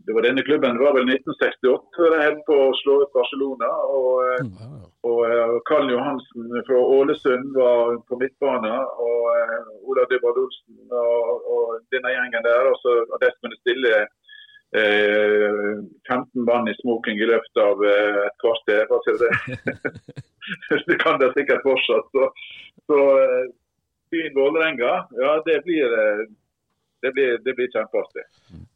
det, 0.06 0.14
var 0.16 0.22
denne 0.26 0.42
klubben 0.48 0.78
det 0.78 0.86
var 0.86 0.96
vel 0.98 1.10
1968 1.14 2.06
de 2.14 2.22
holdt 2.24 2.46
på 2.48 2.56
å 2.58 2.78
slå 2.80 2.94
ut 3.04 3.14
Barcelona. 3.14 3.70
Og, 3.98 4.12
eh, 4.26 4.46
mm, 4.48 4.86
og 5.10 5.20
uh, 5.30 5.58
Karl 5.70 5.92
Johansen 5.94 6.48
fra 6.66 6.80
Ålesund 6.98 7.52
var 7.54 8.00
på 8.10 8.18
midtbane. 8.22 8.72
Og 9.08 9.28
uh, 9.30 9.68
Ola 9.86 10.06
Dybwad 10.10 10.40
Olsen 10.42 10.80
og, 10.90 11.50
og, 11.56 11.76
denne 11.94 12.14
gjengen 12.16 12.48
der. 12.48 12.70
Og 12.72 12.80
så 12.82 12.96
og 13.04 13.20
de 13.22 13.30
skulle 13.36 13.60
stille 13.60 13.92
eh, 14.80 15.76
15 16.10 16.48
mann 16.48 16.72
i 16.72 16.78
smoking 16.80 17.22
i 17.22 17.28
løpet 17.30 17.62
av 17.62 17.84
et 17.92 18.40
kvarter. 18.42 18.88
Altså 18.96 19.20
det, 19.22 19.30
det 20.90 20.98
kan 21.04 21.22
det 21.22 21.30
sikkert 21.36 21.62
fortsatt. 21.68 22.10
Så, 22.16 22.32
så 22.90 22.98
byen 24.10 24.34
Vålerenga, 24.40 24.96
ja 25.22 25.38
det 25.46 25.60
blir 25.68 25.94
det 27.06 27.14
blir, 27.16 27.38
det 27.46 27.54
blir 27.58 27.72
kjempeartig. 27.74 28.26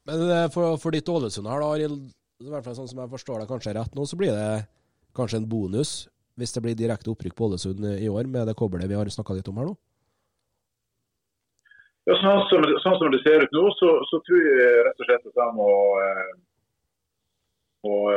Men 0.09 0.23
eh, 0.29 0.47
for, 0.53 0.77
for 0.81 0.95
ditt 0.95 1.09
Ålesund 1.09 1.49
her, 1.49 1.65
da, 1.65 1.89
i 2.39 2.49
hvert 2.53 2.65
fall 2.65 2.77
sånn 2.77 2.89
som 2.91 3.01
jeg 3.03 3.11
forstår 3.11 3.41
deg 3.41 3.51
kanskje 3.51 3.75
rett 3.75 3.97
nå, 3.97 4.05
så 4.07 4.19
blir 4.19 4.35
det 4.35 4.49
kanskje 5.17 5.41
en 5.41 5.49
bonus 5.49 5.93
hvis 6.39 6.53
det 6.55 6.63
blir 6.63 6.77
direkte 6.77 7.11
opprykk 7.11 7.35
på 7.35 7.49
Ålesund 7.49 7.83
i 7.97 8.07
år, 8.07 8.29
med 8.31 8.47
det 8.47 8.55
koblet 8.59 8.87
vi 8.87 8.95
har 8.95 9.09
snakka 9.11 9.35
litt 9.35 9.49
om 9.51 9.57
her 9.59 9.71
nå? 9.71 9.73
Ja, 12.07 12.15
sånn 12.23 12.45
som, 12.49 12.63
sånn 12.81 12.95
som, 12.97 13.09
det 13.13 13.19
ser 13.25 13.43
ut 13.43 13.51
nå, 13.53 13.65
så, 13.77 13.89
så 14.09 14.21
tror 14.25 14.39
jeg 14.45 14.85
rett 14.87 15.01
og 15.03 15.09
slett 15.09 15.27
at 15.29 15.41
han 15.43 15.57
må 15.57 15.73
og, 17.89 18.07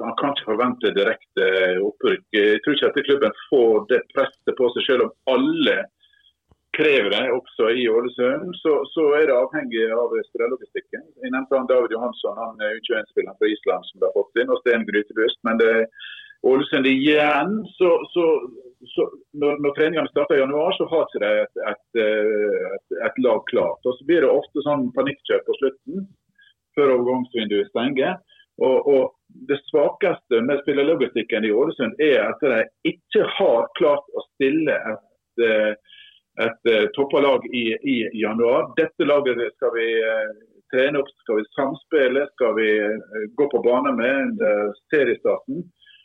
Han 0.00 0.12
kan 0.16 0.32
ikke 0.32 0.46
forvente 0.46 0.92
direkte 0.96 1.46
opprykk. 1.84 2.22
Jeg 2.32 2.60
tror 2.64 2.76
ikke 2.76 2.88
at 2.88 3.00
klubben 3.08 3.34
får 3.48 3.74
det 3.90 3.98
presset 4.14 4.54
på 4.56 4.68
seg, 4.72 4.86
selv 4.86 5.08
om 5.08 5.10
alle 5.34 5.74
krever 6.80 7.10
det 7.12 7.24
også 7.36 7.68
i 7.76 7.84
Ålesund, 7.92 8.54
så, 8.62 8.72
så 8.94 9.04
er 9.18 9.28
det 9.28 9.36
avhengig 9.36 9.84
av 9.92 10.14
strellogistikken. 10.30 11.04
Jeg 11.22 11.34
nevnte 11.34 11.58
han 11.58 11.68
David 11.68 11.92
Johansson, 11.94 12.40
han 12.40 12.64
er 12.64 12.78
U21-spilleren 12.78 13.36
fra 13.36 13.52
Island 13.52 13.90
som 13.90 14.00
de 14.00 14.08
har 14.08 14.16
fått 14.16 14.40
inn, 14.40 14.52
og 14.52 14.62
Sten 14.62 14.86
Grytebust. 14.88 15.38
Men 15.46 15.60
det 15.60 15.74
Ålesund 16.42 16.86
igjen, 16.86 17.66
så, 17.78 17.90
så, 18.14 18.24
så 18.94 19.06
når, 19.32 19.58
når, 19.60 19.74
treningene 19.76 20.08
starter 20.08 20.38
i 20.38 20.40
januar, 20.40 20.72
så 20.76 20.86
har 20.88 21.04
ikke 21.04 21.32
et, 21.42 21.60
et, 21.68 22.00
et, 22.00 22.96
et, 22.96 23.20
lag 23.26 23.44
klart. 23.52 23.84
Og 23.84 23.98
Så 23.98 24.08
blir 24.08 24.24
det 24.24 24.32
ofte 24.32 24.64
sånn 24.64 24.88
panikkjøp 24.96 25.44
på 25.44 25.56
slutten, 25.58 26.06
før 26.78 26.94
overgangsvinduet 26.96 27.68
stenger. 27.74 28.16
Og, 28.60 28.88
og 28.88 29.04
Det 29.50 29.60
svakeste 29.68 30.40
med 30.46 30.62
spillerlogistikken 30.64 31.44
i 31.44 31.52
Ålesund 31.52 32.00
er 32.02 32.24
at 32.30 32.40
de 32.44 32.64
ikke 32.88 33.28
har 33.36 33.68
klart 33.76 34.08
å 34.16 34.24
stille 34.32 34.74
et, 34.94 35.44
eh, 35.44 35.72
et 36.46 36.70
eh, 36.72 36.86
toppa 36.96 37.20
lag 37.24 37.44
i, 37.46 37.66
i, 37.74 37.96
januar. 38.22 38.70
Dette 38.78 39.06
laget 39.08 39.42
skal 39.56 39.74
vi 39.76 39.86
eh, 39.98 40.32
trene 40.72 41.02
opp, 41.02 41.10
skal 41.24 41.40
vi 41.40 41.46
samspille, 41.56 42.26
skal 42.34 42.56
vi 42.58 42.68
gå 43.38 43.46
på 43.50 43.62
bane 43.64 43.92
med 43.98 44.42
seriestarten. 44.92 45.64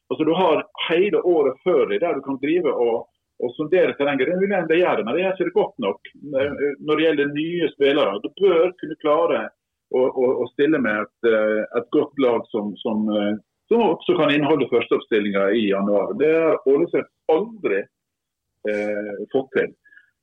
Altså, 0.10 0.24
du 0.26 0.34
har 0.38 0.64
hele 0.90 1.22
året 1.22 1.60
før 1.66 1.86
deg 1.90 2.02
der 2.02 2.18
du 2.18 2.24
kan 2.26 2.40
drive 2.42 2.74
og, 2.74 3.06
og 3.42 3.54
sondere 3.58 3.94
terrenget. 3.98 4.28
Det 4.30 4.34
er 4.34 4.42
mulig 4.42 4.64
de 4.70 4.80
gjør 4.82 4.98
det, 4.98 5.06
men 5.06 5.18
det 5.18 5.22
gjør 5.24 5.44
ikke 5.46 5.60
godt 5.60 5.78
nok 5.86 6.10
når 6.34 6.92
det 6.92 7.06
gjelder 7.06 7.38
nye 7.38 7.70
spillere. 7.76 8.18
Du 8.26 8.30
bør 8.42 8.74
kunne 8.82 9.00
klare 9.02 9.46
å, 9.94 10.02
å, 10.02 10.30
å 10.44 10.48
stille 10.54 10.80
med 10.82 11.04
et, 11.04 11.30
eh, 11.30 11.62
et, 11.80 11.90
godt 11.96 12.22
lag 12.22 12.46
som, 12.52 12.74
som, 12.82 13.06
eh, 13.16 13.34
som 13.72 13.84
også 13.86 14.18
kan 14.20 14.34
inneholde 14.34 14.70
førsteoppstillinga 14.72 15.50
i 15.58 15.68
januar. 15.70 16.16
Det 16.20 16.32
har 16.34 16.70
Ålesund 16.72 17.10
aldri 17.34 17.82
eh, 17.82 19.12
fått 19.34 19.52
til. 19.58 19.74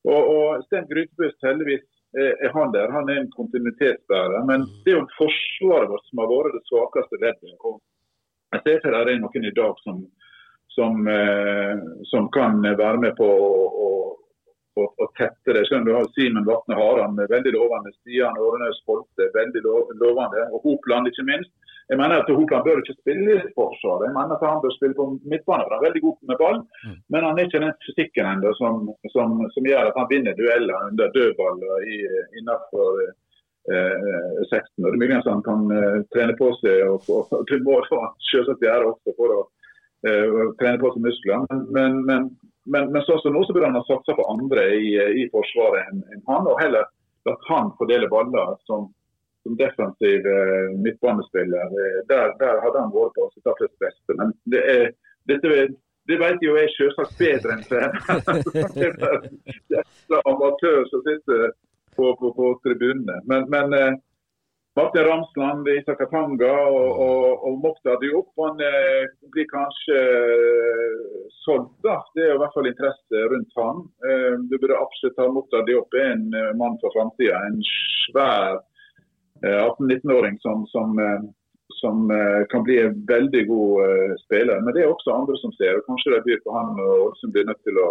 Og, 0.08 0.20
og 0.34 0.64
Sten 0.66 0.88
Grytebust 0.90 1.44
heldigvis 1.46 1.84
er 2.12 2.50
han 2.52 2.72
der. 2.72 2.90
Han 2.92 3.08
er 3.08 3.22
en 3.22 3.30
kontinuitetsbærer. 3.32 4.44
Men 4.44 4.66
det 4.84 4.92
er 4.92 4.98
jo 4.98 5.06
forsvaret 5.16 5.90
vårt 5.92 6.08
som 6.10 6.20
har 6.22 6.32
vært 6.32 6.58
det 6.58 6.66
svakeste 6.68 7.20
leddet. 7.22 7.54
Og 7.64 7.78
jeg 8.52 8.64
ser 8.64 8.80
ikke 8.80 8.92
det 8.92 9.14
er 9.14 9.22
noen 9.22 9.48
i 9.48 9.54
dag 9.56 9.78
som, 9.84 10.02
som, 10.76 11.06
eh, 11.08 11.86
som 12.10 12.28
kan 12.36 12.60
være 12.66 12.98
med 13.00 13.16
på 13.16 13.28
å, 13.28 13.88
å, 14.76 14.84
å 14.84 15.08
tette 15.16 15.56
det. 15.56 15.64
Skjønner 15.68 15.88
du 15.88 15.96
har 15.96 16.10
Simen 16.16 16.48
Vatne 16.48 16.76
Haran 16.76 17.16
med 17.16 17.32
veldig 17.32 17.54
lovende. 17.56 17.94
Stian 18.00 18.36
Årenes 18.36 18.82
Folte, 18.88 19.30
veldig 19.38 19.64
lovende. 19.64 20.46
Og 20.52 20.68
Hopland 20.68 21.08
ikke 21.08 21.28
minst. 21.30 21.54
Jeg 21.90 21.98
mener 22.00 22.20
at 22.20 22.30
Hopland 22.30 22.64
bør 22.66 22.80
ikke 22.82 23.00
spille 23.00 23.34
i 23.36 23.52
forsvaret. 23.58 24.06
Jeg 24.08 24.16
mener 24.16 24.36
at 24.36 24.44
han 24.48 24.62
bør 24.64 24.74
spille 24.76 24.98
på 24.98 25.06
midtbane. 25.32 25.64
Han 25.66 25.76
er 25.78 25.86
veldig 25.86 26.02
god 26.06 26.16
med 26.30 26.38
ball, 26.42 26.60
mm. 26.84 26.98
men 27.12 27.26
han 27.26 27.38
er 27.38 27.48
ikke 27.48 27.64
den 27.64 27.74
fysikken 27.86 28.30
ennå 28.32 28.52
som, 28.60 28.86
som, 29.14 29.34
som, 29.54 29.68
gjør 29.70 29.90
at 29.90 29.98
han 30.00 30.10
vinner 30.12 30.38
dueller 30.38 30.86
under 30.90 31.12
dødballer 31.16 31.88
innenfor 32.38 33.02
eh, 33.72 34.40
16. 34.50 34.84
Og 34.84 34.88
det 34.88 34.94
er 34.94 35.02
muligens 35.02 35.28
han 35.32 35.44
kan 35.48 35.66
eh, 35.78 35.98
trene 36.14 36.38
på 36.38 36.52
seg, 36.60 36.86
og, 36.92 37.10
og, 37.10 37.28
og 37.40 37.44
det 37.50 37.60
må 37.66 37.80
han 37.90 38.16
selvsagt 38.30 38.64
gjøre 38.68 38.94
også 38.94 39.18
for 39.18 39.36
å 39.36 39.42
eh, 40.08 40.40
trene 40.62 40.78
på 40.82 40.94
seg 40.94 41.06
muskler. 41.10 41.46
Men, 41.50 41.68
men, 41.76 42.00
men 42.08 42.32
men, 42.64 42.92
men 42.92 43.02
så, 43.02 43.18
så 43.18 43.30
nå 43.30 43.44
så 43.44 43.54
burde 43.54 43.66
han 43.66 43.74
ha 43.74 43.84
satsa 43.86 44.14
på 44.14 44.26
andre 44.30 44.68
i, 44.76 44.90
i 45.22 45.24
Forsvaret 45.34 45.88
enn 45.90 46.02
en 46.14 46.20
han, 46.28 46.46
og 46.46 46.60
heller 46.62 46.86
latt 47.26 47.48
han 47.48 47.72
fordele 47.78 48.06
baller 48.10 48.54
som, 48.68 48.86
som 49.42 49.56
defensiv 49.56 50.26
eh, 50.26 50.78
midtbanespiller. 50.84 51.66
Eh, 51.82 51.98
der, 52.08 52.26
der, 52.38 52.60
hadde 52.64 52.84
han 52.84 52.94
vært 52.94 53.16
på 53.16 53.30
sitt 53.34 53.46
absolutt 53.46 53.78
beste. 53.82 54.18
Men 54.20 54.34
det, 54.52 54.62
er, 54.74 54.86
dette, 55.30 55.66
det 56.10 56.20
vet 56.22 56.46
jo 56.46 56.54
jeg 56.58 56.70
selvsagt 56.76 57.18
bedre 57.18 57.56
enn 57.56 57.66
trener. 57.66 57.98
det 59.68 59.82
er 59.82 60.30
amatør 60.30 60.86
som 60.92 61.04
sitter 61.08 61.52
på, 61.96 62.14
på, 62.20 62.32
på 62.38 62.54
tribunene. 62.64 63.20
Men, 63.28 63.50
men 63.52 63.78
eh, 63.78 63.92
Martin 64.78 65.04
Ramsland, 65.04 65.66
Isak 65.68 66.00
Atanga 66.00 66.52
og, 66.72 67.00
og, 67.04 67.42
og 67.44 67.58
Mokhtar 67.60 67.98
Diop 68.00 68.30
han 68.40 68.62
blir 69.34 69.44
kanskje 69.50 69.98
solgt. 71.42 71.74
da. 71.84 71.98
Det 72.16 72.24
er 72.24 72.38
i 72.38 72.40
hvert 72.40 72.54
fall 72.56 72.70
interesse 72.70 73.26
rundt 73.34 73.58
han. 73.58 73.82
Eh, 74.08 74.34
du 74.48 74.56
burde 74.56 74.80
absolutt 74.80 75.20
ha 75.20 75.28
Mokhtar 75.28 75.66
Diop 75.68 75.98
en 76.06 76.30
mann 76.56 76.78
for 76.80 76.94
framtida. 76.94 77.42
En 77.50 77.60
svær 77.66 78.62
18-19-åring 79.42 80.38
som, 80.44 80.66
som, 80.70 80.98
eh, 81.02 81.24
som 81.82 82.10
kan 82.50 82.62
bli 82.66 82.78
en 82.82 82.98
veldig 83.08 83.42
god 83.48 84.18
spiller. 84.22 84.60
Men 84.62 84.74
det 84.74 84.84
er 84.84 84.92
også 84.92 85.14
andre 85.16 85.34
som 85.40 85.52
ser. 85.56 85.80
og 85.80 85.86
Kanskje 85.88 86.14
de 86.14 86.22
byr 86.28 86.42
på 86.44 86.54
han 86.54 86.78
og 86.78 87.16
som 87.18 87.32
blir 87.34 87.48
nødt 87.48 87.62
til 87.66 87.80
å, 87.82 87.90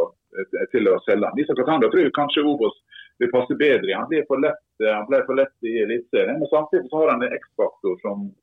til 0.71 0.87
å 0.87 0.99
selge 1.07 1.27
han. 1.27 1.41
Isak 1.43 1.59
Katanda 1.59 1.89
tror 1.91 2.13
kanskje 2.15 2.45
Obos 2.47 2.77
vil 3.19 3.33
passe 3.33 3.57
bedre 3.59 3.89
i. 3.89 3.97
Han 3.97 4.07
blir 4.11 4.23
for 4.29 4.39
lett 4.39 4.61
Eh, 4.83 5.25
for 5.25 5.35
lett 5.35 5.63
i 5.63 5.77
Eliteserien. 5.83 6.39
Men 6.39 6.47
samtidig 6.47 6.89
så 6.89 6.97
har 6.97 7.11
han 7.11 7.23
en 7.23 7.33
X-faktor 7.33 7.97
som, 8.01 8.33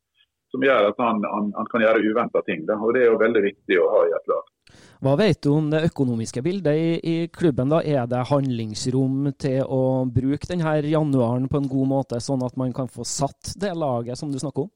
som, 0.51 0.63
gjør 0.63 0.91
at 0.91 0.99
han, 0.99 1.25
han, 1.35 1.53
han 1.57 1.71
kan 1.73 1.83
gjøre 1.83 2.05
uventa 2.11 2.43
ting. 2.43 2.67
Da. 2.67 2.79
og 2.79 2.95
Det 2.95 3.03
er 3.03 3.13
jo 3.13 3.23
veldig 3.25 3.43
viktig 3.51 3.81
å 3.83 3.91
ha 3.95 4.05
i 4.07 4.15
et 4.19 4.31
lag. 4.33 4.53
Hva 4.99 5.13
vet 5.15 5.39
du 5.47 5.53
om 5.55 5.69
det 5.71 5.85
økonomiske 5.93 6.43
bildet 6.43 6.75
i, 6.75 6.89
i, 6.99 7.15
klubben? 7.31 7.71
da? 7.71 7.79
Er 7.87 8.09
det 8.11 8.25
handlingsrom 8.33 9.29
til 9.39 9.61
å 9.63 9.83
bruke 10.11 10.51
denne 10.51 10.73
januaren 10.91 11.47
på 11.51 11.61
en 11.61 11.69
god 11.71 11.91
måte, 11.93 12.19
sånn 12.25 12.43
at 12.43 12.59
man 12.59 12.75
kan 12.75 12.91
få 12.91 13.07
satt 13.07 13.55
det 13.63 13.77
laget 13.79 14.19
som 14.19 14.33
du 14.33 14.41
snakker 14.43 14.67
om? 14.67 14.73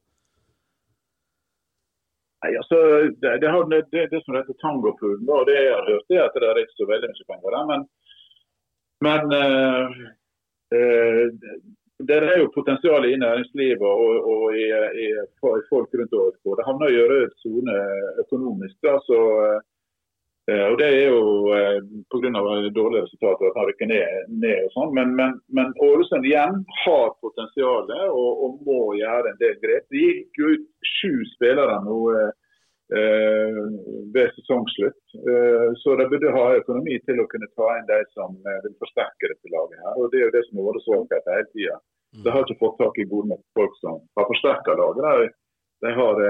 Nei, 2.43 2.53
altså, 2.59 2.79
det, 3.19 3.35
det, 3.43 3.51
har, 3.51 3.67
det, 3.71 4.07
det 4.11 4.23
som 4.23 4.35
heter 4.39 4.55
tangopoolen, 4.63 5.27
det 5.47 5.59
jeg 5.59 5.75
har 5.75 5.91
hørt, 5.91 6.09
er 6.11 6.23
at 6.25 6.39
det 6.39 6.49
er 6.49 6.63
ikke 6.63 6.79
så 6.79 6.89
veldig 6.89 7.11
mye 7.11 7.29
penger 7.33 7.55
der. 7.57 7.67
Men, 7.71 7.85
men 9.07 9.35
øh, 9.43 10.01
øh, 10.79 11.27
det 12.07 12.17
er 12.19 12.39
jo 12.39 12.51
potensial 12.55 13.05
i 13.07 13.19
næringslivet 13.19 13.87
og, 13.87 14.31
og 14.31 14.55
i, 14.55 14.65
i, 15.03 15.07
folk 15.71 15.91
rundt 15.99 16.17
ÅSK. 16.19 16.43
Det 16.57 16.67
havner 16.67 16.95
i 16.95 17.05
rød 17.11 17.29
sone 17.43 17.77
økonomisk. 18.23 18.75
Da, 18.83 18.97
så, 19.07 19.19
eh, 19.43 19.61
og 20.51 20.77
Det 20.79 20.87
er 20.91 21.05
jo 21.07 21.19
eh, 21.55 21.77
pga. 22.11 22.29
dårlige 22.75 23.03
resultater 23.05 23.47
at 23.47 23.57
han 23.59 23.67
rykker 23.69 23.87
ned. 23.87 24.31
ned 24.43 24.65
og 24.65 24.71
sånn. 24.75 24.93
Men, 24.97 25.15
men, 25.15 25.37
men, 25.47 25.71
Ålesund 25.79 26.27
igjen 26.27 26.63
har 26.83 27.13
potensial 27.23 27.87
og, 28.11 28.31
og, 28.43 28.57
må 28.67 28.93
gjøre 28.99 29.31
en 29.31 29.39
del 29.39 29.55
grep. 29.63 29.87
Det 29.87 30.03
gikk 30.03 30.41
jo 30.41 30.55
ut 30.55 30.65
sju 30.97 31.13
spillere 31.35 31.79
nå 31.87 31.99
Eh, 32.91 33.61
ved 34.13 34.31
sesongslutt. 34.35 35.03
Eh, 35.31 35.69
så 35.75 35.95
de 35.95 36.05
burde 36.11 36.33
ha 36.35 36.43
økonomi 36.59 36.99
til 37.07 37.21
å 37.23 37.29
kunne 37.31 37.47
ta 37.57 37.69
inn 37.79 37.87
de 37.87 37.99
som 38.11 38.35
eh, 38.35 38.59
vil 38.65 38.75
forsterke 38.83 39.29
dette 39.31 39.53
laget. 39.53 39.79
her, 39.79 39.95
og 39.97 40.11
Det 40.11 40.19
er 40.19 40.25
jo 40.27 40.35
det 40.35 40.43
som 40.47 40.59
har 40.59 40.67
vært 40.67 40.85
svakhet 40.85 41.31
hele 41.31 41.47
tida. 41.55 41.77
De 42.23 42.33
har 42.35 42.43
ikke 42.43 42.59
fått 42.59 42.77
tak 42.81 42.99
i 43.01 43.07
gode 43.09 43.31
nok 43.31 43.41
folk 43.57 43.79
som 43.79 44.03
har 44.19 44.29
forsterka 44.29 44.75
laget. 44.77 45.33
De 45.81 45.93
har 45.97 46.21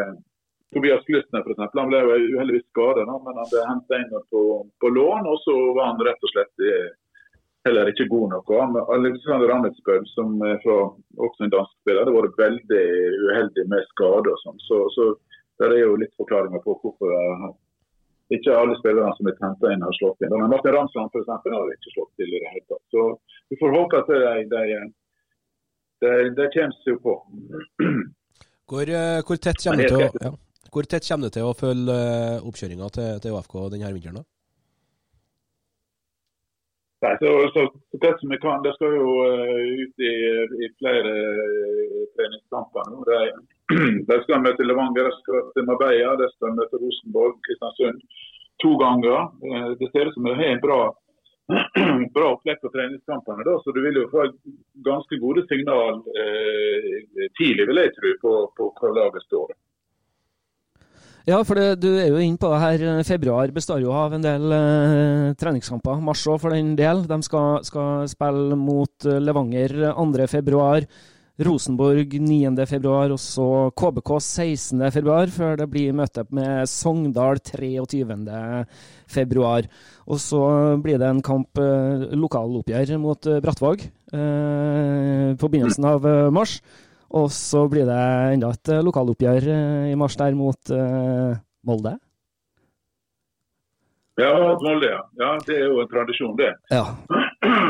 Tobias 0.74 1.06
Glutner 1.08 1.46
eksempel, 1.46 1.80
Han 1.80 1.92
ble 1.92 2.02
jo 2.02 2.36
uheldigvis 2.36 2.68
skadet, 2.72 3.06
men 3.08 3.40
han 3.40 3.50
ble 3.52 3.64
henta 3.70 4.02
inn 4.02 4.12
på, 4.34 4.44
på, 4.82 4.92
lån. 4.98 5.30
Og 5.30 5.40
så 5.46 5.56
var 5.78 5.92
han 5.92 6.04
rett 6.06 6.28
og 6.28 6.34
slett 6.34 6.68
heller 7.68 7.92
ikke 7.92 8.10
god 8.12 8.34
nok. 8.34 8.54
Alexander 8.96 9.54
Amitsbøl, 9.56 10.06
som 10.12 10.42
er 10.44 10.58
fra, 10.64 10.80
også 11.28 11.46
en 11.46 11.54
dansk 11.54 11.76
spiller, 11.82 12.06
det 12.06 12.14
har 12.14 12.26
vært 12.26 12.42
veldig 12.42 12.86
uheldig 13.30 13.68
med 13.72 13.92
skade 13.94 14.34
og 14.34 14.42
sånn. 14.44 14.60
Så, 14.68 14.82
så 14.96 15.12
det 15.62 15.70
er 15.70 15.86
jo 15.86 16.00
litt 16.02 16.16
forklaringer 16.20 16.64
på 16.66 16.76
hvorfor 16.82 17.14
uh, 17.14 17.52
ikke 18.34 18.56
alle 18.58 18.76
spillerne 18.80 19.14
som 19.18 19.30
er 19.30 19.40
henta 19.44 19.72
inn, 19.72 19.86
har 19.86 19.96
slått 20.00 20.26
inn. 20.26 20.34
Men 20.36 20.52
Martin 20.52 20.76
Ramsland 20.76 21.14
for 21.14 21.24
eksempel, 21.24 21.56
har 21.56 21.72
ikke 21.76 21.96
slått 21.96 22.12
til 22.20 22.32
i 22.32 22.42
det 22.42 22.52
hele 22.52 22.66
tatt. 22.72 22.84
Så 22.92 23.06
vi 23.52 23.60
får 23.62 23.78
håpe 23.78 24.02
at 24.02 24.12
de, 24.12 24.34
de, 24.54 24.82
de, 26.04 26.14
de 26.40 26.50
kommer 26.58 26.82
seg 26.84 27.00
på. 27.04 27.16
Hvor, 28.72 28.90
eh, 28.90 29.20
hvor, 29.28 29.38
tett 29.44 29.60
kommer 29.60 29.84
det 29.84 29.92
til, 29.92 30.22
ja. 30.24 30.34
Hvor 30.74 30.90
tett 30.90 31.08
kommer 31.08 31.30
det 31.30 31.38
til 31.38 31.48
å 31.48 31.58
følge 31.58 31.98
uh, 31.98 32.48
oppkjøringa 32.50 32.90
til, 32.98 33.20
til 33.24 33.36
ÅFK 33.38 33.60
denne 33.74 33.94
vinteren? 33.96 34.26
Nei, 37.04 37.18
så, 37.20 37.32
så, 37.52 37.64
så 37.92 38.00
tett 38.00 38.22
som 38.22 38.32
vi 38.32 38.40
kan. 38.40 38.62
Det 38.64 38.72
skal 38.78 38.94
jo 38.96 39.08
uh, 39.28 39.58
ut 39.84 40.06
i, 40.08 40.14
i 40.64 40.70
flere 40.80 41.12
uh, 41.12 42.04
treningskamper 42.16 42.92
nå. 42.94 43.04
Er 43.12 43.34
de 44.10 44.20
skal 44.24 44.44
møte 44.44 44.68
Levanger, 44.68 45.10
de 45.10 45.20
skal 45.20 45.50
til 45.56 45.68
Marbella, 45.68 46.16
de 46.20 46.30
skal 46.38 46.56
møte 46.56 46.80
Rosenborg, 46.80 47.40
Kristiansund 47.48 48.00
to 48.64 48.76
ganger. 48.80 49.34
Uh, 49.44 49.74
det 49.82 49.92
ser 49.92 50.08
ut 50.08 50.16
som 50.16 50.30
de 50.30 50.38
har 50.40 50.54
en 50.54 50.64
bra, 50.64 50.80
bra 52.16 52.32
opplegg 52.38 52.64
på 52.64 52.72
treningskampene. 52.72 53.44
Da, 53.50 53.58
så 53.66 53.76
du 53.76 53.84
vil 53.84 54.00
jo 54.00 54.08
få 54.14 54.30
ganske 54.88 55.20
gode 55.20 55.44
signal 55.52 56.00
eh, 56.16 57.28
tidlig, 57.40 57.68
vil 57.68 57.82
jeg 57.84 57.96
tro, 57.98 58.16
på, 58.24 58.34
på 58.56 58.72
hva 58.80 58.96
laget 58.96 59.28
står. 59.28 59.52
Ja, 61.24 61.38
for 61.48 61.56
det, 61.56 61.80
du 61.80 61.88
er 61.96 62.10
jo 62.12 62.20
inne 62.20 62.36
på 62.40 62.50
det 62.52 62.58
her. 62.60 62.82
Februar 63.08 63.52
består 63.56 63.80
jo 63.80 63.94
av 63.96 64.12
en 64.18 64.26
del 64.26 64.52
eh, 64.52 65.30
treningskamper. 65.40 66.02
Mars 66.04 66.20
òg, 66.28 66.42
for 66.44 66.52
den 66.52 66.76
del. 66.76 67.06
De 67.08 67.16
skal, 67.24 67.64
skal 67.64 68.04
spille 68.12 68.58
mot 68.60 69.08
eh, 69.08 69.22
Levanger 69.24 69.96
2. 69.96 70.28
februar. 70.28 70.84
Rosenborg 71.44 72.14
9.2, 72.22 72.90
og 73.10 73.18
så 73.18 73.46
KBK 73.74 74.10
16.2, 74.22 75.32
før 75.34 75.56
det 75.58 75.66
blir 75.72 75.96
møte 75.98 76.22
med 76.30 76.70
Sogndal 76.70 77.40
23.2. 77.42 79.66
Og 80.06 80.20
så 80.22 80.42
blir 80.84 81.00
det 81.02 81.10
en 81.10 81.24
kamp, 81.26 81.58
eh, 81.58 82.14
lokaloppgjør 82.20 83.00
mot 83.02 83.26
eh, 83.32 83.42
Brattvåg 83.42 83.82
eh, 83.82 85.34
på 85.40 85.50
begynnelsen 85.50 85.86
av 85.90 86.06
eh, 86.06 86.30
mars. 86.36 86.60
Og 87.14 87.28
så 87.34 87.68
blir 87.70 87.86
det 87.86 88.00
enda 88.34 88.50
et 88.56 88.72
lokaloppgjør 88.86 89.46
i 89.92 89.94
mars 90.00 90.18
der 90.18 90.34
mot 90.38 90.72
uh, 90.74 91.36
Molde. 91.68 91.94
Ja, 94.18 94.32
Molde, 94.62 94.90
ja. 94.90 95.00
ja. 95.18 95.30
Det 95.46 95.56
er 95.58 95.70
jo 95.72 95.80
en 95.82 95.90
tradisjon, 95.90 96.36
det. 96.38 96.52
Ja. 96.74 96.84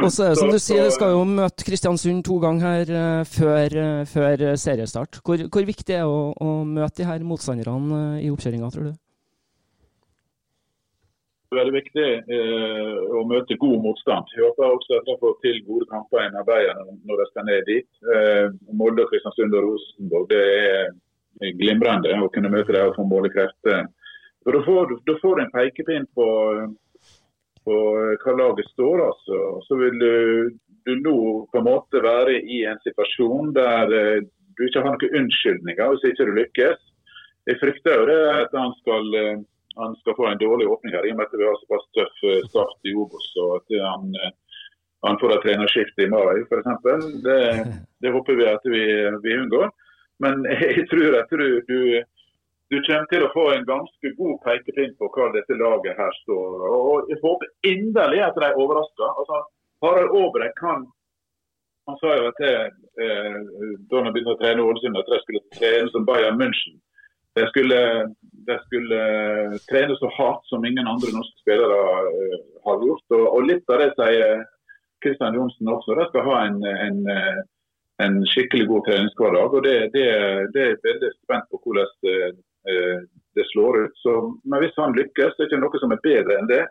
Og 0.04 0.10
så 0.12 0.26
er 0.26 0.34
det 0.34 0.40
som 0.42 0.52
du 0.52 0.60
sier, 0.60 0.84
det 0.84 0.96
skal 0.96 1.14
jo 1.16 1.22
møte 1.28 1.66
Kristiansund 1.66 2.24
to 2.28 2.36
ganger 2.44 2.66
her 2.68 2.92
eh, 3.00 3.22
før, 3.30 3.78
eh, 3.84 4.02
før 4.10 4.44
seriestart. 4.60 5.22
Hvor, 5.24 5.46
hvor 5.48 5.68
viktig 5.70 5.96
er 5.96 6.04
det 6.04 6.10
å, 6.10 6.34
å 6.36 6.56
møte 6.68 7.02
de 7.02 7.08
her 7.08 7.24
motstanderne 7.28 8.02
eh, 8.18 8.26
i 8.26 8.32
oppkjøringa, 8.34 8.72
tror 8.74 8.92
du? 8.92 8.94
Veldig 11.54 11.74
viktig 11.76 12.06
eh, 12.34 13.00
å 13.14 13.24
møte 13.30 13.58
god 13.62 13.82
motstand. 13.84 14.32
Jeg 14.34 14.46
håper 14.48 14.74
også 14.74 15.00
at 15.00 15.10
de 15.10 15.16
får 15.22 15.34
til 15.44 15.60
gode 15.68 15.88
kamper 15.92 16.24
i 16.24 16.32
Marbella 16.34 16.76
når- 16.80 17.20
de 17.20 17.26
skal 17.30 17.46
ned 17.46 17.66
dit. 17.68 17.90
Eh, 18.16 18.48
Molde, 18.74 19.06
Kristiansund 19.10 19.54
og 19.54 19.68
Rosenborg 19.68 20.30
det 20.30 20.44
er 21.42 21.58
glimrende 21.60 22.16
å 22.22 22.32
kunne 22.34 22.50
møte 22.54 22.74
dem 22.74 22.90
og 22.90 22.96
få 22.98 23.06
måle 23.08 23.30
krefter. 23.34 23.86
Da 24.44 24.62
får 24.66 25.36
du 25.36 25.42
en 25.42 25.54
pekepinn 25.54 26.06
på, 26.16 26.28
på 27.64 27.76
hva 28.24 28.38
laget 28.38 28.68
står. 28.74 29.06
altså. 29.08 29.40
Så 29.68 29.78
vil 29.80 30.00
du, 30.00 30.14
du 30.86 30.96
nå 31.00 31.18
på 31.52 31.62
en 31.62 31.70
måte 31.70 32.02
være 32.04 32.42
i 32.42 32.64
en 32.66 32.82
situasjon 32.84 33.54
der 33.56 33.94
eh, 33.94 34.26
du 34.58 34.66
ikke 34.68 34.84
har 34.84 34.98
noen 34.98 35.16
unnskyldninger 35.22 35.94
hvis 35.94 36.12
ikke 36.12 36.28
du 36.28 36.36
lykkes. 36.38 36.82
Jeg 37.50 37.60
frykter 37.60 38.00
jo 38.00 38.06
det 38.08 38.20
at 38.34 38.54
han 38.56 38.74
skal, 38.82 39.10
eh, 39.20 39.42
han 39.76 39.96
skal 39.96 40.16
få 40.16 40.28
en 40.28 40.38
dårlig 40.38 40.68
åpning 40.68 40.94
her, 40.94 41.06
i 41.08 41.12
og 41.14 41.20
med 41.20 41.30
at 41.30 41.38
vi 41.40 41.48
har 41.48 41.60
såpass 41.62 41.86
tøff 41.98 42.24
eh, 42.30 42.42
start 42.50 42.90
i 42.90 42.94
Obos. 42.94 43.30
og 43.44 43.56
at 43.60 43.76
han, 43.82 44.16
eh, 44.22 44.34
han 45.08 45.20
får 45.22 45.36
et 45.36 45.46
trenerskifte 45.46 46.06
i 46.06 46.12
mai 46.14 46.44
f.eks. 46.46 46.70
Det, 47.28 47.40
det 48.02 48.14
håper 48.16 48.40
vi 48.40 48.50
at 48.50 48.68
vi, 48.76 48.84
vi 49.26 49.38
unngår. 49.42 49.72
Men 50.24 50.46
jeg 50.78 50.88
tror 50.92 51.20
at 51.20 51.32
du, 51.32 51.48
du, 51.68 51.80
du 52.72 52.80
kommer 52.88 53.10
til 53.12 53.26
å 53.26 53.34
få 53.34 53.50
en 53.54 53.68
ganske 53.68 54.14
god 54.20 54.38
pekepinn 54.46 54.96
på 55.00 55.10
hva 55.16 55.32
dette 55.36 55.60
laget 55.60 56.00
her 56.00 56.14
står. 56.24 56.68
Og 56.70 57.12
Jeg 57.12 57.22
håper 57.26 57.74
inderlig 57.74 58.24
at 58.28 58.38
de 58.38 58.48
er 58.50 58.60
overraska. 58.60 59.10
Altså, 59.18 59.44
Harald 59.84 60.16
Aabrek 60.16 60.64
han, 60.64 60.88
han 61.90 62.00
sa 62.00 62.16
jo 62.16 62.30
at 62.32 62.40
det, 62.40 62.56
eh, 63.04 63.38
da 63.90 64.06
han 64.06 64.14
begynte 64.14 64.38
å 64.38 64.42
trene 64.42 64.64
Ålesund, 64.64 65.02
at 65.02 65.12
de 65.12 65.22
skulle 65.26 65.44
trene 65.58 65.92
som 65.92 66.06
Bayern 66.08 66.40
München. 66.40 66.80
De 67.36 67.48
skulle, 67.48 67.78
de 68.48 68.60
skulle 68.66 68.98
eh, 68.98 69.56
trene 69.70 69.96
så 69.98 70.10
hardt 70.18 70.46
som 70.46 70.66
ingen 70.66 70.88
andre 70.88 71.14
norske 71.16 71.42
spillere 71.42 71.80
eh, 72.10 72.44
har 72.66 72.86
gjort. 72.86 73.06
Og, 73.18 73.26
og 73.38 73.48
litt 73.50 73.74
av 73.74 73.82
det 73.82 73.90
sier 73.98 74.44
Kristian 75.04 75.40
Johnsen 75.40 75.72
også. 75.74 75.98
De 75.98 76.06
skal 76.12 76.28
ha 76.30 76.38
en, 76.46 76.62
en, 76.70 77.02
eh, 77.10 77.42
en 78.06 78.22
skikkelig 78.30 78.70
god 78.70 78.86
treningshverdag. 78.90 79.58
og 79.58 79.66
det, 79.66 79.76
det, 79.98 80.06
det 80.54 80.68
er 80.68 80.86
veldig 80.86 81.12
spent 81.18 81.50
på 81.50 81.62
hvordan 81.64 82.40
det 83.36 83.44
slår 83.50 83.82
ut. 83.86 83.98
Så, 84.00 84.12
men 84.48 84.62
hvis 84.64 84.78
han 84.80 84.94
lykkes, 84.96 85.34
det 85.36 85.44
er 85.44 85.50
ikke 85.50 85.64
noe 85.66 85.82
som 85.82 85.92
er 85.92 86.06
bedre 86.06 86.38
enn 86.40 86.48
det. 86.48 86.62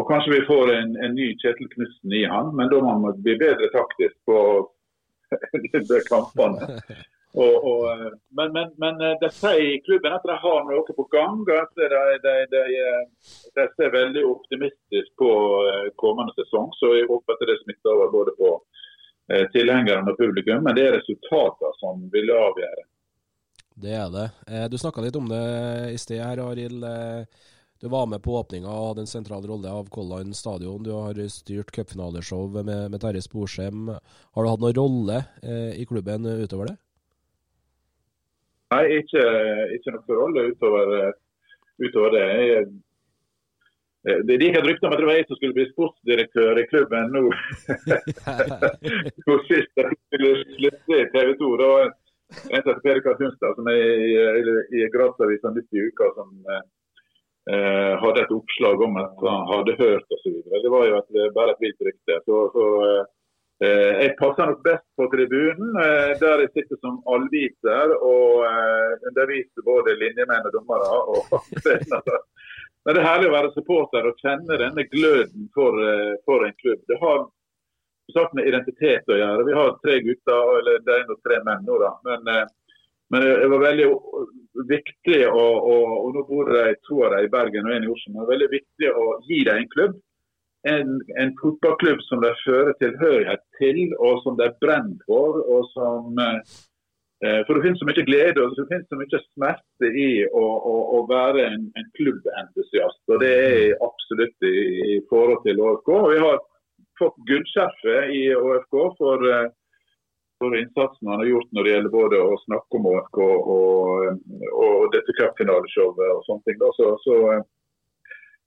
Og 0.00 0.08
Kanskje 0.08 0.32
vi 0.32 0.46
får 0.48 0.72
en, 0.72 0.96
en 1.04 1.14
ny 1.14 1.28
Kjetil 1.38 1.68
Knutsen 1.76 2.14
i 2.16 2.24
han, 2.26 2.48
men 2.56 2.72
da 2.72 2.80
må 2.80 2.96
man 3.04 3.20
bli 3.22 3.36
bedre 3.38 3.68
taktisk 3.76 4.16
på 4.26 4.38
de 5.92 6.00
kampene. 6.08 6.80
Og, 7.32 7.54
og, 7.64 7.84
eh, 7.88 8.12
men, 8.36 8.50
men, 8.52 8.72
men 8.82 8.98
eh, 9.00 9.14
de 9.22 9.30
sier 9.32 9.62
i 9.64 9.80
klubben 9.86 10.12
at 10.12 10.26
de 10.28 10.34
har 10.42 10.66
noe 10.68 10.96
på 10.98 11.06
gang. 11.14 11.40
at 11.56 11.72
De, 11.80 11.88
de, 12.26 12.34
de, 12.52 12.64
de 13.56 13.64
ser 13.76 13.94
veldig 13.94 14.24
optimistisk 14.28 15.14
på 15.22 15.30
eh, 15.70 15.88
kommende 16.02 16.34
sesong. 16.36 16.68
Så 16.76 16.92
jeg 16.98 17.08
håper 17.08 17.36
at 17.38 17.46
det 17.48 17.56
smitter 17.62 17.94
over 17.94 18.12
både 18.12 18.34
på 18.36 18.50
eh, 19.32 19.46
tilhengerne 19.54 20.12
og 20.12 20.20
publikum. 20.20 20.60
Men 20.66 20.76
det 20.76 20.84
er 20.90 20.98
resultatene 20.98 21.72
som 21.80 22.04
vil 22.12 22.34
avgjøre. 22.36 22.84
Det 23.82 23.96
er 23.96 24.12
det. 24.12 24.28
Eh, 24.52 24.68
Du 24.68 24.76
snakka 24.76 25.00
litt 25.00 25.16
om 25.16 25.32
det 25.32 25.42
i 25.94 25.98
sted 26.04 26.20
her, 26.20 26.44
Arild. 26.50 26.84
Eh, 26.84 27.48
Du 27.80 27.88
var 27.88 28.06
med 28.06 28.20
på 28.22 28.36
åpninga 28.38 28.68
og 28.70 28.92
hadde 28.92 29.02
en 29.02 29.10
sentral 29.10 29.42
rolle 29.48 29.72
av 29.72 29.88
Collan 29.90 30.30
stadion. 30.36 30.84
Du 30.84 30.92
har 30.92 31.16
styrt 31.32 31.72
cupfinaleshow 31.74 32.60
med, 32.60 32.90
med 32.92 33.00
Terje 33.02 33.24
Sporsem. 33.24 33.88
Har 33.88 34.44
du 34.44 34.50
hatt 34.52 34.62
noen 34.62 34.76
rolle 34.76 35.24
eh, 35.42 35.80
i 35.80 35.88
klubben 35.88 36.28
utover 36.28 36.70
det? 36.70 36.76
Nei, 38.72 38.84
ikke, 39.02 39.22
ikke 39.76 39.92
noe 39.94 40.16
rolle 40.16 40.46
utover, 40.52 40.92
utover 41.82 42.14
det. 42.14 42.26
Jeg, 42.48 42.68
eh, 44.08 44.20
det 44.28 44.38
gikk 44.40 44.58
et 44.60 44.68
rykte 44.68 44.88
om 44.88 44.94
at 44.96 45.02
det 45.02 45.08
var 45.08 45.18
jeg 45.18 45.26
som 45.28 45.40
skulle 45.40 45.56
bli 45.58 45.66
sportsdirektør 45.72 46.60
i 46.62 46.68
klubben 46.70 47.16
nå. 47.16 47.24
sist 49.50 49.82
jeg 49.82 49.98
skulle 49.98 50.32
slutte 50.54 51.00
i 51.00 51.10
TV 51.16 51.34
2. 51.42 51.50
Da 51.60 51.72
var 51.72 51.90
en 52.48 52.64
som 52.64 52.84
Per 52.84 53.02
Kartunstad, 53.04 53.58
som 53.58 53.68
er 53.72 53.82
i, 53.82 54.12
i, 54.40 54.54
i 54.80 54.88
Gradsavisa 54.94 55.52
midt 55.52 55.76
i 55.76 55.84
uka, 55.90 56.08
som 56.16 56.32
eh, 56.54 57.94
hadde 58.00 58.24
et 58.24 58.36
oppslag 58.38 58.86
om 58.88 58.96
at 59.02 59.26
han 59.26 59.50
hadde 59.50 59.80
hørt 59.82 60.16
osv. 60.16 60.38
Det 60.48 60.72
var 60.72 60.88
jo 60.88 61.02
et, 61.02 61.18
bare 61.36 61.56
et 61.56 61.66
vilt 61.66 61.90
rykte. 61.90 62.22
Så, 62.24 62.46
så 62.56 62.70
eh, 62.86 63.02
jeg 63.62 64.14
passer 64.18 64.48
nok 64.48 64.62
best 64.64 64.86
på 64.98 65.06
tribunen, 65.12 65.76
eh, 65.82 66.12
der 66.18 66.44
jeg 66.44 66.52
sitter 66.56 66.78
som 66.80 67.00
allviter 67.14 67.94
og 67.98 68.42
eh, 68.48 68.94
underviser 69.10 69.66
både 69.66 69.94
linjemenn 70.00 70.48
og 70.48 70.56
dommere. 70.56 70.88
og. 71.12 72.22
Men 72.84 72.96
det 72.96 73.02
er 73.02 73.06
herlig 73.06 73.28
å 73.30 73.36
være 73.36 73.52
supporter 73.54 74.08
og 74.08 74.18
kjenne 74.22 74.58
denne 74.58 74.84
gløden 74.90 75.46
for, 75.54 75.78
eh, 75.86 76.14
for 76.26 76.46
en 76.46 76.56
klubb. 76.58 76.80
Det 76.90 76.98
har 77.02 77.20
sagt 78.12 78.34
med 78.34 78.48
identitet 78.50 79.06
å 79.06 79.18
gjøre. 79.18 79.46
Vi 79.46 79.54
har 79.58 79.76
tre 79.84 80.00
gutter, 80.02 80.56
eller 80.58 80.82
det 80.86 80.96
er 80.96 81.06
nå 81.06 81.18
tre 81.22 81.38
menn 81.46 81.62
nå, 81.68 81.78
da. 81.82 81.92
Men, 82.08 82.32
eh, 82.32 82.80
men 83.12 83.26
det 83.28 83.50
var 83.52 83.66
veldig 83.68 83.88
viktig, 84.70 85.20
å, 85.28 85.44
å, 85.70 85.76
og 86.00 86.16
nå 86.16 86.24
bor 86.26 86.50
de 86.50 86.72
to 86.88 87.02
av 87.04 87.14
dem 87.14 87.28
i 87.28 87.32
Bergen 87.32 87.68
og 87.68 87.76
en 87.76 87.86
i 87.86 87.92
Oslo, 87.92 88.10
men 88.10 88.18
det 88.18 88.24
var 88.24 88.32
veldig 88.32 88.50
viktig 88.56 88.92
å 88.96 89.06
gi 89.28 89.42
dem 89.46 89.60
en 89.60 89.72
klubb. 89.76 89.98
En, 90.68 91.00
en 91.18 91.32
fotballklubb 91.40 92.02
som 92.06 92.20
de 92.22 92.30
fører 92.44 92.76
tilhørighet 92.78 93.42
til, 93.58 93.80
og 93.98 94.20
som 94.22 94.36
de 94.38 94.46
brenner 94.62 95.00
for. 95.08 95.40
og 95.42 95.66
som 95.72 96.20
eh, 96.22 97.40
For 97.46 97.56
det 97.56 97.64
finnes 97.64 97.82
så 97.82 97.88
mye 97.88 98.04
glede 98.06 98.44
og 98.44 98.54
det 98.54 98.68
finnes 98.70 98.86
så 98.90 98.98
mye 99.00 99.22
smerte 99.24 99.90
i 99.90 100.10
å, 100.28 100.44
å, 100.44 100.76
å 100.98 101.02
være 101.10 101.48
en, 101.48 101.66
en 101.78 101.88
klubbentusiast. 101.98 103.02
Og 103.10 103.22
det 103.24 103.32
er 103.48 103.74
absolutt 103.88 104.46
i, 104.46 104.56
i 104.94 105.00
forhold 105.10 105.42
til 105.46 105.62
ÅFK. 105.66 105.90
Og 105.98 106.08
vi 106.14 106.22
har 106.22 106.38
fått 107.00 107.18
gullskjerfet 107.30 108.14
i 108.14 108.22
ÅFK 108.36 108.78
for, 109.00 109.26
eh, 109.32 109.48
for 110.42 110.58
innsatsen 110.58 111.10
han 111.10 111.24
har 111.24 111.30
gjort 111.32 111.50
når 111.50 111.66
det 111.66 111.74
gjelder 111.74 111.96
både 111.96 112.22
å 112.22 112.38
snakke 112.44 112.78
om 112.78 112.88
ÅFK 112.92 113.20
og, 113.56 114.22
og 114.62 114.86
dette 114.94 115.14
cupfinaleshowet 115.18 116.06
og 116.06 116.22
sånne 116.28 116.46
ting. 116.46 116.62
Så, 116.78 116.94
så, 117.02 117.18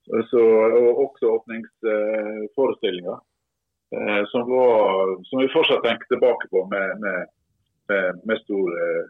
så, 0.06 0.42
og 0.80 1.00
også 1.06 1.32
åpningsforestillinga. 1.38 3.16
Eh, 3.96 4.24
som, 4.32 4.50
som 5.30 5.40
vi 5.42 5.54
fortsatt 5.54 5.84
tenker 5.86 6.08
tilbake 6.10 6.50
på 6.52 6.66
med, 6.72 7.00
med, 7.00 8.22
med, 8.24 8.42
stor, 8.44 8.74
eh, 8.82 9.04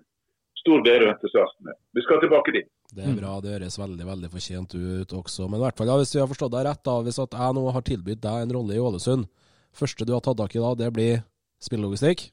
stor 0.62 0.84
glede 0.84 1.08
og 1.08 1.14
entusiasme. 1.16 1.76
Vi 1.96 2.04
skal 2.06 2.22
tilbake 2.24 2.54
dit. 2.56 2.70
Det 2.96 3.04
er 3.04 3.16
bra, 3.18 3.40
det 3.44 3.56
høres 3.56 3.80
veldig 3.80 4.06
veldig 4.08 4.30
fortjent 4.36 4.76
ut 4.76 5.16
også. 5.20 5.48
Men 5.50 5.60
i 5.60 5.66
hvert 5.66 5.80
fall, 5.80 5.90
ja, 5.92 5.98
hvis 6.00 6.14
vi 6.16 6.22
har 6.22 6.32
forstått 6.32 6.54
deg 6.54 6.68
rett, 6.68 6.84
da, 6.86 7.00
hvis 7.08 7.22
at 7.24 7.40
jeg 7.40 7.58
nå 7.58 7.66
har 7.76 7.88
tilbudt 7.90 8.24
deg 8.28 8.46
en 8.46 8.56
rolle 8.56 8.78
i 8.78 8.84
Ålesund, 8.84 9.28
første 9.76 10.08
du 10.08 10.14
har 10.16 10.24
tatt 10.24 10.40
tak 10.44 10.56
i 10.56 10.64
da, 10.64 10.72
det 10.80 10.94
blir 10.96 11.22
spillelogistikk? 11.64 12.30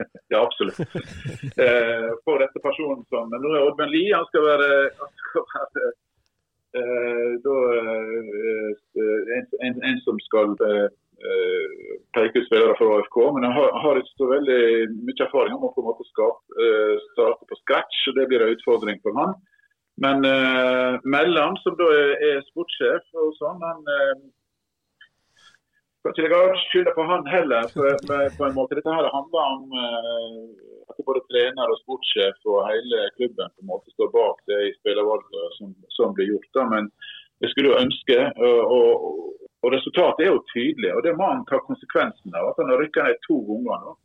Ja, 0.32 0.40
absolutt. 0.40 0.80
Eh, 1.62 2.08
for 2.26 2.40
dette 2.42 2.58
personen 2.58 3.04
som 3.12 3.28
Nå 3.30 3.50
er 3.54 3.66
Oddbjørn 3.68 3.92
Lie, 3.92 4.10
han 4.10 4.24
skal 4.26 4.42
være, 4.42 4.70
han 4.98 5.12
skal 5.20 5.44
være 5.52 5.92
da, 6.74 7.56
eh, 7.80 8.70
en, 9.36 9.46
en, 9.66 9.76
en, 9.88 9.98
som 10.02 10.18
skal 10.26 10.54
eh, 10.66 10.88
peke 12.16 12.40
ut 12.40 12.46
spillere 12.48 12.74
for 12.78 12.98
AFK. 12.98 13.18
Men 13.34 13.46
han 13.46 13.54
har, 13.58 13.70
har, 13.84 14.00
ikke 14.00 14.18
så 14.18 14.30
veldig 14.32 14.60
mye 15.06 15.26
erfaring. 15.26 15.54
Han 15.54 15.62
må 15.62 15.72
på 15.74 15.84
en 15.84 15.90
måte 15.90 16.06
skape, 16.10 16.58
eh, 16.66 16.94
starte 17.12 17.50
på 17.50 17.60
scratch, 17.62 18.00
og 18.10 18.18
det 18.18 18.28
blir 18.30 18.42
en 18.44 18.54
utfordring 18.56 18.98
for 19.04 19.20
han. 19.20 19.36
Men 20.04 20.26
uh, 20.26 20.98
Melland, 21.06 21.60
som 21.62 21.76
da 21.78 21.86
er, 21.94 22.16
er 22.28 22.40
sportssjef, 22.48 23.04
og 23.14 23.28
sånn, 23.38 23.60
han 23.62 23.84
eh, 26.08 26.12
skal 26.12 26.26
ikke 26.26 26.36
legge 26.36 26.62
skylda 26.68 26.94
på 26.96 27.06
han 27.08 27.26
heller. 27.26 27.68
På 28.38 28.46
en 28.46 28.56
måte. 28.58 28.76
Dette 28.78 28.96
her 28.96 29.10
handler 29.16 29.42
om 29.54 29.62
uh, 29.72 30.44
at 30.90 31.04
både 31.08 31.24
trener 31.30 31.72
og 31.72 31.80
sportssjef 31.82 32.48
og 32.50 32.68
hele 32.68 33.08
klubben 33.16 33.52
på 33.54 33.64
en 33.64 33.72
måte 33.72 33.92
står 33.94 34.12
bak 34.12 34.42
det 34.50 34.60
i 34.68 34.74
spillervalget 34.78 35.58
som, 35.58 35.74
som, 35.96 36.14
blir 36.16 36.32
gjort. 36.34 36.50
Da. 36.56 36.68
Men 36.74 36.90
jeg 37.42 37.52
skulle 37.52 37.80
ønske, 37.80 38.18
og, 38.36 38.60
og, 38.76 38.88
og, 39.64 39.68
resultatet 39.72 40.26
er 40.26 40.32
jo 40.32 40.46
tydelig. 40.52 40.94
og 40.94 41.02
Det 41.06 41.16
må 41.18 41.28
han 41.32 41.46
ta 41.48 41.60
konsekvensen 41.64 42.36
av. 42.36 42.50
at 42.50 42.60
Han 42.60 42.72
har 42.72 42.82
rykka 42.84 43.06
ned 43.08 43.22
to 43.26 43.40
ganger 43.48 43.86
nå. 43.86 43.96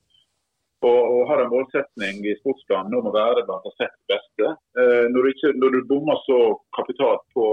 Og, 0.87 1.01
og, 1.11 1.21
har 1.27 1.41
en 1.43 1.51
målsetning 1.51 2.21
i 2.23 2.37
sportsplanen 2.39 2.95
om 2.95 3.09
å 3.09 3.11
være 3.11 3.43
blant 3.43 3.65
de 3.67 3.73
seks 3.75 3.99
beste. 4.07 4.53
Uh, 4.79 5.05
når, 5.11 5.19
du 5.19 5.29
ikke, 5.33 5.51
du 5.59 5.81
bommer 5.91 6.23
så 6.23 6.39
kapitalt 6.77 7.25
på 7.35 7.45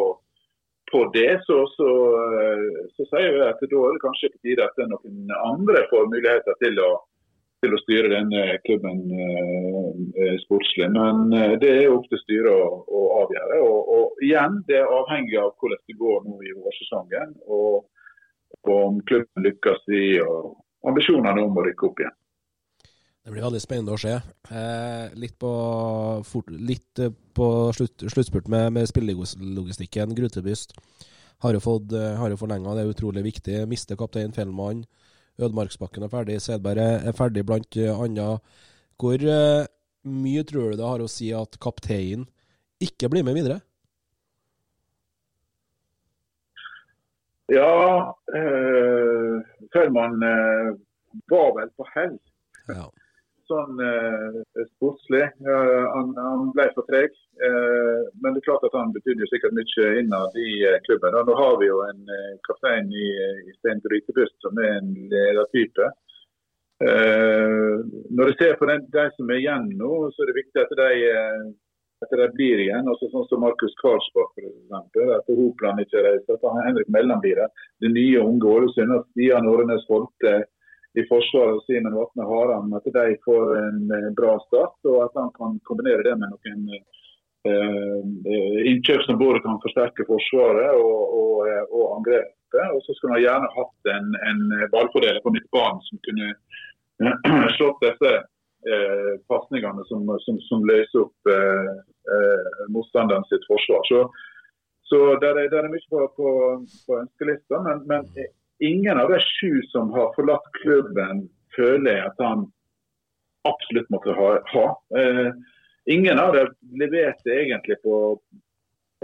på 0.93 1.03
det, 1.14 1.41
så, 1.47 1.59
så, 1.76 1.91
så, 2.97 3.07
sier 3.11 3.34
vi 3.34 3.43
at 3.47 3.61
da 3.61 3.82
er 3.82 3.97
det 3.97 4.03
kanskje 4.05 4.32
på 4.32 4.41
tide 4.47 4.66
at 4.66 4.80
noen 4.91 5.32
andre 5.39 5.82
får 5.91 6.11
muligheter 6.12 6.59
til 6.62 6.78
å, 6.82 6.91
til 7.64 7.74
å 7.74 7.80
styre 7.82 8.12
denne 8.12 8.45
klubben 8.66 9.03
eh, 9.16 10.37
sportslig. 10.45 10.91
Men 10.95 11.34
eh, 11.34 11.57
det 11.62 11.72
er 11.80 11.95
opp 11.95 12.07
til 12.11 12.22
styret 12.22 12.53
å, 12.53 12.82
å 12.87 13.03
avgjøre. 13.22 13.61
Og, 13.66 13.91
og, 13.97 14.22
igjen, 14.26 14.61
det 14.70 14.78
er 14.82 14.95
avhengig 15.01 15.39
av 15.43 15.55
hvordan 15.59 15.82
det 15.82 15.99
går 16.03 16.22
nå 16.28 16.39
i 16.43 16.55
vårsesongen. 16.61 17.34
Og, 17.47 17.82
og 18.66 18.76
om 18.76 19.03
klubben 19.11 19.49
lykkes 19.49 19.91
i 19.91 20.07
og 20.22 20.55
ambisjonene 20.87 21.43
om 21.43 21.59
å 21.59 21.66
rykke 21.66 21.91
opp 21.91 22.05
igjen. 22.05 22.16
Det 23.27 23.33
blir 23.35 23.43
veldig 23.43 23.59
spennende 23.59 23.91
å 23.91 23.99
se. 23.99 24.12
Eh, 24.55 25.14
litt 25.18 25.33
på, 25.43 25.49
fort, 26.22 26.47
litt 26.47 27.01
eh, 27.03 27.11
på 27.35 27.47
slutt, 27.74 28.05
sluttspurt 28.07 28.47
med, 28.47 28.68
med 28.77 28.87
spillelogistikken. 28.87 30.12
Grutebyst 30.14 30.77
har 31.43 31.57
jo 31.57 31.62
fått 31.64 31.91
eh, 31.99 32.12
har 32.20 32.31
jo 32.31 32.37
forlenga, 32.39 32.77
det 32.79 32.85
er 32.85 32.93
utrolig 32.93 33.24
viktig. 33.27 33.64
Mister 33.66 33.99
kaptein 33.99 34.31
Fellmann. 34.37 34.85
Ødemarksbakken 35.43 36.07
er 36.07 36.12
ferdig. 36.12 36.37
Sedberg 36.45 36.79
er 36.79 37.16
ferdig, 37.18 37.43
blant 37.49 37.74
annet. 37.97 38.53
Hvor 39.03 39.24
eh, 39.33 39.66
mye 40.07 40.45
tror 40.47 40.70
du 40.70 40.79
det 40.79 40.87
har 40.87 41.03
å 41.03 41.09
si 41.11 41.33
at 41.35 41.59
kapteinen 41.59 42.29
ikke 42.79 43.11
blir 43.11 43.27
med 43.27 43.35
videre? 43.41 43.57
Ja, 47.51 47.74
eh, 48.39 49.35
Fellmann 49.74 50.22
eh, 50.31 50.70
var 51.35 51.51
vel 51.59 51.74
på 51.74 51.89
hell. 51.97 52.14
Ja 52.70 52.87
sånn 53.51 53.80
eh, 53.82 54.38
sportslig. 54.74 55.24
Eh, 55.24 55.84
han, 55.92 56.12
han, 56.18 56.49
ble 56.57 56.66
for 56.76 56.86
treg. 56.90 57.14
Eh, 57.47 58.01
men 58.22 58.34
det 58.34 58.42
er 58.42 58.47
klart 58.49 58.66
at 58.68 58.76
han 58.78 58.94
betydde 58.94 59.28
sikkert 59.30 59.57
mye 59.57 59.92
innad 60.01 60.38
i 60.40 60.49
eh, 60.66 60.80
klubben. 60.88 61.16
Og 61.20 61.28
nå 61.28 61.36
har 61.40 61.61
vi 61.61 61.68
jo 61.70 61.82
en 61.86 62.16
eh, 62.16 62.32
kaptein 62.49 62.90
i, 62.90 63.11
i 63.47 63.55
Stein 63.59 63.82
Grytebust 63.84 64.36
som 64.44 64.59
er 64.62 64.78
en 64.78 64.90
ledertype. 65.12 65.92
Eh, 66.86 67.76
når 68.12 68.32
jeg 68.32 68.40
ser 68.40 68.59
på 68.61 68.68
den, 68.72 68.88
de 68.92 69.07
som 69.14 69.30
er 69.30 69.40
igjen 69.40 69.70
nå, 69.78 69.92
så 70.12 70.24
er 70.24 70.32
det 70.32 70.40
viktig 70.42 70.64
at 70.64 70.74
de, 70.82 70.90
at 72.05 72.18
de 72.20 72.28
blir 72.34 72.64
igjen. 72.66 72.90
Også 72.92 73.12
sånn 73.12 73.28
som 73.30 73.44
Markus 73.44 73.76
Karlsbakk 73.80 74.36
f.eks. 74.42 75.14
At 75.20 75.32
Hopland 75.32 75.86
ikke 75.86 76.05
reiser. 76.09 76.36
At 76.36 76.61
Henrik 76.66 76.90
Melland 76.92 77.24
blir 77.24 77.40
det. 77.40 77.49
Det 77.84 77.94
nye 77.94 78.26
unge 78.26 78.53
Ålesund. 78.59 78.99
At 78.99 79.09
Stian 79.14 79.49
Årenes 79.53 79.88
Holte 79.92 80.42
i 80.97 81.05
Forsvaret 81.11 81.59
og 81.59 81.64
Simen 81.66 81.94
Vatne 81.97 82.26
Haram 82.28 82.72
at 82.76 82.86
de 82.94 83.16
får 83.24 83.51
en 83.61 83.80
eh, 83.92 84.12
bra 84.16 84.36
start, 84.47 84.78
og 84.88 85.03
at 85.07 85.18
han 85.20 85.32
kan 85.36 85.59
kombinere 85.68 86.05
det 86.07 86.14
med 86.20 86.32
noen 86.32 86.70
eh, 86.76 88.62
innkjøp 88.72 89.05
som 89.05 89.20
både 89.20 89.42
kan 89.44 89.61
forsterke 89.64 90.07
Forsvaret 90.09 90.72
og, 90.80 91.03
og, 91.20 91.34
eh, 91.51 91.64
og 91.68 91.99
angrepet. 91.99 92.32
Og 92.72 92.80
så 92.86 92.94
skulle 92.97 93.18
han 93.18 93.26
gjerne 93.26 93.53
hatt 93.53 93.90
en, 93.92 94.14
en 94.30 94.40
ballfordeler 94.72 95.20
på 95.24 95.34
midtbanen 95.34 95.84
som 95.88 96.01
kunne 96.07 96.30
eh, 96.32 97.53
slått 97.59 97.84
disse 97.84 98.14
eh, 98.16 99.12
pasningene 99.28 99.84
som, 99.90 100.09
som, 100.24 100.40
som, 100.49 100.64
løser 100.70 101.05
opp 101.05 101.32
eh, 101.34 101.70
eh, 102.16 103.20
sitt 103.28 103.47
forsvar. 103.51 103.84
Så, 103.90 104.01
så 104.88 105.05
der 105.20 105.44
er, 105.44 105.53
der 105.53 105.66
er 105.66 105.72
mye 105.72 105.92
på, 105.92 106.09
på, 106.16 106.34
på 106.88 107.01
ønskelista, 107.03 107.61
men, 107.68 107.84
men 107.90 108.09
ingen 108.59 109.01
av 109.01 109.11
de 109.11 109.21
sju 109.21 109.63
som 109.73 109.91
har 109.93 110.15
forlatt 110.17 110.47
klubben, 110.63 111.27
føler 111.57 111.99
jeg 111.99 112.07
at 112.07 112.25
han 112.25 112.49
absolutt 113.49 113.91
måtte 113.95 114.15
ha. 114.17 114.33
ha. 114.53 114.67
Eh, 114.99 115.31
ingen 115.85 116.19
av 116.19 116.35
dem 116.35 116.53
leverte 116.81 117.31
egentlig 117.31 117.79
på 117.83 117.97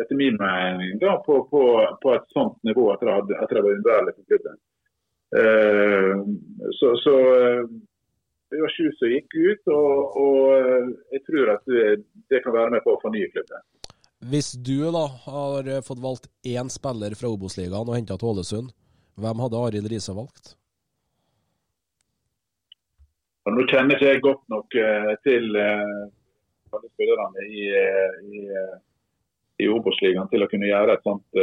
etter 0.01 0.15
min 0.17 0.37
mening, 0.41 0.99
da, 0.99 1.17
på, 1.27 1.45
på, 1.51 1.63
på, 2.03 2.15
et 2.15 2.29
sånt 2.33 2.59
nivå 2.65 2.89
at 2.93 3.01
det, 3.05 3.13
hadde, 3.13 3.39
at 3.45 3.51
det 3.53 3.63
var 3.63 3.75
unnværlig 3.77 4.15
for 4.17 4.29
klubben. 4.31 4.61
Eh, 5.37 6.15
så, 6.79 6.95
så 7.05 7.17
eh, 7.37 7.67
det 8.53 8.61
var 8.61 8.73
sju 8.77 8.89
som 8.97 9.13
gikk 9.13 9.37
ut, 9.37 9.71
og, 9.73 10.17
og 10.25 10.41
eh, 10.57 10.89
jeg 11.17 11.25
tror 11.29 11.53
at 11.57 11.69
det, 11.69 11.87
det, 12.33 12.41
kan 12.45 12.57
være 12.57 12.75
med 12.77 12.85
på 12.87 12.97
å 12.97 13.03
fornye 13.05 13.31
klubben. 13.35 13.69
Hvis 14.33 14.53
du 14.55 14.79
da 14.95 15.07
har 15.27 15.69
fått 15.85 16.03
valgt 16.03 16.29
én 16.47 16.69
spiller 16.71 17.17
fra 17.19 17.33
Obos-ligaen 17.33 17.89
og 17.89 17.97
henta 17.97 18.17
til 18.17 18.33
Ålesund, 18.33 18.71
hvem 19.21 19.45
hadde 19.45 19.61
Arild 19.61 19.89
Riise 19.93 20.15
valgt? 20.17 20.55
Nå 23.51 23.65
kjenner 23.67 23.99
ikke 23.99 24.13
jeg 24.13 24.23
godt 24.23 24.43
nok 24.53 24.77
uh, 24.79 25.13
til 25.27 25.57
uh, 25.59 26.05
alle 26.73 26.91
spillerne 26.93 27.47
i, 27.49 27.65
uh, 27.75 28.13
i, 28.23 28.43
i 29.65 29.71
Obos-ligaen 29.73 30.31
til 30.31 30.45
å 30.45 30.49
kunne 30.51 30.71
gjøre 30.71 30.95
et 30.95 31.07
sånt 31.07 31.41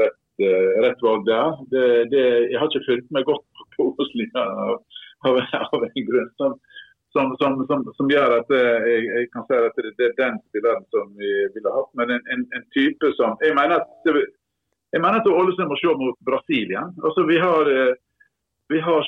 rett, 0.00 0.18
rett, 0.40 1.04
valg 1.04 1.26
der. 1.28 1.60
Det, 1.72 1.84
det, 2.12 2.24
jeg 2.50 2.58
har 2.58 2.70
ikke 2.70 2.88
fulgt 2.88 3.12
meg 3.14 3.28
godt 3.28 3.64
på 3.76 3.90
Obos-ligaen 3.92 4.62
av, 4.64 4.80
av, 5.28 5.84
en 5.86 6.08
grunn 6.08 6.32
som, 6.40 6.56
som, 7.14 7.36
som, 7.68 7.86
som 7.98 8.10
gjør 8.10 8.38
at 8.40 8.52
jeg, 8.56 9.06
jeg, 9.12 9.30
kan 9.36 9.46
si 9.46 9.60
at 9.60 9.80
det, 9.84 10.08
er 10.08 10.18
den 10.18 10.40
spilleren 10.48 10.88
som 10.94 11.12
vi 11.20 11.30
ville 11.54 11.76
hatt. 11.76 11.92
Men 12.00 12.16
en, 12.16 12.26
en, 12.32 12.46
en 12.56 12.68
type 12.74 13.12
som 13.20 13.36
Jeg 13.44 13.56
mener 13.60 13.84
at 13.84 14.10
jeg 14.90 15.02
mener 15.02 15.20
at 15.20 15.28
Ålesund 15.30 15.70
må 15.70 15.76
se 15.78 15.92
mot 15.98 16.16
Brasil 16.26 16.70
igjen. 16.72 16.94
Altså, 17.04 17.24
vi 17.28 17.38
har 17.38 17.70
eh, 17.70 17.92
vi 18.70 18.80
har, 18.80 19.06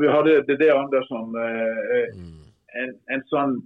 vi 0.00 0.06
har 0.06 0.22
det, 0.24 0.40
det, 0.46 0.56
det 0.56 0.70
Andersson 0.70 1.34
eh, 1.34 2.14
mm. 2.14 2.42
en, 2.82 2.92
en 3.14 3.24
sånn 3.30 3.56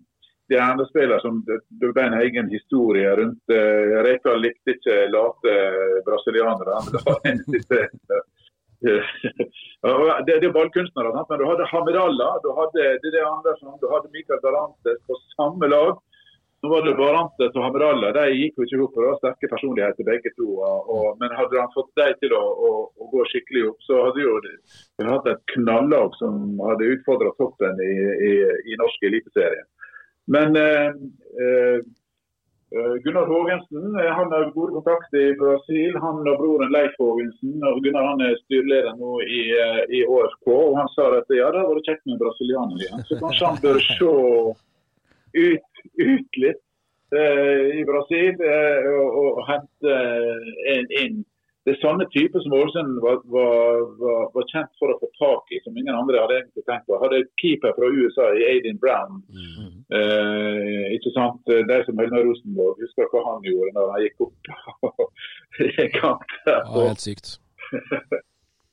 stjernespiller 0.47 1.21
som 1.21 1.43
ble 1.45 2.03
en 2.03 2.17
egen 2.23 2.49
historie 2.49 3.11
rundt. 3.19 3.43
Uh, 3.51 3.99
Rekdal 4.07 4.41
likte 4.41 4.77
ikke 4.77 4.97
late 5.11 5.55
brasilianere. 6.07 6.79
det, 8.87 10.27
det 10.27 10.37
er 10.39 10.55
ballkunstnere, 10.55 11.13
men 11.17 11.41
du 11.41 11.47
hadde 11.51 11.69
Hamidalla, 11.73 12.31
du 12.45 12.51
hadde 12.57 12.83
Dede 13.05 13.25
Andersson, 13.27 13.75
du 13.83 13.89
hadde 13.93 14.13
Mikael 14.15 14.41
Darantes 14.45 15.03
på 15.09 15.19
samme 15.35 15.67
lag. 15.73 15.99
Nå 16.63 16.71
var 16.73 16.87
det 16.87 16.95
Barantes 16.97 17.53
og 17.55 17.65
Hamralla 17.67 18.13
de 18.17 18.25
gikk 18.33 18.57
jo 18.59 18.67
ikke 18.67 18.79
opp. 18.87 18.97
Var 18.97 19.19
sterke 19.21 19.51
personligheter 19.53 20.09
begge 20.09 20.33
to. 20.39 20.47
Og, 20.65 21.11
men 21.21 21.35
hadde 21.37 21.61
han 21.61 21.75
fått 21.75 21.93
dem 22.01 22.17
til 22.23 22.33
å, 22.37 22.43
å, 22.43 22.71
å, 22.97 23.09
gå 23.13 23.27
skikkelig 23.33 23.67
opp, 23.71 23.85
så 23.87 24.01
hadde 24.09 24.25
jo 24.25 24.39
vi 24.43 25.11
hatt 25.11 25.29
et 25.31 25.45
knallag 25.53 26.17
som 26.21 26.57
hadde 26.65 26.89
utfordra 26.97 27.35
toppen 27.37 27.85
i, 27.85 27.93
i, 28.31 28.33
i 28.73 28.81
norsk 28.81 29.07
eliteserie. 29.11 29.67
Men 30.33 30.57
eh, 30.59 30.89
eh, 31.45 31.79
Gunnar 33.05 33.29
Hågensen 33.31 33.95
eh, 34.01 34.11
han 34.11 34.33
har 34.33 34.51
gode 34.57 34.75
kontakter 34.81 35.23
i 35.23 35.37
Brasil. 35.39 35.95
Han 36.03 36.25
og 36.25 36.41
broren 36.41 36.73
Leif 36.75 36.97
Hågensen. 36.99 37.61
og 37.63 37.85
Gunnar 37.85 38.11
han 38.11 38.25
er 38.27 38.35
styreleder 38.43 38.97
nå 38.99 39.21
i, 39.23 39.43
eh, 39.55 39.83
i 40.01 40.03
ÅFK. 40.09 40.51
og 40.51 40.81
Han 40.81 40.91
sa 40.97 41.13
at 41.21 41.31
ja, 41.31 41.53
det 41.53 41.63
hadde 41.63 41.77
vært 41.77 41.93
kjekt 41.93 42.11
med 42.11 42.19
brasilianer 42.25 42.83
igjen. 42.83 43.07
Så 43.07 43.21
kanskje 43.23 43.53
han 43.53 43.63
bør 43.63 43.81
se 43.93 44.13
ut 45.37 45.76
ut 45.95 46.43
litt 46.43 46.63
eh, 47.15 47.79
i 47.81 47.87
Brasil 47.89 48.43
eh, 48.43 48.91
og, 48.91 49.17
og, 49.23 49.41
hente 49.49 49.97
en 50.75 50.93
inn. 51.03 51.25
Det 51.67 51.73
er 51.75 51.81
sånne 51.83 52.07
typer 52.13 52.43
som 52.45 52.55
Ålesund 52.55 53.01
var, 53.03 53.17
var, 53.27 53.81
var, 53.99 54.21
var, 54.37 54.45
kjent 54.53 54.71
for 54.79 54.93
å 54.93 54.99
få 55.01 55.09
tak 55.19 55.51
i, 55.51 55.59
som 55.65 55.75
ingen 55.75 55.97
andre 55.99 56.21
hadde 56.23 56.37
egentlig 56.39 56.63
tenkt 56.69 56.87
på. 56.87 56.99
Hadde 57.03 57.25
keeper 57.43 57.75
fra 57.75 57.89
USA 57.91 58.29
i 58.39 58.45
Aidin 58.53 58.79
Brown. 58.83 59.19
Mm. 59.35 59.73
Eh, 59.99 60.85
ikke 60.95 61.11
sant? 61.17 61.43
De 61.47 61.81
som 61.89 61.99
Helmer 61.99 62.23
Rosenborg, 62.29 62.79
husker 62.85 63.11
hva 63.11 63.25
han 63.33 63.43
gjorde 63.51 63.75
da 63.75 63.89
han 63.97 64.07
gikk 64.07 64.29
opp 64.29 65.03
i 65.67 65.73
en 65.89 65.93
kamp. 65.99 66.39
Ja, 66.47 66.63
helt 66.77 67.03
sykt. 67.03 67.35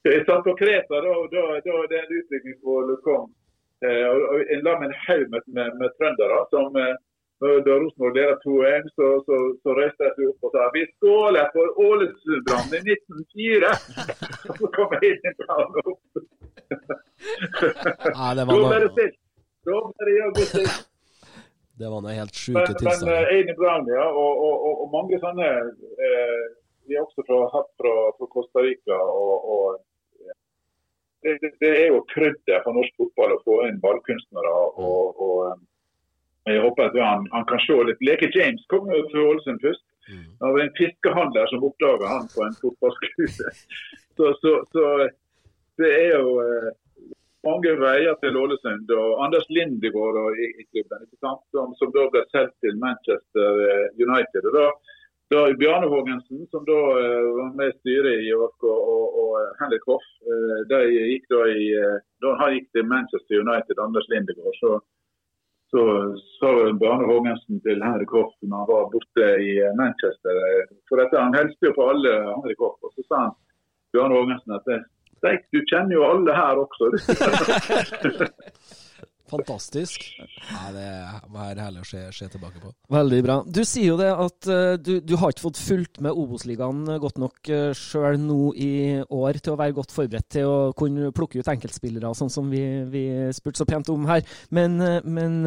Jeg 0.03 0.25
satt 0.27 0.43
på 0.43 0.53
Kreta 0.59 0.99
da, 0.99 1.13
da, 1.31 1.43
da 1.63 1.83
den 1.89 2.09
utviklingsmålet 2.19 3.01
kom. 3.05 3.29
Eh, 3.83 4.55
en 4.55 4.61
la 4.63 4.79
med 4.79 4.87
en 4.89 4.99
haug 5.07 5.25
med, 5.29 5.41
med, 5.45 5.75
med, 5.79 5.89
trøndere 5.97 6.39
som 6.53 6.75
eh, 6.79 6.95
da 7.65 7.73
Rosenborg 7.79 8.15
leder 8.15 8.37
2-1, 8.43 8.85
så, 8.95 9.07
så, 9.27 9.35
så 9.63 9.73
reiste 9.75 10.07
jeg 10.07 10.29
opp 10.31 10.47
og 10.47 10.53
sa 10.53 10.69
vi 10.75 10.83
skåler 10.93 11.49
for 11.55 11.65
Ålesund-brannen 11.87 12.77
i 12.79 12.95
1904! 12.95 13.73
Så 14.59 14.69
kom 14.75 14.95
jeg 14.95 15.03
inn 15.09 15.27
i 15.27 15.33
planen 15.41 15.75
opp. 15.83 16.01
Nei, 18.19 18.31
det 18.39 18.47
var 18.47 18.55
noe... 18.55 19.09
Det 21.73 21.89
var 21.89 22.03
noe 22.05 22.13
helt 22.13 22.35
sjuke 22.37 22.69
tilstander. 22.77 23.07
Men, 23.07 23.15
men 23.17 23.31
Aiden 23.33 23.55
Brown, 23.57 23.87
ja, 23.89 24.03
og, 24.05 24.43
og, 24.45 24.55
og, 24.67 24.81
og 24.83 24.91
mange 24.93 25.17
sånne 25.23 25.47
eh, 26.05 26.43
Vi 26.85 26.95
er 26.95 27.01
også 27.01 27.25
fra, 27.25 27.63
fra, 27.81 27.93
fra 28.19 28.27
Costa 28.35 28.61
Rica 28.61 28.93
og, 28.93 29.47
og 29.55 29.79
det, 31.23 31.51
det, 31.61 31.71
er 31.71 31.87
jo 31.91 32.03
krydder 32.13 32.63
for 32.65 32.75
norsk 32.77 32.99
fotball 32.99 33.35
å 33.35 33.43
få 33.45 33.61
inn 33.67 33.79
ballkunstnere. 33.83 34.51
og, 34.83 35.21
og 35.23 35.37
um, 35.51 35.63
jeg 36.45 36.59
håper 36.59 36.89
at 36.89 36.99
han, 36.99 37.27
han, 37.31 37.45
kan 37.47 37.61
se 37.63 37.75
litt. 37.87 38.01
Leke 38.03 38.27
James 38.35 38.63
kom 38.71 38.89
jo 38.91 39.01
til 39.11 39.23
Ålesund 39.23 39.63
først. 39.63 39.83
Mm. 40.11 40.23
Det 40.39 40.51
var 40.51 40.61
en 40.63 40.77
fiskehandler 40.79 41.51
som 41.51 41.63
oppdaga 41.63 42.09
han 42.11 42.25
på 42.33 42.43
en 42.43 42.57
fotballskole. 42.61 43.51
Så, 44.17 44.27
så, 44.41 44.49
så, 44.69 44.81
det 45.81 45.87
er 45.89 46.11
jo 46.21 46.33
eh, 46.37 46.67
mange 47.47 47.71
veier 47.79 48.13
til 48.21 48.35
Ålesund. 48.37 48.91
og 48.93 49.23
Anders 49.25 49.47
Lindegård 49.49 50.19
i, 50.37 50.51
i 50.61 50.65
klubben, 50.69 51.07
som, 51.17 51.39
som, 51.79 51.93
da 51.95 52.03
ble 52.13 52.21
solgt 52.29 52.53
til 52.61 52.77
Manchester 52.83 53.63
eh, 53.71 53.87
United. 53.97 54.45
og 54.51 54.53
da 54.59 54.67
da 55.33 55.41
Bjarne 55.59 55.89
Hågensen, 55.91 56.45
som 56.51 56.65
da 56.69 56.79
uh, 56.95 57.29
var 57.37 57.51
med 57.57 57.71
i 57.71 57.77
styret 57.79 58.23
i 58.23 58.31
ÅFK, 58.37 58.63
og, 58.93 59.05
og 59.21 59.31
Henrik 59.61 59.85
Hoff, 59.89 60.05
uh, 60.29 60.59
de 60.71 60.81
gikk 61.11 61.25
da 61.33 61.41
i 61.51 61.67
da 62.23 62.33
Han 62.41 62.55
gikk 62.55 62.67
til 62.75 62.89
Manchester 62.93 63.41
United, 63.43 63.81
Anders 63.85 64.07
Lindegård. 64.13 64.55
Så, 64.61 64.71
så 65.73 65.81
sa 66.37 66.53
Bjarne 66.79 67.09
Hågensen 67.09 67.59
til 67.65 67.83
Henrik 67.83 68.13
Hoff 68.15 68.33
når 68.41 68.61
han 68.61 68.71
var 68.71 68.91
borte 68.93 69.29
i 69.43 69.57
Manchester 69.79 70.39
For 70.87 71.01
dette, 71.01 71.19
Han 71.19 71.35
hilste 71.35 71.67
jo 71.67 71.75
på 71.75 71.89
alle 71.91 72.13
Henrik 72.29 72.63
Hoff. 72.63 72.79
og 72.85 72.93
så 72.95 73.07
sa 73.09 73.25
han 73.25 73.35
Bjarne 73.91 74.21
Hågensen 74.21 74.55
at 74.59 74.73
du 75.23 75.59
kjenner 75.67 75.95
jo 75.97 76.07
alle 76.07 76.35
her 76.35 76.63
også. 76.63 76.91
Fantastisk. 79.33 80.05
Nei, 80.51 80.67
det 80.75 80.87
var 81.33 81.61
herlig 81.63 81.83
å 81.83 81.87
se, 81.87 82.01
se, 82.15 82.27
tilbake 82.31 82.61
på. 82.61 82.71
Veldig 82.93 83.21
bra. 83.25 83.37
Du 83.45 83.61
sier 83.65 83.89
jo 83.91 83.97
det 83.99 84.09
at 84.11 84.49
uh, 84.49 84.75
du, 84.77 84.95
du, 85.01 85.15
har 85.19 85.33
ikke 85.33 85.47
fått 85.47 85.61
fulgt 85.61 86.01
med 86.03 86.13
Obos-ligaen 86.19 86.83
godt 87.01 87.21
nok 87.21 87.51
uh, 87.51 87.71
sjøl 87.77 88.19
nå 88.21 88.51
i 88.53 88.73
år 89.03 89.39
til 89.39 89.55
å 89.55 89.59
være 89.59 89.77
godt 89.79 89.95
forberedt 89.95 90.29
til 90.37 90.49
å 90.49 90.59
kunne 90.77 91.13
plukke 91.15 91.41
ut 91.41 91.49
enkeltspillere, 91.53 92.13
sånn 92.17 92.31
som 92.33 92.51
vi, 92.53 92.63
vi 92.93 93.05
spurte 93.35 93.63
så 93.63 93.69
pent 93.69 93.89
om 93.93 94.05
her. 94.09 94.25
Men, 94.53 94.77
uh, 94.81 94.99
men 95.03 95.41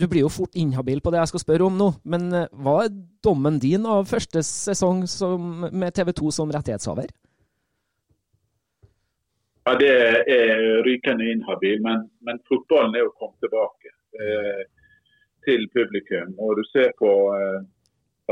du 0.00 0.06
blir 0.08 0.24
jo 0.24 0.32
fort 0.32 0.56
inhabil 0.56 1.02
på 1.04 1.12
det 1.12 1.20
jeg 1.20 1.32
skal 1.32 1.44
spørre 1.44 1.66
om 1.68 1.80
nå. 1.80 1.90
Men 2.08 2.28
hva 2.56 2.76
er 2.84 2.94
dommen 3.24 3.58
din 3.60 3.88
av 3.88 4.08
første 4.08 4.42
sesong 4.46 5.04
som, 5.10 5.66
med 5.68 5.96
TV 5.96 6.14
2 6.16 6.32
som 6.38 6.52
rettighetshaver? 6.52 7.10
Ja, 9.64 9.74
Det 9.78 9.90
er 10.32 10.82
rykende 10.86 11.30
inhabil, 11.30 11.82
men, 11.82 12.06
men 12.26 12.40
fotballen 12.48 12.94
er 12.96 13.04
jo 13.04 13.16
kommet 13.18 13.42
tilbake 13.44 13.92
eh, 14.24 14.62
til 15.44 15.66
publikum. 15.74 16.32
Og 16.40 16.56
du 16.56 16.64
ser 16.72 16.94
på 16.98 17.10
eh, 17.36 17.60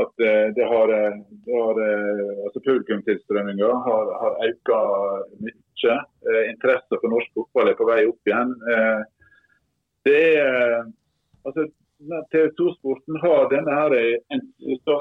at 0.01 0.13
eh, 0.27 0.47
det 0.55 0.65
har, 0.73 0.87
eh, 0.99 1.17
det 1.45 1.53
har 1.63 1.75
eh, 1.87 2.43
altså 2.45 2.59
Publikumstilstrømminga 2.67 3.71
har, 3.87 4.05
har 4.21 4.33
økt 4.49 4.73
mye. 5.43 5.97
Eh, 6.29 6.43
interesse 6.51 6.99
for 7.01 7.13
norsk 7.13 7.35
fotball 7.37 7.71
er 7.71 7.77
på 7.79 7.87
vei 7.87 8.01
opp 8.09 8.27
igjen. 8.29 8.55
det 10.07 10.23
er 10.41 10.73
altså 11.45 11.67
TV 12.31 12.49
2-sporten 12.59 13.19
har 13.23 13.47
denne 13.51 13.75
her 13.75 13.95
entusiastiske 14.35 14.97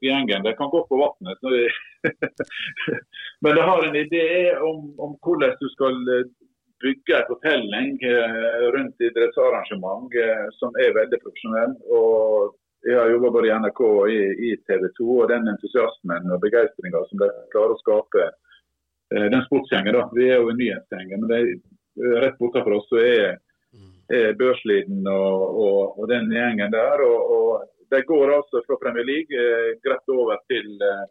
gjengen. 0.00 0.42
De 0.42 0.52
kan 0.52 0.70
gå 0.70 0.86
på 0.88 0.96
vannet. 0.96 1.38
Men 3.40 3.56
jeg 3.56 3.68
har 3.70 3.86
en 3.86 3.96
idé 3.96 4.26
om, 4.58 5.00
om, 5.00 5.16
hvordan 5.22 5.56
du 5.60 5.68
skal 5.74 5.96
eh, 6.14 6.28
bygge 6.84 7.16
en 7.18 7.28
fortelling 7.30 7.92
eh, 8.12 8.64
rundt 8.76 9.00
idrettsarrangement 9.08 10.14
eh, 10.22 10.46
som 10.58 10.76
er 10.82 10.96
veldig 10.96 11.20
profesjonell. 11.24 11.76
Og 11.98 12.56
jeg 12.86 12.98
har 13.00 13.12
jobba 13.12 13.32
både 13.38 13.50
i 13.50 13.54
NRK 13.60 13.80
og 13.86 14.10
i, 14.12 14.20
i 14.48 14.50
TV 14.68 14.88
2, 14.98 15.06
og 15.20 15.30
den 15.32 15.48
entusiasmen 15.54 16.34
og 16.34 16.42
begeistringa 16.44 17.02
som 17.08 17.24
de 17.24 17.30
klarer 17.54 17.74
å 17.74 17.80
skape. 17.82 18.28
Den 19.06 19.42
sportsgjengen, 19.46 19.94
da. 19.94 20.04
Vi 20.14 20.24
er 20.26 20.40
jo 20.42 20.50
en 20.50 20.58
nyhetsgjeng, 20.58 21.12
men 21.14 21.28
det 21.30 21.36
er 21.38 22.22
rett 22.24 22.38
bortenfor 22.40 22.74
oss 22.74 22.88
så 22.90 22.98
er 23.02 23.36
Børsliden 24.38 25.06
og, 25.10 25.44
og, 25.62 25.78
og, 25.98 26.08
den 26.10 26.30
gjengen 26.34 26.74
der. 26.74 27.02
Og, 27.06 27.30
og 27.36 27.75
De 27.92 28.02
går 28.02 28.34
altså 28.34 28.62
fra 28.66 28.78
Premier 28.82 29.06
League 29.06 29.40
eh, 29.42 29.70
greit 29.84 30.12
over 30.12 30.40
til, 30.50 30.68
eh, 30.88 31.06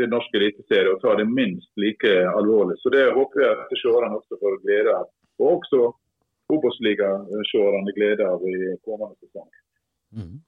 til 0.00 0.10
norsk 0.10 0.36
eliteserie 0.40 0.92
og 0.94 1.00
tar 1.02 1.20
det 1.20 1.28
minst 1.30 1.70
like 1.78 2.12
alvorlig. 2.34 2.76
Så 2.82 2.92
Det 2.94 3.06
håper 3.14 3.44
jeg 3.44 3.50
at 3.56 3.74
seerne 3.82 4.16
også 4.18 4.38
får 4.42 4.60
glede 4.66 4.94
av. 5.00 5.08
Og 5.40 5.58
også 5.58 5.82
Obos-ligaseerne 6.50 7.92
glede 7.94 8.26
av 8.26 8.42
i 8.42 8.56
kommende 8.86 9.14
sesong. 9.22 9.50
Mm. 10.16 10.38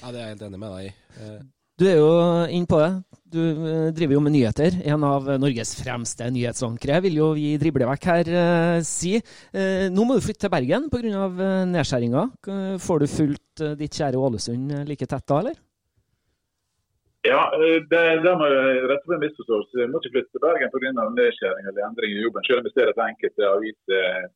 Ja, 0.00 0.06
Det 0.12 0.16
er 0.18 0.24
jeg 0.24 0.34
helt 0.34 0.46
enig 0.48 0.60
med 0.62 0.72
deg 0.76 0.86
i. 0.88 0.92
Eh, 1.20 1.40
du 1.80 1.86
er 1.88 1.96
jo 1.96 2.10
inne 2.52 2.68
på 2.68 2.80
det. 2.80 2.90
Du 3.30 3.40
eh, 3.40 3.88
driver 3.94 4.16
jo 4.16 4.22
med 4.24 4.34
nyheter. 4.34 4.74
En 4.90 5.04
av 5.06 5.28
Norges 5.40 5.72
fremste 5.78 6.26
nyhetsankere, 6.34 6.98
vil 7.06 7.18
jo 7.20 7.30
vi 7.36 7.54
drible 7.62 7.86
vekk 7.88 8.06
her 8.10 8.30
eh, 8.42 8.80
si. 8.86 9.14
Eh, 9.16 9.86
nå 9.92 10.04
må 10.04 10.18
du 10.18 10.24
flytte 10.24 10.44
til 10.44 10.52
Bergen 10.52 10.90
pga. 10.92 11.26
Eh, 11.30 11.64
nedskjæringa. 11.70 12.26
Får 12.84 13.02
du 13.02 13.08
fulgt 13.10 13.64
eh, 13.64 13.76
ditt 13.80 13.96
kjære 13.96 14.20
Ålesund 14.20 14.74
like 14.90 15.08
tett 15.08 15.26
da, 15.30 15.40
eller? 15.44 15.58
Ja, 17.28 17.40
det, 17.60 18.02
det 18.24 18.32
må 18.40 18.48
jeg 18.48 18.84
rette 18.88 19.06
på 19.06 19.16
en 19.16 19.24
misforståelse. 19.24 19.80
Jeg 19.82 19.92
må 19.92 20.00
ikke 20.00 20.14
flytte 20.16 20.34
til 20.34 20.44
Bergen 20.44 20.72
pga. 20.72 21.08
nedskjæring 21.16 21.70
eller 21.70 21.86
endring 21.86 22.14
i 22.16 22.22
jobben, 22.24 22.46
selv 22.48 22.62
om 22.62 22.68
jeg 22.68 22.76
ser 22.76 22.92
at 22.92 23.02
enkelte 23.06 23.50
aviser 23.54 24.30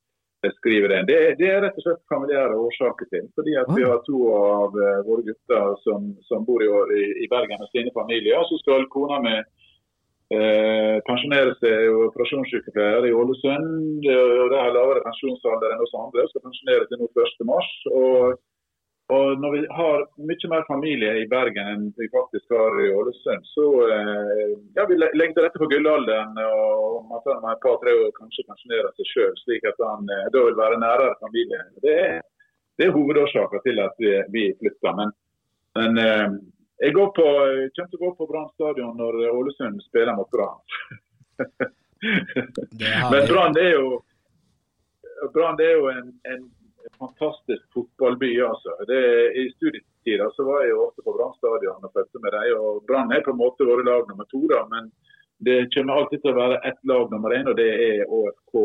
skriver 0.59 0.92
det. 0.92 1.01
det. 1.11 1.18
det. 1.40 1.51
er 1.51 1.61
rett 1.64 1.78
og 1.80 1.86
slett 1.86 2.12
familiære 2.12 2.61
årsaker 2.66 3.11
til. 3.12 3.26
Fordi 3.38 3.57
at 3.61 3.70
Vi 3.76 3.84
har 3.88 4.01
to 4.07 4.20
av 4.36 4.76
uh, 4.76 5.03
våre 5.09 5.26
gutter 5.28 5.74
som, 5.84 6.12
som 6.28 6.47
bor 6.49 6.62
i, 6.64 7.05
i, 7.24 7.28
Bergen 7.32 7.61
med 7.61 7.70
sine 7.72 7.92
familier. 7.97 8.45
Så 8.49 8.61
skal 8.62 8.88
kona 8.95 9.20
mi 9.24 9.34
uh, 9.40 10.97
pensjonere 11.09 11.55
seg 11.61 11.90
og 11.92 12.09
operasjonssykepleier 12.11 13.09
i 13.09 13.14
Ålesund. 13.20 14.09
og 14.09 14.51
Det 14.53 14.62
har 14.62 14.74
lavere 14.76 15.07
pensjonsalder 15.07 15.74
enn 15.74 15.86
oss 15.86 15.97
andre. 16.01 16.28
Skal 16.32 16.47
pensjonere 16.49 16.90
til 16.90 17.03
nå 17.03 17.11
1.3. 17.14 18.36
Og 19.12 19.40
når 19.40 19.50
vi 19.52 19.66
har 19.76 20.05
mye 20.16 20.48
mer 20.48 20.62
familie 20.64 21.11
i 21.20 21.26
Bergen 21.28 21.66
enn 21.68 21.82
vi 21.96 22.07
faktisk 22.12 22.55
har 22.57 22.76
i 22.80 22.86
Ålesund, 22.96 23.44
så 23.50 23.66
eh, 23.92 24.55
ja, 24.78 24.86
vi 24.88 24.96
legger 24.96 25.34
til 25.36 25.44
rette 25.44 25.61
for 25.61 25.68
gullalderen. 25.68 26.32
og 26.40 27.05
Man 27.11 27.20
tar 27.26 27.42
et 27.50 27.61
par-tre 27.66 27.92
år 28.00 28.14
kanskje 28.16 28.46
pensjonere 28.48 28.94
seg 28.96 29.11
sjøl, 29.11 29.34
slik 29.42 29.68
at 29.68 29.84
han 29.84 30.09
eh, 30.09 30.30
da 30.32 30.46
vil 30.46 30.57
være 30.57 30.80
nærere 30.80 31.18
familie. 31.20 31.61
Det 31.84 31.98
er, 32.07 32.16
det 32.80 32.88
er 32.88 32.96
hovedårsaken 32.96 33.64
til 33.68 33.84
at 33.84 34.00
vi, 34.00 34.14
vi 34.32 34.46
flytter. 34.62 34.96
Men, 34.96 35.12
men 35.76 36.00
jeg 36.00 36.96
jeg, 36.96 36.96
på, 36.96 37.28
kommer 37.76 37.92
til 37.92 38.00
å 38.00 38.05
gå 38.07 38.12
på 38.16 38.30
Brann 38.32 38.50
stadion 38.57 38.96
når 38.96 39.20
Ålesund 39.34 39.84
spiller 39.84 40.16
mot 40.16 40.32
Brann. 40.32 40.64
men 43.12 43.28
Brann 43.28 43.61
er 43.61 43.72
jo, 43.76 44.00
er 45.28 45.72
jo 45.76 45.88
en, 45.92 46.12
en 46.32 46.44
fantastisk 46.99 47.64
fotballby. 47.74 48.32
altså. 48.43 48.76
Det, 48.89 49.01
I 49.43 49.51
studietida 49.57 50.30
så 50.37 50.45
var 50.45 50.62
jeg 50.62 50.74
jo 50.74 50.85
ofte 50.87 51.05
på 51.07 51.14
Brann 51.16 51.35
stadion 51.39 51.85
og 51.87 51.93
fulgte 51.93 52.22
med 52.22 52.32
dem. 52.37 52.61
og 52.61 52.85
Brann 52.89 53.12
er 53.12 53.24
på 53.24 53.35
en 53.35 53.43
måte 53.43 53.68
våre 53.68 53.85
lag 53.87 54.09
nummer 54.09 54.28
to, 54.30 54.43
da, 54.53 54.64
men 54.70 54.91
det 55.45 55.68
kommer 55.74 55.99
alltid 55.99 56.22
til 56.22 56.32
å 56.32 56.41
være 56.41 56.62
ett 56.68 56.80
lag 56.89 57.11
nummer 57.12 57.35
én, 57.37 57.49
og 57.51 57.57
det 57.59 57.70
er 57.74 58.09
ÅFK 58.09 58.59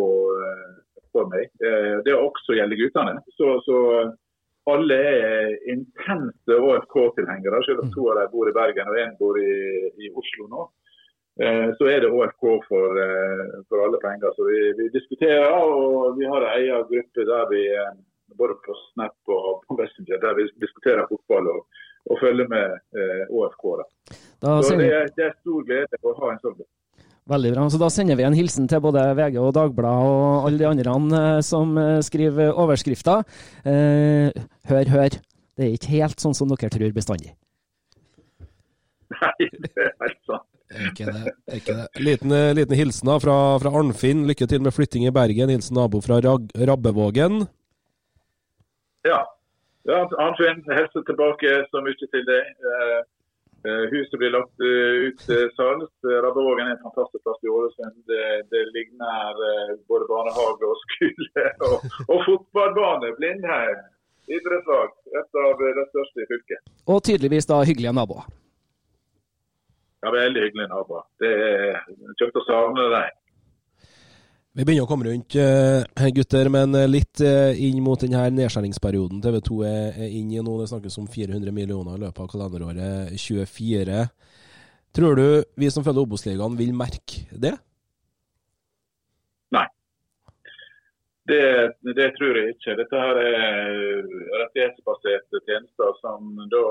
eh, 0.48 0.66
for 1.12 1.30
meg. 1.32 1.50
Det 1.60 2.12
er 2.14 2.20
også 2.20 2.56
gjelder 2.56 2.78
guttene. 2.80 3.16
Så, 3.38 3.56
så 3.66 3.78
alle 4.70 4.98
er 4.98 5.56
intense 5.74 6.60
ÅFK-tilhengere, 6.60 7.64
selv 7.66 7.84
om 7.84 7.94
to 7.96 8.12
av 8.12 8.22
dem 8.22 8.36
bor 8.36 8.52
i 8.52 8.54
Bergen 8.56 8.92
og 8.92 9.00
én 9.02 9.16
bor 9.20 9.40
i, 9.42 9.56
i, 9.98 10.12
Oslo 10.14 10.46
nå. 10.52 10.68
Eh, 11.42 11.72
så 11.80 11.90
er 11.90 12.04
det 12.04 12.12
ÅFK 12.14 12.46
for, 12.68 13.02
for 13.72 13.88
alle 13.88 14.02
penger. 14.04 14.36
Så 14.36 14.46
vi, 14.46 14.62
vi, 14.78 14.92
diskuterer, 14.94 15.50
og 15.56 16.20
vi 16.20 16.30
har 16.30 16.46
en 16.46 16.54
egen 16.60 16.88
gruppe 16.92 17.28
der 17.32 17.50
vi 17.50 17.64
både 18.38 18.58
på 18.66 18.76
Snap 18.90 19.32
og 19.36 19.64
på 19.68 19.78
Messenger, 19.80 20.20
der 20.24 20.36
vi 20.38 20.48
diskuterer 20.64 21.08
fotball 21.10 21.48
og, 21.54 21.64
og 22.10 22.20
følger 22.22 22.50
med 22.52 22.76
eh, 22.96 23.24
ÅFK. 23.30 23.66
Da. 23.80 23.88
Da 24.44 24.58
så 24.66 24.76
det 24.80 24.92
er, 24.92 25.10
det 25.16 25.26
er, 25.30 25.34
stor 25.42 25.66
glede 25.68 26.02
å 26.04 26.14
ha 26.20 26.34
en 26.34 26.44
sånn. 26.44 26.62
Veldig 27.30 27.52
bra. 27.54 27.66
Så 27.70 27.78
Da 27.82 27.90
sender 27.94 28.18
vi 28.18 28.26
en 28.26 28.38
hilsen 28.38 28.70
til 28.70 28.82
både 28.82 29.04
VG 29.18 29.38
og 29.42 29.52
Dagbladet 29.58 30.14
og 30.14 30.48
alle 30.48 30.62
de 30.62 30.70
andre 30.70 30.96
eh, 31.22 31.42
som 31.46 31.76
eh, 31.78 32.00
skriver 32.06 32.56
overskrifter. 32.56 33.26
Eh, 33.66 34.48
hør, 34.72 34.96
hør. 34.96 35.20
Det 35.60 35.68
er 35.68 35.76
ikke 35.76 35.96
helt 35.98 36.24
sånn 36.24 36.38
som 36.38 36.50
dere 36.50 36.72
tror 36.74 36.96
bestandig. 36.96 37.36
Nei, 39.20 39.50
det 39.66 39.74
er 39.76 39.94
helt 40.06 40.24
sant. 40.30 40.46
Ikke 40.70 41.10
det. 41.10 41.32
ikke 41.58 41.74
det. 41.74 41.86
Liten, 41.98 42.32
eh, 42.32 42.52
liten 42.54 42.78
hilsen 42.78 43.10
da 43.10 43.18
fra, 43.22 43.36
fra 43.62 43.72
Arnfinn. 43.74 44.28
Lykke 44.30 44.48
til 44.50 44.62
med 44.62 44.76
flytting 44.76 45.08
i 45.08 45.14
Bergen. 45.14 45.50
Hilsen 45.50 45.80
nabo 45.80 46.02
fra 46.06 46.20
Rag 46.22 46.52
Rabbevågen. 46.54 47.48
Ja. 49.08 49.22
ja 49.88 50.02
Arnfinn, 50.26 50.66
hilser 50.68 51.06
tilbake 51.08 51.54
så 51.70 51.84
mye 51.86 52.10
til 52.12 52.26
deg. 52.28 52.52
Uh, 53.60 53.86
huset 53.92 54.16
blir 54.22 54.32
lagt 54.32 54.64
uh, 54.64 55.10
ut 55.10 55.24
til 55.28 55.46
salgs. 55.58 55.94
Rabbevågen 56.04 56.68
er 56.68 56.78
en 56.78 56.84
fantastisk 56.88 57.24
plass 57.28 57.44
i 57.44 57.52
Ålesund. 57.52 58.02
Det, 58.08 58.26
det 58.52 58.66
ligner 58.76 59.40
både 59.92 60.10
barnehage 60.12 60.74
og 60.74 60.84
skole 60.86 61.48
og, 61.70 61.88
og 62.08 62.28
fotballbane. 62.28 63.16
Blindheim 63.20 63.88
idrettslag. 64.30 64.90
Et 65.20 65.40
av 65.44 65.62
de 65.62 65.86
største 65.90 66.24
i 66.24 66.28
fylket. 66.30 66.70
Og 66.88 67.02
tydeligvis 67.04 67.50
da 67.50 67.62
hyggelige 67.66 67.94
naboer. 67.98 68.28
Ja, 70.04 70.12
veldig 70.16 70.46
hyggelige 70.46 70.72
naboer. 70.72 71.08
Det 71.22 71.32
er 71.34 71.80
kjekt 72.22 72.38
å 72.40 72.46
savne 72.48 72.88
dem. 72.94 73.18
Vi 74.58 74.66
begynner 74.66 74.88
å 74.88 74.90
komme 74.90 75.06
rundt, 75.06 75.36
uh, 75.38 76.08
gutter, 76.10 76.48
men 76.50 76.74
eh, 76.74 76.88
litt 76.90 77.22
uh, 77.22 77.54
inn 77.54 77.84
mot 77.86 78.02
denne 78.02 78.24
nedskjæringsperioden 78.34 79.22
TV 79.22 79.38
2 79.46 79.58
er, 79.70 80.00
er 80.08 80.16
inne 80.18 80.40
i 80.40 80.42
nå. 80.42 80.56
Det 80.58 80.72
snakkes 80.72 80.98
om 80.98 81.06
400 81.06 81.54
millioner 81.54 82.00
i 82.00 82.02
løpet 82.02 82.24
av 82.24 82.32
kalenderåret 82.32 83.14
24. 83.14 84.08
Tror 84.98 85.22
du 85.22 85.28
vi 85.54 85.70
som 85.70 85.86
følger 85.86 86.02
Obos-ligaen 86.02 86.58
vil 86.58 86.74
merke 86.74 87.28
det? 87.46 87.54
Nei. 89.54 89.68
Det, 91.30 91.46
det, 91.94 92.10
tror 92.18 92.42
jeg 92.42 92.58
ikke. 92.58 92.80
Dette 92.82 93.06
her 93.06 93.22
er 93.22 93.72
rettighetsbaserte 94.42 95.46
tjenester 95.46 95.94
som 96.02 96.34
da 96.50 96.66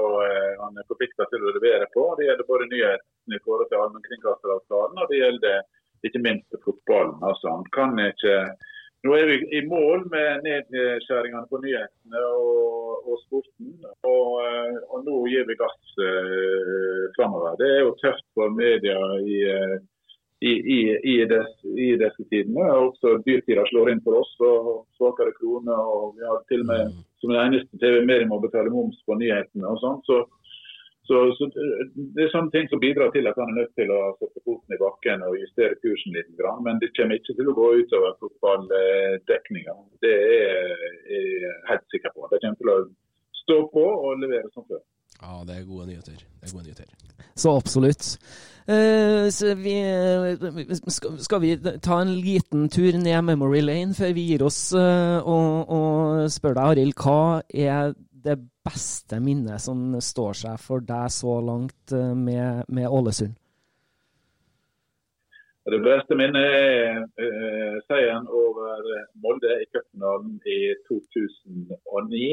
han 0.64 0.82
er 0.82 0.90
forplikta 0.90 1.30
til 1.30 1.46
å 1.46 1.54
levere 1.54 1.86
på. 1.94 2.10
Det 2.18 2.26
gjelder 2.26 2.50
både 2.50 2.70
nyhetene 2.74 3.38
i 3.38 3.44
forhold 3.46 3.70
til 3.70 3.86
allmennkringkasteravtalen 3.86 4.98
og 4.98 5.12
det 5.14 5.22
gjelder 5.22 5.66
ikke 6.06 6.22
minst 6.22 6.58
fotballen. 6.64 7.16
Altså, 7.26 7.50
han 7.56 7.64
kan 7.74 7.98
ikke 8.06 8.36
nå 9.06 9.14
er 9.14 9.28
vi 9.30 9.36
i 9.58 9.60
mål 9.66 10.08
med 10.10 10.42
nedskjæringene 10.46 11.46
på 11.50 11.60
nyhetene 11.62 12.22
og, 12.34 13.04
og 13.06 13.20
sporten. 13.22 13.76
Og, 14.10 14.32
og, 14.90 15.04
nå 15.06 15.20
gir 15.30 15.46
vi 15.46 15.56
gass 15.60 15.92
uh, 16.02 17.04
framover. 17.14 17.54
Det 17.60 17.68
er 17.76 17.84
jo 17.84 17.94
tøft 18.00 18.26
for 18.34 18.50
media 18.50 18.98
i, 19.22 19.38
eh, 19.54 19.76
i, 20.42 20.52
i, 20.76 20.78
i, 21.12 21.14
i 21.86 21.88
disse 22.02 22.26
tidene. 22.32 22.66
Også 22.88 23.20
dyrtida 23.26 23.68
slår 23.70 23.92
inn 23.94 24.02
for 24.02 24.18
oss, 24.18 24.34
og 24.42 24.72
svakere 24.98 25.36
krone. 25.38 25.78
og 25.78 26.18
Vi 26.18 26.26
har 26.26 26.42
til 26.50 26.66
og 26.66 26.72
med 26.72 26.98
som 27.22 27.34
den 27.34 27.40
eneste 27.44 27.78
TV-medien 27.78 28.30
må 28.30 28.40
betale 28.42 28.74
moms 28.74 28.98
på 29.06 29.14
nyhetene. 29.18 29.66
og 29.70 29.78
sånn, 29.82 30.02
så, 30.10 30.24
så, 31.08 31.18
så, 31.38 31.48
Det 32.14 32.24
er 32.24 32.32
sånne 32.32 32.52
ting 32.52 32.68
som 32.68 32.82
bidrar 32.82 33.12
til 33.14 33.28
at 33.30 33.38
han 33.40 33.52
er 33.52 33.62
nødt 33.62 33.74
til 33.80 33.92
å 33.94 34.00
sette 34.18 34.42
foten 34.44 34.76
i 34.76 34.80
bakken 34.82 35.24
og 35.24 35.38
justere 35.40 35.78
kursen 35.80 36.16
litt. 36.16 36.28
Men 36.66 36.80
det 36.82 36.92
kommer 36.98 37.16
ikke 37.16 37.36
til 37.38 37.48
å 37.48 37.56
gå 37.56 37.68
utover 37.80 38.18
fotballdekninga. 38.20 39.76
Det 40.04 40.14
er 40.14 40.76
jeg 41.14 41.56
helt 41.70 41.88
sikker 41.94 42.12
på. 42.14 42.28
Det 42.32 42.42
kommer 42.44 42.60
til 42.60 42.72
å 42.74 42.78
stå 43.42 43.58
på 43.72 43.88
og 43.88 44.20
levere 44.20 44.52
som 44.52 44.68
før. 44.68 44.84
Ja, 45.18 45.40
det 45.48 45.56
er 45.56 45.66
gode 45.66 45.88
nyheter. 45.88 46.18
Det 46.20 46.46
er 46.46 46.52
gode 46.54 46.68
nyheter. 46.68 46.92
Så 47.38 47.54
absolutt. 47.56 48.12
Uh, 48.68 49.30
så 49.32 49.54
vi, 49.56 49.78
skal, 51.24 51.40
vi 51.40 51.54
ta 51.82 52.02
en 52.02 52.12
liten 52.20 52.68
tur 52.68 52.98
ned 53.00 53.22
memory 53.24 53.62
lane 53.64 53.96
før 53.96 54.12
vi 54.12 54.26
gir 54.28 54.44
oss, 54.44 54.60
uh, 54.76 55.24
og, 55.24 55.72
og 55.72 56.28
spør 56.30 56.58
deg, 56.58 56.64
Arild, 56.74 56.98
hva 57.00 57.40
er 57.48 57.96
det 58.24 58.36
beste 58.66 59.20
minnet 59.22 59.62
som 59.62 59.92
står 60.02 60.40
seg 60.42 60.62
for 60.62 60.84
deg 60.84 61.12
så 61.14 61.38
langt 61.44 61.94
uh, 61.94 62.14
med, 62.14 62.64
med, 62.68 62.88
Ålesund? 62.88 63.36
Det 65.68 65.80
beste 65.84 66.16
minnet 66.16 66.44
er 66.48 67.00
uh, 67.04 67.78
seieren 67.90 68.28
over 68.32 68.84
Molde 69.22 69.58
i 69.60 69.68
cupfinalen 69.68 70.38
i 70.48 70.60
2009. 70.88 72.28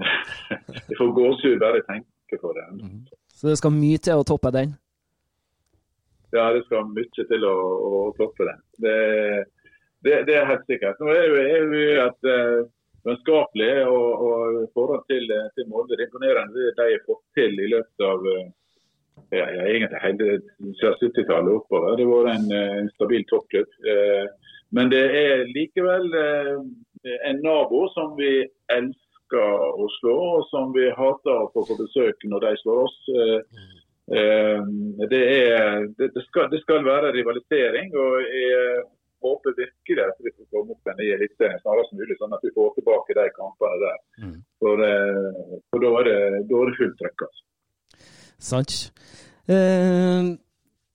Jeg 0.00 0.96
får 0.98 1.16
gåsehud 1.18 1.58
bare 1.60 1.82
jeg 1.82 1.88
tenker 1.90 2.40
på 2.40 2.54
det. 2.56 2.68
Mm. 2.80 3.02
Så 3.34 3.48
det 3.48 3.58
skal 3.60 3.76
mye 3.76 4.00
til 4.00 4.20
å 4.20 4.26
toppe 4.26 4.52
den? 4.54 4.72
Ja, 6.32 6.50
det 6.54 6.62
skal 6.66 6.86
mye 6.86 7.24
til 7.28 7.46
å, 7.46 7.54
å 7.90 8.02
toppe 8.18 8.46
den. 8.46 8.60
Det, 8.84 8.98
det, 10.06 10.20
det, 10.28 10.36
er 10.38 10.48
helt 10.48 10.68
sikkert. 10.70 11.00
Nå 11.02 11.10
er 11.12 11.24
jo, 11.26 11.40
er 11.40 11.66
vi 11.72 11.86
et 12.04 12.28
uh, 12.30 12.68
vennskapelig 13.06 13.72
og, 13.88 14.24
og 14.26 14.62
forhold 14.76 15.04
til, 15.10 15.26
til 15.56 15.68
Molde. 15.68 15.96
Det 15.96 16.04
er 16.04 16.08
imponerende 16.08 16.66
det 16.66 16.74
de 16.78 16.88
har 16.92 17.04
fått 17.08 17.22
til 17.38 17.56
i 17.56 17.70
løpet 17.72 18.06
av 18.06 18.26
uh, 18.26 18.46
ja, 19.34 19.46
egentlig 19.64 20.04
hele 20.04 20.38
70-tallet 20.82 21.56
oppover. 21.56 21.96
Det 21.96 22.06
har 22.06 22.14
vært 22.14 22.32
en, 22.36 22.48
en 22.84 22.94
stabil 22.96 23.26
toppklubb. 23.32 23.76
Uh, 23.88 24.56
men 24.76 24.92
det 24.92 25.04
er 25.18 25.48
likevel 25.50 26.12
en 26.14 27.40
nabo 27.42 27.86
som 27.90 28.12
vi 28.14 28.44
elsker 28.70 29.46
å 29.74 29.86
slå, 29.96 30.14
og 30.36 30.44
som 30.52 30.70
vi 30.76 30.84
hater 30.94 31.32
å 31.32 31.50
få 31.56 31.64
besøk 31.74 32.22
når 32.30 32.44
de 32.44 32.52
slår 32.60 32.82
oss. 32.84 32.98
Eh, 34.10 34.62
det, 35.10 35.22
er, 35.22 35.86
det, 35.98 36.22
skal, 36.28 36.48
det 36.50 36.60
skal 36.64 36.84
være 36.84 37.12
rivalisering. 37.14 37.92
og 37.94 38.14
jeg 38.26 38.82
håper 39.24 39.56
virkelig 39.56 40.04
at 40.04 40.20
vi 40.24 40.32
får 40.34 40.48
komme 40.52 40.74
opp 40.74 40.88
igjen 40.88 41.02
i 41.04 41.14
Eliteserien 41.16 41.62
snarest 41.62 41.96
mulig, 41.96 42.16
sånn 42.20 42.36
at 42.36 42.44
vi 42.44 42.52
får 42.56 42.74
tilbake 42.78 43.16
de 43.18 43.26
kampene 43.36 43.80
der. 43.84 43.98
Mm. 44.24 44.36
For, 44.62 44.84
eh, 44.86 45.56
for 45.70 45.84
da, 45.84 45.90
er 46.00 46.08
det, 46.08 46.20
da 46.50 46.60
er 46.60 46.70
det 46.70 46.78
fullt 46.80 47.00
trøkk. 47.00 47.26
Altså. 47.26 47.42
Sant. 48.50 48.76
Eh, 49.50 50.30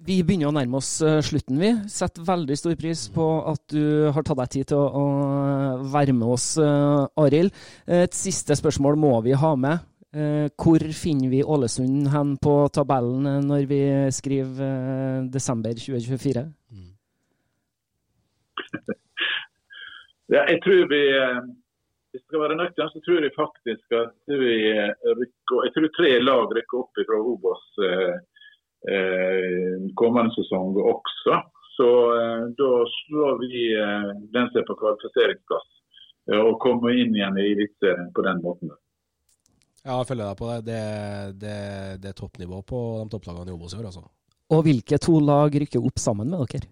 vi 0.06 0.20
begynner 0.26 0.52
å 0.52 0.56
nærme 0.56 0.80
oss 0.82 0.92
eh, 1.06 1.20
slutten, 1.26 1.60
vi. 1.62 1.72
Setter 1.92 2.28
veldig 2.28 2.60
stor 2.60 2.78
pris 2.82 3.08
på 3.14 3.28
at 3.54 3.64
du 3.74 4.12
har 4.16 4.26
tatt 4.26 4.42
deg 4.42 4.54
tid 4.58 4.72
til 4.74 4.82
å, 4.86 5.06
være 5.94 6.16
med 6.18 6.30
oss, 6.38 6.54
Arild. 7.22 7.54
Et 7.86 8.18
siste 8.18 8.58
spørsmål 8.58 8.98
må 9.00 9.20
vi 9.26 9.38
ha 9.38 9.54
med. 9.60 9.92
Hvor 10.56 10.80
finner 10.96 11.28
vi 11.28 11.42
Ålesund 11.44 12.06
hen 12.08 12.38
på 12.40 12.54
tabellen 12.72 13.50
når 13.50 13.66
vi 13.68 13.80
skriver 14.16 15.26
desember 15.28 15.76
2024? 15.76 16.46
Mm. 16.72 16.95
ja, 20.34 20.42
jeg 20.44 20.60
tror 20.66 20.88
vi 20.92 21.04
hvis 22.16 22.22
jeg 22.24 22.30
skal 22.30 22.42
være 22.46 22.56
nøktern, 22.56 22.90
så 22.94 23.02
tror 23.04 23.26
jeg 23.26 23.36
faktisk 23.36 23.96
at 23.98 24.36
vi 24.40 24.54
rykker 24.72 25.66
Jeg 25.68 25.74
tror 25.76 25.90
tre 25.98 26.12
lag 26.24 26.54
rykker 26.58 26.80
opp 26.80 27.02
fra 27.02 27.18
Obos. 27.20 27.66
Uh, 27.82 28.16
Eh, 28.92 29.94
kommende 29.94 30.34
sesong 30.38 30.76
også. 30.78 31.36
Så 31.78 31.90
eh, 32.16 32.44
da 32.60 32.72
slår 32.98 33.40
vi 33.42 33.62
eh, 33.74 34.10
den 34.36 34.50
som 34.52 34.62
er 34.62 34.68
på 34.68 34.78
kvalifiseringsplass, 34.80 35.72
og 36.40 36.60
kommer 36.62 36.94
inn 36.94 37.16
igjen 37.18 37.40
i 37.42 37.48
Eliteserien 37.54 38.12
på 38.16 38.26
den 38.26 38.44
måten. 38.46 38.74
Ja, 39.86 40.00
jeg 40.00 40.08
følger 40.10 40.30
deg 40.30 40.38
på 40.40 40.52
det. 40.52 40.60
Det, 40.70 40.84
det, 41.42 41.58
det 42.02 42.12
er 42.12 42.18
toppnivå 42.18 42.62
på 42.66 42.80
de 43.02 43.10
topplagene 43.14 43.54
i 43.54 43.58
Obos 43.58 43.76
i 43.76 43.82
år, 43.82 43.90
altså. 43.92 44.06
Og 44.54 44.64
hvilke 44.66 44.98
to 45.02 45.20
lag 45.22 45.54
rykker 45.62 45.86
opp 45.86 46.02
sammen 46.02 46.30
med 46.30 46.46
dere? 46.46 46.70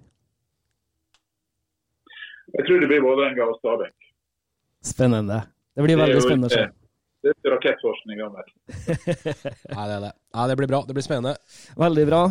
Jeg 2.52 2.66
tror 2.68 2.82
det 2.84 2.90
blir 2.92 3.04
Vålerenga 3.04 3.50
og 3.50 3.60
Stabæk. 3.62 4.10
Spennende. 4.84 5.44
Det 5.74 5.86
blir 5.86 6.00
veldig 6.00 6.24
spennende 6.24 6.50
å 6.52 6.54
se. 6.54 6.66
Det 7.24 7.32
er 7.32 7.54
rakettforskning 7.56 8.20
gammel. 8.20 8.50
Nei, 9.76 9.86
det 9.88 9.94
er 9.96 10.02
det. 10.10 10.12
Nei, 10.36 10.50
det 10.52 10.58
blir 10.60 10.70
bra. 10.74 10.82
Det 10.88 10.98
blir 10.98 11.06
spennende. 11.06 11.38
Veldig 11.80 12.06
bra. 12.10 12.26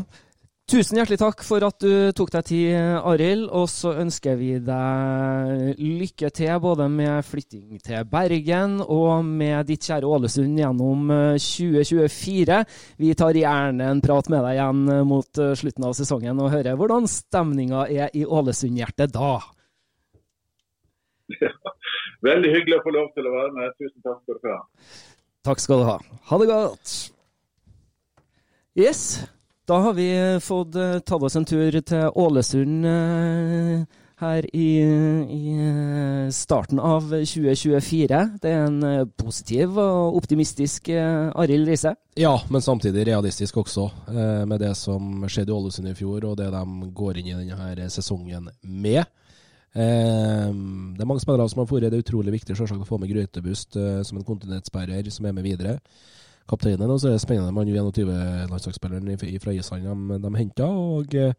Tusen 0.70 0.96
hjertelig 0.96 1.18
takk 1.18 1.40
for 1.44 1.64
at 1.66 1.82
du 1.82 2.12
tok 2.16 2.30
deg 2.32 2.44
tid, 2.46 2.76
Arild. 3.08 3.48
Og 3.56 3.66
så 3.68 3.94
ønsker 4.04 4.36
vi 4.38 4.52
deg 4.62 5.80
lykke 5.80 6.30
til 6.32 6.60
både 6.62 6.86
med 6.92 7.26
flytting 7.26 7.80
til 7.82 8.06
Bergen 8.08 8.78
og 8.84 9.24
med 9.26 9.66
ditt 9.68 9.88
kjære 9.88 10.08
Ålesund 10.08 10.60
gjennom 10.60 11.10
2024. 11.40 12.60
Eh, 12.60 12.78
vi 13.02 13.14
tar 13.18 13.36
gjerne 13.36 13.90
en 13.90 14.04
prat 14.04 14.30
med 14.32 14.46
deg 14.46 14.60
igjen 14.60 14.84
eh, 14.92 15.02
mot 15.08 15.42
eh, 15.42 15.56
slutten 15.58 15.88
av 15.88 15.96
sesongen 15.98 16.40
og 16.40 16.52
hører 16.54 16.78
hvordan 16.78 17.10
stemninga 17.10 17.88
er 17.90 18.14
i 18.16 18.24
Ålesund-hjertet 18.24 19.12
da. 19.16 19.34
Ja. 21.40 21.52
Veldig 22.22 22.52
hyggelig 22.52 22.78
å 22.78 22.84
få 22.84 22.92
lov 22.94 23.08
til 23.16 23.26
å 23.26 23.34
være 23.34 23.52
med. 23.56 23.72
Tusen 23.80 24.04
takk 24.04 24.20
skal 24.22 24.38
du 24.38 24.50
ha. 24.52 24.60
Takk 25.42 25.62
skal 25.62 25.80
du 25.82 25.88
ha. 25.88 25.96
Ha 26.28 26.38
det 26.38 26.46
godt. 26.52 26.92
Yes, 28.78 29.02
da 29.68 29.80
har 29.84 29.96
vi 29.98 30.06
fått 30.40 30.76
uh, 30.76 31.00
tatt 31.04 31.22
oss 31.22 31.36
en 31.36 31.44
tur 31.44 31.74
til 31.84 32.14
Ålesund 32.18 32.86
uh, 32.86 33.82
her 34.22 34.46
i, 34.54 34.68
i, 35.34 35.40
eh, 35.58 36.28
starten 36.30 36.78
av 36.78 37.08
2024. 37.10 38.20
Det 38.38 38.52
er 38.52 38.68
en 38.68 39.08
positiv 39.18 39.80
og 39.82 40.14
optimistisk 40.20 40.92
Arild 40.94 41.66
Riise? 41.66 41.96
Ja, 42.14 42.36
men 42.46 42.62
samtidig 42.62 43.08
realistisk 43.08 43.58
også, 43.64 43.88
med 44.46 44.62
det 44.62 44.76
som 44.78 45.24
skjedde 45.26 45.50
i 45.50 45.56
Ålesund 45.56 45.90
i 45.90 45.96
fjor, 45.98 46.28
og 46.28 46.36
det 46.38 46.52
de 46.54 46.92
går 46.94 47.18
inn 47.18 47.32
i 47.32 47.50
denne 47.50 47.90
sesongen 47.90 48.46
med. 48.62 49.02
Ehm, 49.72 50.92
det 50.96 51.00
er 51.00 51.08
mange 51.08 51.22
spillere 51.22 51.48
som 51.48 51.62
har 51.62 51.68
vært 51.70 51.86
det 51.86 51.96
er 51.96 52.04
utrolig 52.04 52.34
viktig 52.34 52.56
å 52.60 52.84
få 52.84 52.98
med 53.00 53.12
Grøtebust 53.12 53.78
uh, 53.80 54.02
som 54.04 54.18
en 54.18 54.26
kontinentsbærer 54.26 55.08
som 55.10 55.26
er 55.26 55.36
med 55.36 55.46
videre. 55.46 55.78
Kapteinen, 56.50 56.90
og 56.90 56.98
så 56.98 57.08
er 57.08 57.14
det 57.16 57.22
spennende 57.22 57.54
med 57.54 57.70
21-landslagsspilleren 57.70 59.40
fra 59.40 59.54
Island 59.54 59.86
de, 59.86 60.18
de 60.24 60.32
henta. 60.36 60.68
Uh, 60.68 61.32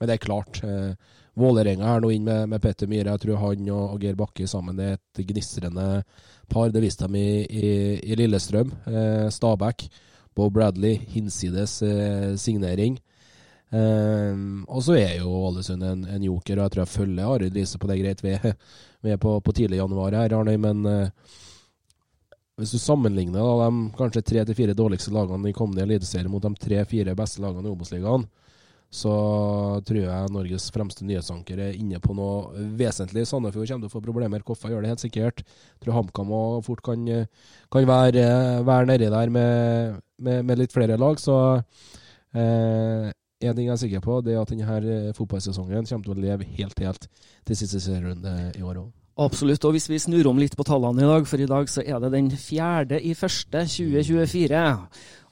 men 0.00 0.08
det 0.08 0.16
er 0.16 0.24
klart. 0.24 0.62
Uh, 0.64 1.22
Vålerenga 1.36 1.92
er 1.92 2.02
nå 2.02 2.10
inn 2.14 2.24
med, 2.26 2.48
med, 2.48 2.62
Petter 2.64 2.88
Myhre. 2.88 3.12
Jeg 3.12 3.26
tror 3.26 3.42
han 3.42 3.68
og, 3.68 3.84
og 3.92 4.02
Geir 4.02 4.16
Bakke 4.18 4.48
sammen 4.48 4.80
er 4.80 4.96
et 4.96 5.22
gnistrende 5.28 6.02
par. 6.48 6.72
Det 6.72 6.82
viste 6.82 7.06
de 7.12 7.20
i, 7.20 7.42
i, 7.44 7.72
i 8.00 8.16
Lillestrøm. 8.16 8.72
Stabæk. 9.30 9.84
Bo 10.36 10.48
Bradley, 10.52 10.96
hinsides 11.12 11.78
signering. 12.40 12.96
Um, 13.74 14.62
og 14.70 14.84
så 14.86 14.94
er 14.94 15.16
jo 15.18 15.32
Ålesund 15.48 15.82
en, 15.82 16.04
en, 16.06 16.22
joker, 16.22 16.60
og 16.60 16.68
jeg 16.68 16.74
tror 16.74 16.82
jeg 16.84 16.92
følger 16.92 17.32
Arild 17.32 17.56
Riise 17.58 17.80
på 17.82 17.90
det 17.90 17.98
greit. 17.98 18.22
Vi, 18.22 18.36
vi 19.02 19.14
er 19.14 19.20
på, 19.20 19.34
på, 19.42 19.54
tidlig 19.56 19.80
januar 19.80 20.14
her, 20.14 20.36
Arne, 20.38 20.54
men 20.62 20.86
uh, 20.86 21.36
hvis 22.56 22.72
du 22.72 22.80
sammenligner 22.80 23.42
da, 23.42 23.66
de 23.66 23.96
kanskje 23.98 24.24
tre 24.24 24.44
til 24.46 24.56
fire 24.56 24.76
dårligste 24.76 25.12
lagene 25.12 25.50
i 25.50 25.56
kommende 25.56 25.84
eliteserie 25.84 26.30
mot 26.30 26.44
de 26.44 26.54
tre-fire 26.62 27.16
beste 27.18 27.42
lagene 27.44 27.68
i 27.68 27.74
Obos-ligaen, 27.74 28.24
så 28.96 29.12
tror 29.84 29.98
jeg 29.98 30.32
Norges 30.32 30.70
fremste 30.72 31.04
nyhetsanker 31.04 31.58
er 31.60 31.76
inne 31.76 31.98
på 32.00 32.14
noe 32.16 32.64
vesentlig. 32.78 33.26
Sandefjord 33.28 33.68
kommer 33.68 33.84
til 33.84 33.90
å 33.90 33.92
få 33.92 34.02
problemer. 34.04 34.44
Koffa 34.46 34.70
gjør 34.70 34.86
det 34.86 34.92
helt 34.94 35.02
sikkert. 35.02 35.42
Jeg 35.42 35.82
tror 35.82 35.98
HamKam 35.98 36.32
fort 36.64 36.80
kan, 36.86 37.02
kan 37.74 37.88
være, 37.90 38.24
være 38.64 38.88
nedi 38.92 39.10
der 39.12 39.34
med, 39.34 40.00
med, 40.22 40.46
med, 40.46 40.62
litt 40.62 40.72
flere 40.72 40.96
lag. 41.02 41.18
Så 41.20 41.36
eh, 42.32 43.10
en 43.44 43.56
ting 43.56 43.66
jeg 43.66 43.74
er 43.74 43.80
sikker 43.82 44.04
på, 44.04 44.20
det 44.24 44.34
er 44.34 44.40
at 44.40 44.52
denne 44.52 44.76
eh, 44.80 45.10
fotballsesongen 45.16 45.88
kommer 45.88 46.08
til 46.08 46.14
å 46.14 46.22
leve 46.22 46.46
helt 46.56 46.78
helt 46.80 47.08
til 47.46 47.58
siste 47.58 47.80
serierunde 47.84 48.32
i 48.56 48.64
år 48.64 48.80
òg. 48.84 48.88
Absolutt. 49.16 49.64
Og 49.64 49.76
hvis 49.76 49.88
vi 49.88 50.00
snur 50.00 50.28
om 50.28 50.40
litt 50.40 50.56
på 50.56 50.64
tallene 50.68 51.04
i 51.04 51.08
dag, 51.08 51.28
for 51.28 51.40
i 51.40 51.48
dag 51.48 51.70
så 51.72 51.84
er 51.84 52.00
det 52.02 52.12
den 52.12 52.28
fjerde 52.30 53.00
i 53.00 53.14
første 53.16 53.64
2024. 53.64 54.64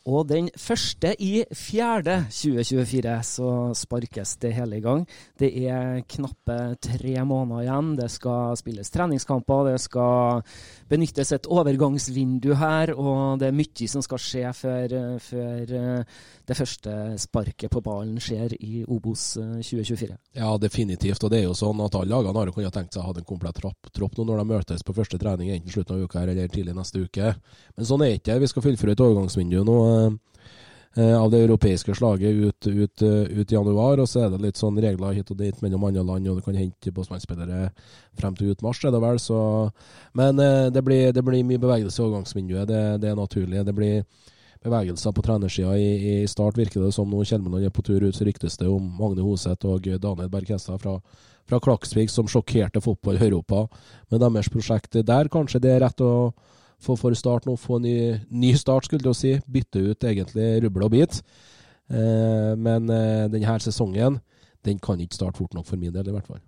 Og 0.04 0.26
den 0.28 0.50
første 0.60 1.14
i 1.22 1.46
fjerde 1.56 2.18
2024 2.28 3.14
så 3.24 3.50
sparkes 3.72 4.34
det 4.42 4.52
hele 4.52 4.76
i 4.76 4.84
gang. 4.84 5.06
Det 5.40 5.48
er 5.64 6.02
knappe 6.04 6.76
tre 6.84 7.14
måneder 7.24 7.64
igjen. 7.64 7.94
Det 7.96 8.10
skal 8.12 8.58
spilles 8.60 8.92
treningskamper, 8.92 9.70
det 9.70 9.78
skal 9.80 10.42
benyttes 10.90 11.32
et 11.32 11.48
overgangsvindu 11.48 12.52
her, 12.60 12.92
og 12.92 13.40
det 13.40 13.48
er 13.48 13.56
mye 13.56 13.88
som 13.88 14.04
skal 14.04 14.20
skje 14.20 14.52
før, 14.58 14.94
før 15.24 15.72
eh, 15.78 16.20
det 16.44 16.58
første 16.58 16.94
sparket 17.24 17.72
på 17.72 17.80
ballen 17.84 18.20
skjer 18.20 18.52
i 18.60 18.84
Obos 18.84 19.38
2024. 19.38 20.12
Eh, 20.12 20.42
ja, 20.42 20.52
definitivt. 20.60 21.24
Og 21.24 21.32
det 21.32 21.40
er 21.40 21.46
jo 21.48 21.56
sånn 21.56 21.80
at 21.80 21.96
alle 21.96 22.12
lagene 22.12 22.44
har 22.44 22.52
kunnet 22.52 22.76
tenkt 22.76 22.92
seg 22.92 23.02
å 23.02 23.08
ha 23.08 23.16
en 23.16 23.28
komplett 23.28 23.56
tropp, 23.62 23.88
tropp 23.94 24.20
nå 24.20 24.28
når 24.28 24.42
de 24.42 24.48
møtes 24.52 24.84
på 24.84 24.96
første 24.96 25.18
trening, 25.20 25.54
enten 25.54 25.72
slutten 25.72 25.96
av 25.96 26.04
uka 26.04 26.20
eller 26.20 26.52
tidlig 26.52 26.76
neste 26.76 27.06
uke. 27.06 27.32
Men 27.74 27.88
sånn 27.88 28.04
er 28.04 28.12
det 28.12 28.20
ikke. 28.20 28.40
Vi 28.44 28.52
skal 28.52 28.68
fullføre 28.68 28.98
et 28.98 29.04
overgangsvindu 29.08 29.62
nå. 29.64 29.80
Eh, 30.96 31.22
av 31.22 31.30
det 31.30 31.40
europeiske 31.42 31.94
slaget 31.94 32.30
ut, 32.30 32.66
ut, 32.66 33.02
eh, 33.02 33.08
ut, 33.08 33.52
i 33.52 33.54
januar. 33.54 33.98
Og 33.98 34.08
så 34.08 34.20
er 34.24 34.30
det 34.30 34.38
litt 34.44 34.58
sånn 34.60 34.78
regler 34.78 35.16
hit 35.16 35.30
og 35.30 35.40
dit 35.40 35.62
mellom 35.62 35.88
andre 35.88 36.04
land, 36.06 36.28
og 36.30 36.38
du 36.38 36.44
kan 36.46 36.54
hente 36.54 36.92
båtsmannsspillere 36.94 37.72
frem 38.14 38.36
til 38.38 38.52
ut 38.54 38.62
mars, 38.62 38.84
er 38.84 38.94
det 38.94 39.00
vel. 39.02 39.18
Så, 39.18 39.38
men 40.14 40.38
eh, 40.38 40.70
det 40.70 40.84
blir, 40.86 41.10
det 41.12 41.24
blir, 41.26 41.42
mye 41.42 41.58
bevegelse 41.58 41.98
i 41.98 42.04
overgangsvinduet, 42.04 42.68
det, 42.70 42.84
det, 43.02 43.10
er 43.10 43.18
naturlig. 43.18 43.64
Det 43.66 43.74
blir 43.74 44.04
bevegelser 44.62 45.12
på 45.12 45.26
trenersida 45.26 45.74
i, 45.74 45.90
i, 46.22 46.28
start, 46.30 46.62
virker 46.62 46.86
det 46.86 46.94
som 46.94 47.10
nå. 47.10 47.24
Kjellmeland 47.26 47.66
er 47.66 47.74
på 47.74 47.82
tur 47.82 48.06
ut, 48.06 48.14
så 48.14 48.28
ryktes 48.28 48.60
det 48.62 48.70
om 48.70 48.86
Magne 49.00 49.26
Hoseth 49.26 49.66
og 49.66 49.82
Daniel 49.82 50.30
Berg-Hestad 50.30 50.78
fra, 50.78 51.00
fra 51.42 51.58
Klaksvik, 51.58 52.06
som 52.06 52.30
sjokkerte 52.30 52.80
fotball 52.84 53.18
i 53.18 53.26
Europa 53.32 53.66
med 54.12 54.22
deres 54.22 54.46
prosjekt 54.46 54.94
der. 55.02 55.26
Kanskje 55.26 55.66
det 55.66 55.74
er 55.74 55.88
rett 55.88 56.06
å 56.06 56.30
for, 56.82 56.98
for 57.00 57.14
Start 57.18 57.46
nå 57.48 57.56
få 57.60 57.78
ny, 57.82 57.96
ny 58.30 58.54
start, 58.58 58.88
skulle 58.88 59.12
jeg 59.12 59.20
si. 59.20 59.34
Bytte 59.50 59.82
ut 59.90 60.04
egentlig 60.04 60.48
rubbel 60.64 60.86
og 60.86 60.94
bit. 60.94 61.20
Eh, 61.90 62.52
men 62.56 62.90
eh, 62.90 63.26
denne 63.32 63.60
sesongen 63.60 64.20
den 64.64 64.80
kan 64.80 65.00
ikke 65.00 65.18
starte 65.18 65.38
fort 65.38 65.54
nok 65.54 65.66
for 65.68 65.76
min 65.76 65.92
del, 65.92 66.08
i 66.08 66.14
hvert 66.14 66.28
fall. 66.28 66.40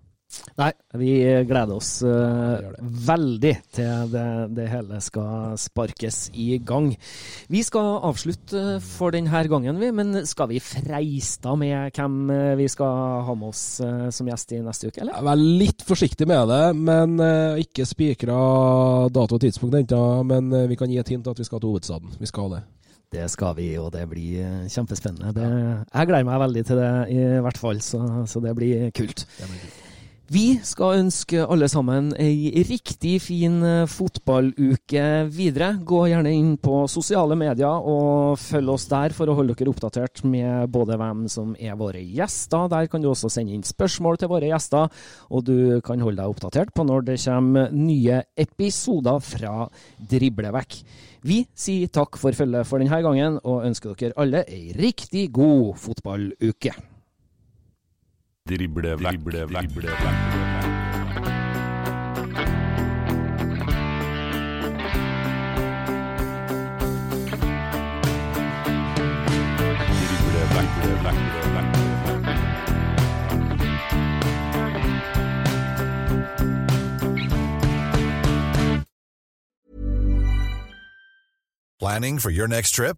Nei, 0.57 0.71
vi 0.97 1.11
gleder 1.45 1.77
oss 1.77 1.99
uh, 2.01 2.73
veldig 2.81 3.53
til 3.77 4.09
det, 4.09 4.25
det, 4.57 4.65
hele 4.71 4.97
skal 5.05 5.53
sparkes 5.61 6.31
i 6.33 6.57
gang. 6.65 6.89
Vi 7.53 7.61
skal 7.65 7.99
avslutte 8.07 8.79
for 8.81 9.13
denne 9.13 9.43
gangen, 9.51 9.77
vi, 9.77 9.91
men 9.93 10.23
skal 10.25 10.49
vi 10.49 10.61
freiste 10.63 11.53
med 11.61 11.93
hvem 11.93 12.31
eh, 12.33 12.55
vi 12.57 12.65
skal 12.71 13.21
ha 13.27 13.35
med 13.37 13.51
oss 13.51 13.63
uh, 13.85 14.09
som 14.13 14.29
gjest 14.29 14.55
i 14.57 14.63
neste 14.65 14.89
uke, 14.89 15.03
eller? 15.03 15.21
Vær 15.27 15.37
litt 15.37 15.85
forsiktig 15.85 16.25
med 16.29 16.49
det, 16.49 16.63
men 16.73 17.17
uh, 17.21 17.61
ikke 17.61 17.85
spikra 17.85 18.41
dato 19.13 19.37
og 19.37 19.45
tidspunkt 19.45 19.77
ennå. 19.77 20.03
Men 20.27 20.49
vi 20.71 20.75
kan 20.79 20.89
gi 20.89 20.97
et 20.99 21.13
hint 21.13 21.27
at 21.29 21.37
vi 21.37 21.45
skal 21.45 21.61
til 21.61 21.75
hovedstaden. 21.75 22.17
Vi 22.17 22.29
skal 22.29 22.55
det. 22.57 22.63
Det 23.13 23.29
skal 23.31 23.53
vi, 23.55 23.69
og 23.79 23.91
det 23.93 24.03
blir 24.09 24.67
kjempespennende. 24.73 25.31
Det, 25.37 25.47
jeg 25.93 26.09
gleder 26.09 26.27
meg 26.27 26.41
veldig 26.43 26.65
til 26.67 26.81
det, 26.81 26.93
i 27.13 27.25
hvert 27.45 27.61
fall, 27.61 27.83
så, 27.85 28.01
så 28.27 28.43
det 28.43 28.57
blir 28.57 28.89
kult. 28.89 29.23
Det 29.37 29.51
blir 29.51 29.61
kult. 29.61 29.83
Vi 30.27 30.57
skal 30.59 31.05
ønske 31.05 31.39
alle 31.39 31.69
sammen 31.71 32.09
ei 32.19 32.49
riktig 32.67 33.13
fin 33.23 33.61
eh, 33.63 33.85
fotballuke 33.87 35.03
videre. 35.31 35.69
Gå 35.87 36.01
gjerne 36.11 36.33
inn 36.35 36.49
på 36.59 36.81
sosiale 36.91 37.37
medier 37.39 37.87
og 37.87 38.35
følg 38.41 38.73
oss 38.73 38.89
der 38.91 39.15
for 39.15 39.31
å 39.31 39.37
holde 39.37 39.55
dere 39.55 39.71
oppdatert 39.71 40.25
med 40.27 40.67
både 40.73 40.97
hvem 40.99 41.21
som 41.31 41.53
er 41.55 41.79
våre 41.79 42.01
gjester. 42.03 42.67
Der 42.73 42.89
kan 42.91 43.05
du 43.05 43.07
også 43.13 43.31
sende 43.31 43.55
inn 43.55 43.63
spørsmål 43.63 44.19
til 44.19 44.31
våre 44.33 44.51
gjester, 44.51 44.91
og 45.31 45.47
du 45.47 45.79
kan 45.87 46.03
holde 46.03 46.19
deg 46.19 46.35
oppdatert 46.35 46.75
på 46.75 46.83
når 46.89 47.07
det 47.07 47.17
kommer 47.23 47.71
nye 47.71 48.19
episoder 48.35 49.23
fra 49.23 49.55
Driblevekk. 50.11 50.81
Vi 51.23 51.39
sier 51.55 51.87
takk 51.87 52.19
for 52.19 52.35
følget 52.35 52.67
for 52.67 52.83
denne 52.83 52.99
gangen, 53.07 53.39
og 53.47 53.63
ønsker 53.71 53.95
dere 53.95 54.19
alle 54.19 54.43
ei 54.51 54.75
riktig 54.75 55.29
god 55.39 55.79
fotballuke. 55.87 56.75
Driblevlekk, 58.47 59.19
driblevlekk, 59.27 59.69
driblevlekk. 59.75 60.47
Planning 81.79 82.19
for 82.19 82.29
your 82.29 82.47
next 82.47 82.71
trip? 82.71 82.97